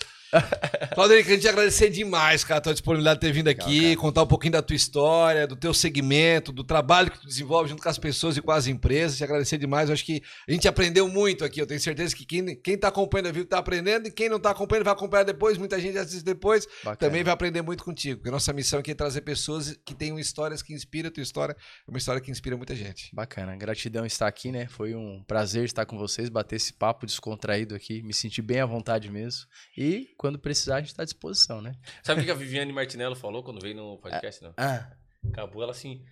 Claudio, 0.94 1.18
queria 1.24 1.38
te 1.38 1.48
agradecer 1.48 1.90
demais, 1.90 2.44
cara, 2.44 2.60
a 2.60 2.62
tua 2.62 2.74
disponibilidade 2.74 3.20
de 3.20 3.28
ter 3.28 3.34
vindo 3.34 3.48
aqui, 3.48 3.96
contar 3.96 4.24
um 4.24 4.28
pouquinho 4.28 4.54
da 4.54 4.62
tua 4.62 4.76
história, 4.76 5.46
do 5.46 5.56
teu 5.56 5.74
segmento, 5.74 6.52
do 6.52 6.64
trabalho 6.64 7.12
que 7.12 7.20
tu 7.20 7.28
desenvolve 7.28 7.70
junto 7.70 7.82
com 7.82 7.90
as 7.90 7.98
pessoas 7.98 8.38
e 8.38 8.42
com 8.42 8.52
as 8.52 8.68
empresas. 8.68 9.18
Te 9.18 9.24
agradecer 9.24 9.58
demais. 9.58 9.90
Eu 9.90 9.94
acho 9.94 10.06
que 10.06 10.22
a 10.48 10.52
gente 10.52 10.68
aprendeu 10.68 11.08
muito 11.08 11.44
aqui. 11.44 11.62
Eu 11.62 11.68
tenho 11.68 11.80
certeza 11.80 12.16
que 12.16 12.26
quem, 12.26 12.56
quem 12.56 12.78
tá 12.78 12.88
acompanhando 12.88 13.28
a 13.28 13.32
vivo 13.32 13.46
tá 13.46 13.58
aprendendo 13.58 14.08
e 14.08 14.12
quem 14.12 14.30
não 14.30 14.40
tá 14.40 14.52
acompanhando 14.52 14.86
vai 14.86 14.94
acompanhar 14.94 15.24
depois. 15.24 15.58
Muita 15.58 15.80
gente 15.80 15.98
assiste 15.98 16.24
depois. 16.24 16.68
Bacana. 16.84 16.98
Também 16.98 17.24
vai 17.24 17.34
aprender 17.34 17.62
muito 17.62 17.84
contigo. 17.84 18.18
Porque 18.18 18.30
a 18.30 18.32
nossa 18.32 18.54
missão 18.54 18.80
aqui 18.80 18.92
é 18.92 18.96
trazer 18.96 19.22
pessoas 19.22 19.78
que 19.86 19.94
tenham 19.94 20.18
histórias 20.20 20.62
que 20.62 20.74
inspiram. 20.74 21.10
A 21.10 21.12
tua 21.12 21.24
história 21.24 21.54
é 21.54 21.92
uma 21.92 21.98
história 21.98 22.22
que 22.22 22.32
inspira 22.32 22.56
muita 22.56 22.76
gente. 22.76 23.10
Bacana, 23.14 23.56
gratidão 23.56 24.06
estar 24.06 24.28
aqui, 24.28 24.52
né? 24.52 24.68
Foi 24.68 24.96
um 24.96 25.24
prazer 25.28 25.66
estar 25.66 25.86
com 25.86 25.98
vocês, 25.98 26.30
bater 26.30 26.56
esse 26.56 26.74
papo 26.74 27.06
descontraído 27.06 27.76
aqui, 27.76 28.02
me 28.02 28.14
senti 28.14 28.42
bem 28.42 28.60
à 28.60 28.66
vontade 28.66 29.10
mesmo. 29.10 29.46
E 29.78 30.10
quando 30.26 30.40
precisar, 30.40 30.78
a 30.78 30.80
gente 30.80 30.88
está 30.90 31.04
à 31.04 31.06
disposição, 31.06 31.62
né? 31.62 31.76
Sabe 32.02 32.22
o 32.22 32.26
que 32.26 32.32
a 32.32 32.34
Viviane 32.34 32.74
Martinello 32.74 33.16
falou 33.16 33.44
quando 33.44 33.62
veio 33.62 33.76
no 33.76 33.98
podcast? 34.00 34.44
Não? 34.44 34.54
Ah, 34.58 34.88
Acabou 35.32 35.62
ela 35.62 35.72
assim. 35.72 36.04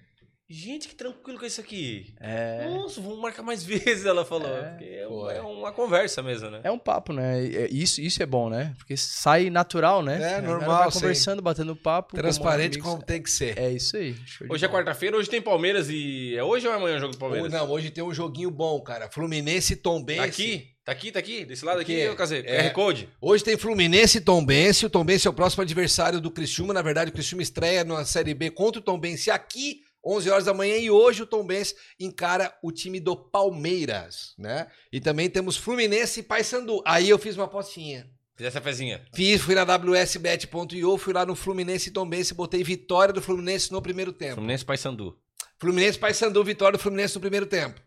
Gente, 0.54 0.88
que 0.88 0.94
tranquilo 0.94 1.40
com 1.40 1.46
isso 1.46 1.60
aqui. 1.60 2.14
É. 2.20 2.70
Nossa, 2.70 3.02
vamos 3.02 3.20
marcar 3.20 3.42
mais 3.42 3.64
vezes, 3.66 4.06
ela 4.06 4.24
falou. 4.24 4.48
É, 4.48 5.00
é, 5.02 5.08
uma, 5.08 5.26
foi. 5.26 5.36
é 5.36 5.42
uma 5.42 5.72
conversa 5.72 6.22
mesmo, 6.22 6.52
né? 6.52 6.62
É 6.64 6.72
um 6.72 6.78
papo, 6.78 7.12
né? 7.12 7.44
É- 7.44 7.68
Isso, 7.72 8.00
isso 8.00 8.22
é 8.22 8.26
bom, 8.26 8.50
né? 8.50 8.74
Porque 8.78 8.96
sai 8.96 9.50
natural, 9.50 10.04
né? 10.04 10.36
É, 10.38 10.42
normal, 10.42 10.84
Vai 10.84 10.92
sim. 10.92 11.00
conversando, 11.00 11.42
batendo 11.42 11.76
papo. 11.76 12.16
Transparente 12.16 12.78
como 12.78 12.94
como 12.94 13.04
tem 13.04 13.22
que 13.22 13.32
ser. 13.32 13.58
É 13.58 13.72
isso 13.72 13.98
aí. 13.98 14.16
Hoje 14.48 14.64
é 14.64 14.70
quarta-feira, 14.70 15.18
hoje 15.18 15.28
tem 15.28 15.42
Palmeiras 15.42 15.90
e. 15.90 16.36
É 16.36 16.44
hoje 16.44 16.68
ou 16.68 16.74
é 16.74 16.78
amanhã 16.78 16.98
o 16.98 17.00
jogo 17.00 17.14
do 17.14 17.18
Palmeiras? 17.18 17.52
Não, 17.52 17.72
hoje 17.72 17.90
tem 17.90 18.04
um 18.04 18.14
joguinho 18.14 18.52
bom, 18.52 18.80
cara. 18.82 19.10
Fluminense 19.10 19.74
e 19.74 19.76
Tombense. 19.76 20.20
Tá 20.20 20.26
aqui? 20.26 20.68
Tá 20.86 20.92
aqui, 20.92 21.12
tá 21.12 21.20
aqui? 21.20 21.46
Desse 21.46 21.64
lado 21.66 21.80
aqui, 21.80 21.94
eu 21.94 22.16
casei. 22.16 22.44
É. 22.46 22.64
QR 22.70 22.74
Code? 22.74 23.10
Hoje 23.22 23.44
tem 23.44 23.58
Fluminense 23.58 24.18
e 24.18 24.22
Tombense. 24.22 24.86
O 24.86 24.90
Tombense 24.90 25.26
é 25.26 25.30
o 25.30 25.34
próximo 25.34 25.64
adversário 25.64 26.20
do 26.22 26.30
Criciúma. 26.30 26.74
Na 26.74 26.82
verdade, 26.82 27.10
o 27.10 27.14
Criciúma 27.14 27.42
estreia 27.42 27.84
na 27.84 28.04
Série 28.06 28.34
B 28.34 28.52
contra 28.52 28.80
o 28.82 28.84
Tombense 28.84 29.32
aqui, 29.32 29.82
11 30.06 30.30
horas 30.30 30.46
da 30.46 30.54
manhã. 30.54 30.76
E 30.78 30.90
hoje 30.90 31.24
o 31.24 31.26
Tombense 31.26 31.76
encara 32.00 32.54
o 32.62 32.72
time 32.72 33.00
do 33.00 33.16
Palmeiras, 33.16 34.34
né? 34.38 34.68
E 34.92 35.00
também 35.00 35.30
temos 35.30 35.58
Fluminense 35.58 36.20
e 36.20 36.24
Paysandu. 36.24 36.82
Aí 36.86 37.10
eu 37.10 37.20
fiz 37.20 37.36
uma 37.36 37.46
apostinha. 37.46 38.10
Fiz 38.36 38.48
essa 38.48 38.62
fezinha. 38.62 39.02
Fiz, 39.14 39.42
fui 39.42 39.54
na 39.54 39.64
WSBet.io, 39.64 40.98
fui 40.98 41.14
lá 41.14 41.26
no 41.26 41.36
Fluminense 41.36 41.90
e 41.90 41.94
Tombense, 41.94 42.34
botei 42.34 42.64
vitória 42.64 43.14
do 43.14 43.22
Fluminense 43.22 43.72
no 43.72 43.82
primeiro 43.82 44.12
tempo. 44.12 44.36
Fluminense 44.36 44.66
Paysandu. 44.66 45.18
Fluminense 45.60 46.00
Paysandu, 46.00 46.44
vitória 46.44 46.78
do 46.78 46.82
Fluminense 46.82 47.16
no 47.16 47.22
primeiro 47.22 47.46
tempo. 47.46 47.80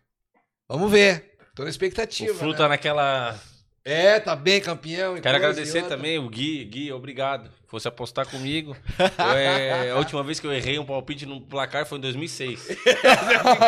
Vamos 0.67 0.89
ver. 0.91 1.37
Tô 1.53 1.63
na 1.63 1.69
expectativa. 1.69 2.31
O 2.31 2.35
Flu 2.35 2.51
né? 2.51 2.57
tá 2.57 2.67
naquela. 2.67 3.39
É, 3.83 4.19
tá 4.19 4.35
bem 4.35 4.61
campeão. 4.61 5.17
e 5.17 5.21
Quero 5.21 5.37
agradecer 5.37 5.79
e 5.79 5.87
também 5.87 6.19
o 6.19 6.29
Gui. 6.29 6.65
Gui, 6.65 6.91
obrigado. 6.91 7.49
Fosse 7.67 7.85
apostar 7.87 8.25
comigo. 8.25 8.75
Eu, 9.19 9.25
é, 9.37 9.91
a 9.91 9.97
última 9.97 10.23
vez 10.23 10.39
que 10.39 10.47
eu 10.47 10.53
errei 10.53 10.79
um 10.79 10.85
palpite 10.85 11.25
no 11.25 11.41
placar 11.41 11.85
foi 11.85 11.97
em 11.97 12.01
2006. 12.01 12.65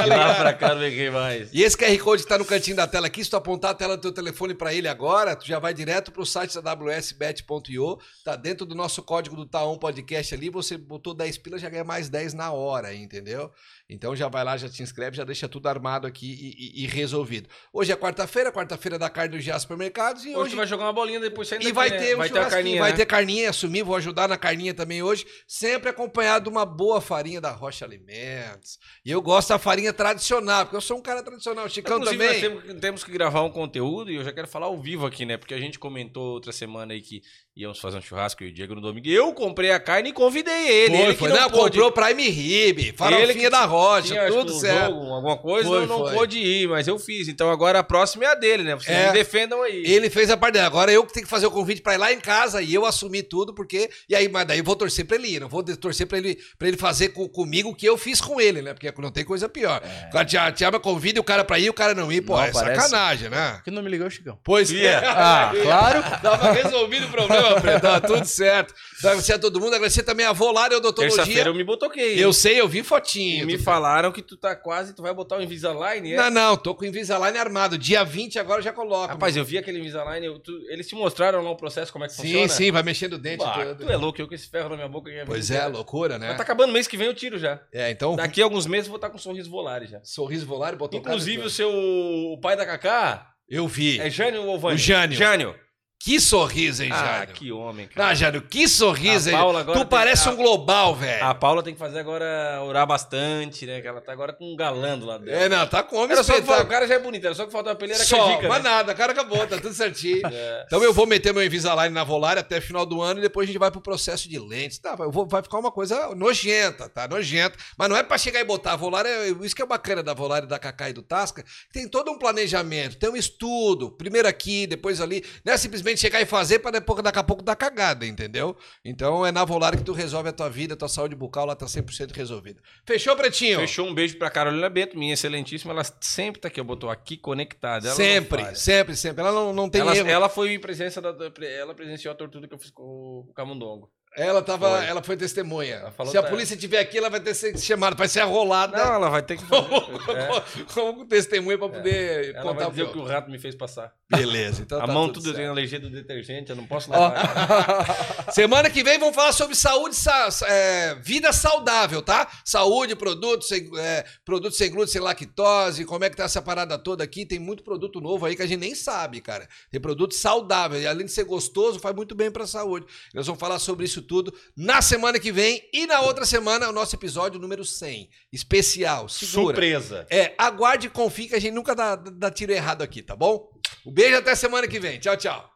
De 0.03 0.09
lá 0.09 0.35
pra 0.35 0.53
cá 0.53 0.73
não 0.73 0.83
errei 0.83 1.09
mais. 1.09 1.49
E 1.53 1.63
esse 1.63 1.77
QR 1.77 1.97
Code 2.01 2.25
tá 2.25 2.37
no 2.37 2.45
cantinho 2.45 2.77
da 2.77 2.87
tela 2.87 3.07
aqui. 3.07 3.23
Se 3.23 3.29
tu 3.29 3.35
apontar 3.35 3.71
a 3.71 3.73
tela 3.73 3.97
do 3.97 4.01
teu 4.01 4.11
telefone 4.13 4.53
para 4.53 4.73
ele 4.73 4.87
agora, 4.87 5.35
tu 5.35 5.45
já 5.45 5.59
vai 5.59 5.73
direto 5.73 6.11
pro 6.13 6.25
site 6.25 6.59
da 6.61 6.73
WSBet.io. 6.73 7.99
Tá 8.23 8.35
dentro 8.35 8.65
do 8.65 8.73
nosso 8.75 9.03
código 9.03 9.35
do 9.35 9.45
Taon 9.45 9.77
Podcast 9.77 10.33
ali. 10.33 10.49
Você 10.49 10.77
botou 10.77 11.13
10 11.13 11.37
pilas, 11.39 11.61
já 11.61 11.69
ganha 11.69 11.83
mais 11.83 12.09
10 12.09 12.33
na 12.33 12.51
hora, 12.51 12.93
entendeu? 12.93 13.51
Então 13.89 14.15
já 14.15 14.27
vai 14.27 14.43
lá, 14.43 14.55
já 14.55 14.69
te 14.69 14.81
inscreve, 14.83 15.17
já 15.17 15.23
deixa 15.23 15.47
tudo 15.49 15.67
armado 15.67 16.05
aqui 16.07 16.27
e, 16.27 16.81
e- 16.81 16.83
e 16.83 16.87
resolvido. 16.87 17.49
Hoje 17.73 17.91
é 17.91 17.95
quarta-feira, 17.95 18.51
quarta-feira 18.51 18.97
da 18.99 19.09
carne 19.09 19.35
do 19.35 19.39
Gia 19.41 19.57
Supermercados. 19.59 20.23
E 20.25 20.29
Hoje 20.29 20.37
hoje 20.39 20.51
tu 20.51 20.57
vai 20.57 20.67
jogar 20.67 20.85
uma 20.85 20.93
bolinha 20.93 21.19
depois 21.19 21.47
saindo 21.47 21.63
E 21.63 21.65
daqui, 21.65 21.73
vai 21.75 21.89
né? 21.89 21.97
ter 21.97 22.15
um 22.15 22.17
vai 22.19 22.29
ter 22.29 22.49
carninha, 22.49 22.81
vai 22.81 22.91
né? 22.91 22.97
ter 22.97 23.05
carninha, 23.05 23.49
assumir, 23.49 23.83
vou 23.89 23.95
ajudar 23.95 24.27
na 24.27 24.37
carninha 24.37 24.71
também 24.71 25.01
hoje, 25.01 25.25
sempre 25.47 25.89
acompanhado 25.89 26.43
de 26.43 26.49
uma 26.49 26.63
boa 26.63 27.01
farinha 27.01 27.41
da 27.41 27.51
Rocha 27.51 27.83
Alimentos. 27.83 28.77
E 29.03 29.09
eu 29.09 29.19
gosto 29.19 29.49
da 29.49 29.57
farinha 29.57 29.91
tradicional, 29.91 30.65
porque 30.65 30.77
eu 30.77 30.81
sou 30.81 30.97
um 30.97 31.01
cara 31.01 31.23
tradicional. 31.23 31.67
Chicão 31.67 31.99
também. 31.99 32.27
nós 32.27 32.39
temos, 32.39 32.79
temos 32.79 33.03
que 33.03 33.11
gravar 33.11 33.41
um 33.41 33.49
conteúdo 33.49 34.11
e 34.11 34.15
eu 34.15 34.23
já 34.23 34.31
quero 34.31 34.47
falar 34.47 34.67
ao 34.67 34.79
vivo 34.79 35.07
aqui, 35.07 35.25
né? 35.25 35.37
Porque 35.37 35.55
a 35.55 35.59
gente 35.59 35.79
comentou 35.79 36.33
outra 36.33 36.51
semana 36.51 36.93
aí 36.93 37.01
que 37.01 37.21
íamos 37.55 37.79
fazer 37.79 37.97
um 37.97 38.01
churrasco 38.01 38.41
e 38.43 38.47
o 38.47 38.53
Diego 38.53 38.73
no 38.75 38.79
domingo. 38.81 39.07
Eu 39.09 39.33
comprei 39.33 39.71
a 39.71 39.79
carne 39.79 40.09
e 40.09 40.13
convidei 40.13 40.67
ele. 40.69 40.95
Foi, 40.95 41.05
ele 41.05 41.13
foi. 41.15 41.29
que 41.29 41.35
não, 41.35 41.41
Não, 41.43 41.49
pôde. 41.51 41.77
comprou 41.77 41.91
Prime 41.91 42.29
Rib, 42.29 42.79
Ele 42.79 42.93
farofinha 42.93 43.33
que 43.33 43.49
da 43.49 43.65
Rocha, 43.65 44.07
Tinha, 44.07 44.27
tudo 44.27 44.53
certo. 44.53 44.91
jogo, 44.91 45.13
alguma 45.13 45.37
coisa, 45.37 45.67
Foi, 45.67 45.77
eu 45.83 45.87
não 45.87 45.99
foi. 46.05 46.13
pôde 46.13 46.39
ir, 46.39 46.69
mas 46.69 46.87
eu 46.87 46.97
fiz. 46.97 47.27
Então 47.27 47.49
agora 47.51 47.79
a 47.79 47.83
próxima 47.83 48.23
é 48.23 48.27
a 48.27 48.35
dele, 48.35 48.63
né? 48.63 48.75
Vocês 48.75 48.95
É. 48.97 49.07
me 49.07 49.13
defendam 49.13 49.61
aí. 49.61 49.83
Ele 49.85 50.09
fez 50.09 50.29
a 50.29 50.37
parte 50.37 50.53
dele. 50.53 50.65
Agora 50.65 50.89
eu 50.91 51.05
que 51.05 51.11
tenho 51.13 51.25
que 51.25 51.29
fazer 51.29 51.47
o 51.47 51.51
convite 51.51 51.81
pra 51.81 51.95
ir 51.95 51.97
lá 51.97 52.13
em 52.13 52.19
casa 52.19 52.61
e 52.61 52.73
eu 52.73 52.85
assumir 52.85 53.23
tudo, 53.23 53.53
porque. 53.53 53.89
E 54.07 54.15
aí, 54.15 54.29
mas 54.29 54.45
daí 54.47 54.59
eu 54.59 54.63
vou 54.63 54.75
torcer 54.75 55.05
pra 55.05 55.17
ele 55.17 55.27
ir. 55.35 55.39
Não 55.41 55.49
vou 55.49 55.61
torcer 55.63 56.07
pra 56.07 56.17
ele, 56.17 56.37
pra 56.57 56.67
ele 56.67 56.77
fazer 56.77 57.09
com, 57.09 57.27
comigo 57.27 57.69
o 57.69 57.75
que 57.75 57.85
eu 57.85 57.97
fiz 57.97 58.21
com 58.21 58.39
ele, 58.39 58.61
né? 58.61 58.73
Porque 58.73 58.89
não 59.01 59.11
tem 59.11 59.25
coisa 59.25 59.49
pior. 59.49 59.81
O 60.07 60.11
cara 60.11 60.23
te, 60.25 60.37
te 60.53 60.63
ama, 60.63 60.79
convida 60.79 61.19
o 61.19 61.23
cara 61.23 61.43
pra 61.43 61.59
ir 61.59 61.65
e 61.65 61.69
o 61.69 61.73
cara 61.73 61.93
não 61.93 62.09
ir, 62.11 62.21
pô, 62.21 62.37
Não, 62.37 62.43
é 62.43 62.51
parece- 62.51 62.79
sacanagem, 62.83 63.29
né? 63.29 63.59
Que 63.65 63.71
não 63.71 63.83
me 63.83 63.89
ligou, 63.89 64.09
Chicão? 64.09 64.37
Pois 64.45 64.71
Ia. 64.71 64.99
Ah, 65.03 65.51
claro. 65.61 66.01
Tava 66.21 66.51
resolvido 66.53 67.05
o 67.07 67.09
problema, 67.09 67.48
Tava 67.81 68.01
tudo 68.01 68.25
certo. 68.25 68.73
Então, 68.97 69.11
Agradecer 69.11 69.33
a 69.33 69.39
todo 69.39 69.59
mundo, 69.59 69.73
agradecer 69.75 70.03
também 70.03 70.25
a 70.25 70.31
Volar 70.33 70.71
e 70.71 70.75
Odontologia. 70.75 71.15
Terça-feira 71.17 71.49
eu 71.49 71.53
me 71.55 71.63
botoquei. 71.63 72.23
Eu 72.23 72.33
sei, 72.33 72.59
eu 72.59 72.67
vi 72.67 72.79
E 72.79 72.83
fotinho. 72.83 73.45
me 73.45 73.57
Tu- 73.57 73.63
falaram 73.63 74.11
que 74.11 74.21
tu 74.21 74.35
tá 74.37 74.55
quase, 74.55 74.93
tu 74.95 75.01
vai 75.01 75.13
botar 75.13 75.37
o 75.37 75.41
Invisalign, 75.41 76.13
é? 76.13 76.17
Não, 76.17 76.29
não, 76.29 76.57
tô 76.57 76.75
com 76.75 76.83
o 76.83 76.87
Invisalign 76.87 77.37
armado. 77.37 77.77
Dia 77.77 78.03
20 78.03 78.37
agora 78.39 78.59
eu 78.59 78.63
já 78.63 78.73
coloco. 78.73 79.07
Rapaz, 79.07 79.35
eu 79.37 79.45
vi 79.45 79.57
aquele 79.57 79.79
Invisalign, 79.79 80.25
eu- 80.25 80.39
tu- 80.39 80.59
eles 80.69 80.87
te 80.87 80.95
mostraram 80.95 81.41
lá 81.43 81.49
o 81.51 81.55
processo, 81.55 81.91
como 81.93 82.05
é 82.05 82.07
que 82.07 82.13
Sim, 82.13 82.23
funciona? 82.23 82.47
sim, 82.49 82.71
vai 82.71 82.83
mexendo 82.83 83.13
o 83.13 83.17
dente 83.17 83.43
Bah, 83.43 83.53
todo. 83.65 83.85
tu 83.85 83.91
é 83.91 83.95
louco, 83.97 84.21
eu 84.21 84.27
com 84.27 84.33
esse 84.35 84.49
ferro 84.49 84.69
na 84.69 84.75
minha 84.75 84.87
boca. 84.89 85.05
ganhei 85.09 85.21
a 85.21 85.23
vida 85.23 85.33
Pois 85.33 85.49
é, 85.49 85.65
loucura, 85.67 86.17
né? 86.19 86.27
Mas 86.27 86.37
tá 86.37 86.43
acabando 86.43 86.73
mês 86.73 86.87
que 86.87 86.97
vem 86.97 87.07
eu 87.07 87.13
tiro 87.13 87.37
já. 87.39 87.59
É, 87.73 87.89
então, 87.91 88.15
Daqui 88.15 88.41
a 88.41 88.43
alguns 88.43 88.65
meses 88.65 88.85
eu 88.87 88.91
vou 88.91 88.97
estar 88.97 89.09
com 89.09 89.15
um 89.15 89.19
sorriso 89.19 89.49
Volare 89.49 89.87
já. 89.87 89.99
sorriso 90.03 90.45
volar 90.45 90.73
e 90.73 90.77
botou 90.77 90.99
Inclusive 90.99 91.43
o 91.43 91.49
seu 91.49 91.69
o 91.71 92.37
pai 92.41 92.55
da 92.57 92.65
Cacá 92.65 93.27
Eu 93.49 93.67
vi. 93.67 93.99
é 93.99 94.09
Jânio 94.09 94.43
ou 94.45 94.59
Vânio? 94.59 94.75
O 94.75 94.79
Jânio. 94.79 95.17
Jânio. 95.17 95.55
Que 96.01 96.17
sorriso, 96.17 96.81
hein, 96.81 96.89
Ah, 96.93 97.19
Jânio? 97.19 97.33
que 97.35 97.51
homem, 97.51 97.85
cara. 97.85 98.07
Ah, 98.11 98.13
Jânio, 98.15 98.41
que 98.41 98.69
sorriso, 98.69 99.29
hein? 99.29 99.35
Tu 99.73 99.85
parece 99.85 100.29
a- 100.29 100.31
um 100.31 100.35
global, 100.37 100.95
velho. 100.95 101.21
A 101.25 101.35
Paula 101.35 101.61
tem 101.61 101.73
que 101.73 101.79
fazer 101.79 101.99
agora 101.99 102.61
orar 102.63 102.87
bastante, 102.87 103.65
né? 103.65 103.81
Que 103.81 103.87
ela 103.89 103.99
tá 103.99 104.13
agora 104.13 104.31
com 104.31 104.45
um 104.53 104.55
galã 104.55 104.97
do 104.97 105.05
lado 105.05 105.25
dela. 105.25 105.37
É, 105.43 105.49
não, 105.49 105.67
tá 105.67 105.83
com 105.83 105.97
homem 105.97 106.13
Era 106.13 106.23
só 106.23 106.31
que 106.31 106.39
espetáculo. 106.39 106.67
o 106.67 106.69
cara 106.71 106.87
já 106.87 106.95
é 106.95 106.99
bonito, 106.99 107.25
era 107.25 107.35
só 107.35 107.45
que 107.45 107.51
faltava 107.51 107.75
pra 107.75 107.85
ele 107.85 107.95
era 107.95 108.03
Só, 108.05 108.17
canjica, 108.27 108.47
mas 108.47 108.63
né? 108.63 108.69
nada, 108.69 108.95
cara 108.95 109.11
acabou, 109.11 109.45
tá 109.45 109.57
tudo 109.59 109.73
certinho. 109.73 110.21
É. 110.31 110.63
Então 110.67 110.81
eu 110.81 110.93
vou 110.93 111.05
meter 111.05 111.33
meu 111.33 111.43
Invisalign 111.43 111.93
na 111.93 112.05
Volare 112.05 112.39
até 112.39 112.61
final 112.61 112.85
do 112.85 113.01
ano 113.01 113.19
e 113.19 113.23
depois 113.23 113.43
a 113.43 113.47
gente 113.51 113.59
vai 113.59 113.69
pro 113.69 113.81
processo 113.81 114.29
de 114.29 114.39
lentes. 114.39 114.77
Tá, 114.79 114.95
vou, 114.95 115.27
vai 115.27 115.41
ficar 115.43 115.57
uma 115.59 115.71
coisa 115.71 116.15
nojenta, 116.15 116.87
tá? 116.87 117.09
Nojenta. 117.09 117.57
Mas 117.77 117.89
não 117.89 117.97
é 117.97 118.03
pra 118.03 118.17
chegar 118.17 118.39
e 118.39 118.45
botar. 118.45 118.71
A 118.71 118.75
Volare, 118.77 119.09
é- 119.09 119.29
isso 119.45 119.53
que 119.55 119.61
é 119.61 119.65
bacana 119.65 120.01
da 120.01 120.13
Volare, 120.13 120.45
da 120.47 120.57
Kaká 120.57 120.89
e 120.89 120.93
do 120.93 121.01
Tasca, 121.01 121.43
tem 121.73 121.89
todo 121.89 122.09
um 122.09 122.17
planejamento, 122.17 122.95
tem 122.95 123.09
um 123.09 123.17
estudo. 123.17 123.91
Primeiro 123.91 124.29
aqui, 124.29 124.65
depois 124.65 125.01
ali. 125.01 125.25
Não 125.43 125.51
é 125.51 125.57
simplesmente 125.57 125.88
chegar 125.97 126.21
e 126.21 126.25
fazer 126.25 126.59
pra 126.59 126.71
depois, 126.71 127.01
daqui 127.03 127.19
a 127.19 127.23
pouco 127.23 127.41
dar 127.43 127.55
cagada, 127.55 128.05
entendeu? 128.05 128.55
Então 128.83 129.25
é 129.25 129.31
na 129.31 129.43
Volare 129.45 129.77
que 129.77 129.83
tu 129.83 129.93
resolve 129.93 130.29
a 130.29 130.33
tua 130.33 130.49
vida, 130.49 130.73
a 130.73 130.77
tua 130.77 130.87
saúde 130.89 131.15
bucal 131.15 131.45
lá 131.45 131.55
tá 131.55 131.65
100% 131.65 132.11
resolvida. 132.15 132.61
Fechou, 132.85 133.15
Pretinho? 133.15 133.59
Fechou 133.59 133.87
um 133.87 133.93
beijo 133.93 134.17
pra 134.17 134.29
Carolina 134.29 134.69
Beto, 134.69 134.97
minha 134.97 135.13
excelentíssima. 135.13 135.73
Ela 135.73 135.83
sempre 136.01 136.41
tá 136.41 136.47
aqui, 136.47 136.59
eu 136.59 136.63
botou 136.65 136.89
aqui 136.89 137.17
conectada. 137.17 137.87
Ela 137.87 137.95
sempre, 137.95 138.55
sempre, 138.55 138.95
sempre. 138.95 139.21
Ela 139.21 139.31
não, 139.31 139.53
não 139.53 139.69
tem 139.69 139.81
Ela, 139.81 139.95
erro. 139.95 140.09
ela 140.09 140.29
foi 140.29 140.57
presença 140.59 141.01
da, 141.01 141.11
da- 141.11 141.31
ela 141.45 141.73
presenciou 141.73 142.11
a 142.11 142.15
tortura 142.15 142.47
que 142.47 142.53
eu 142.53 142.59
fiz 142.59 142.71
com 142.71 143.25
o 143.27 143.33
Camundongo. 143.33 143.89
Ela 144.17 144.41
tava, 144.41 144.69
Foi. 144.77 144.85
ela 144.87 145.03
foi 145.03 145.15
testemunha. 145.15 145.75
Ela 145.75 146.05
Se 146.07 146.17
a 146.17 146.23
polícia 146.23 146.55
estiver 146.55 146.79
aqui, 146.79 146.97
ela 146.97 147.09
vai 147.09 147.19
ter 147.19 147.33
sido 147.35 147.59
chamada, 147.59 147.95
vai 147.95 148.07
ser 148.07 148.21
arrolada 148.21 148.75
Não, 148.77 148.93
ela 148.95 149.09
vai 149.09 149.21
ter 149.21 149.37
que 149.37 149.43
É. 150.09 150.63
como 150.73 151.05
testemunha 151.05 151.57
para 151.57 151.69
poder 151.69 152.33
Ela 152.35 152.41
contar 152.41 152.59
vai 152.63 152.69
dizer 152.71 152.83
o 152.83 152.91
que 152.91 152.97
o 152.97 153.05
rato 153.05 153.29
me 153.29 153.37
fez 153.37 153.55
passar. 153.55 153.93
Beleza, 154.09 154.63
então 154.63 154.79
a 154.81 154.87
tá 154.87 154.91
mão 154.93 155.07
tudo 155.13 155.31
tudo 155.31 155.39
alergia 155.43 155.79
do 155.79 155.89
detergente, 155.89 156.49
eu 156.49 156.55
não 156.55 156.65
posso 156.65 156.89
lavar. 156.91 158.27
Semana 158.33 158.69
que 158.69 158.83
vem 158.83 158.97
vamos 158.97 159.13
falar 159.15 159.31
sobre 159.31 159.55
saúde, 159.55 159.95
sa- 159.95 160.29
é, 160.47 160.95
vida 160.95 161.31
saudável, 161.31 162.01
tá? 162.01 162.27
Saúde, 162.43 162.95
produtos 162.95 163.47
sem, 163.47 163.69
é, 163.77 164.03
produtos 164.25 164.57
sem 164.57 164.71
glúten, 164.71 164.91
sem 164.91 165.01
lactose, 165.01 165.85
como 165.85 166.03
é 166.03 166.09
que 166.09 166.17
tá 166.17 166.23
essa 166.23 166.41
parada 166.41 166.77
toda 166.79 167.03
aqui. 167.03 167.25
Tem 167.25 167.37
muito 167.39 167.63
produto 167.63 168.01
novo 168.01 168.25
aí 168.25 168.35
que 168.35 168.41
a 168.41 168.47
gente 168.47 168.59
nem 168.59 168.73
sabe, 168.73 169.21
cara. 169.21 169.47
Tem 169.71 169.79
produto 169.79 170.15
saudável 170.15 170.81
e 170.81 170.87
além 170.87 171.05
de 171.05 171.11
ser 171.11 171.23
gostoso, 171.25 171.79
faz 171.79 171.95
muito 171.95 172.15
bem 172.15 172.31
pra 172.31 172.47
saúde. 172.47 172.87
Nós 173.13 173.27
vamos 173.27 173.39
falar 173.39 173.59
sobre 173.59 173.87
isso 173.99 174.01
tudo 174.01 174.33
na 174.55 174.81
semana 174.81 175.19
que 175.19 175.31
vem 175.31 175.61
e 175.73 175.85
na 175.85 176.01
outra 176.01 176.25
semana 176.25 176.69
o 176.69 176.71
nosso 176.71 176.95
episódio 176.95 177.39
número 177.39 177.65
100, 177.65 178.09
especial. 178.31 179.09
Segura. 179.09 179.55
Surpresa. 179.55 180.07
É, 180.09 180.33
aguarde 180.37 180.87
e 180.87 180.89
confie 180.89 181.27
que 181.27 181.35
a 181.35 181.39
gente 181.39 181.53
nunca 181.53 181.75
dá, 181.75 181.95
dá 181.95 182.31
tiro 182.31 182.51
errado 182.51 182.81
aqui, 182.81 183.01
tá 183.01 183.15
bom? 183.15 183.49
Um 183.85 183.91
beijo 183.91 184.17
até 184.17 184.33
semana 184.35 184.67
que 184.67 184.79
vem. 184.79 184.99
Tchau, 184.99 185.17
tchau. 185.17 185.47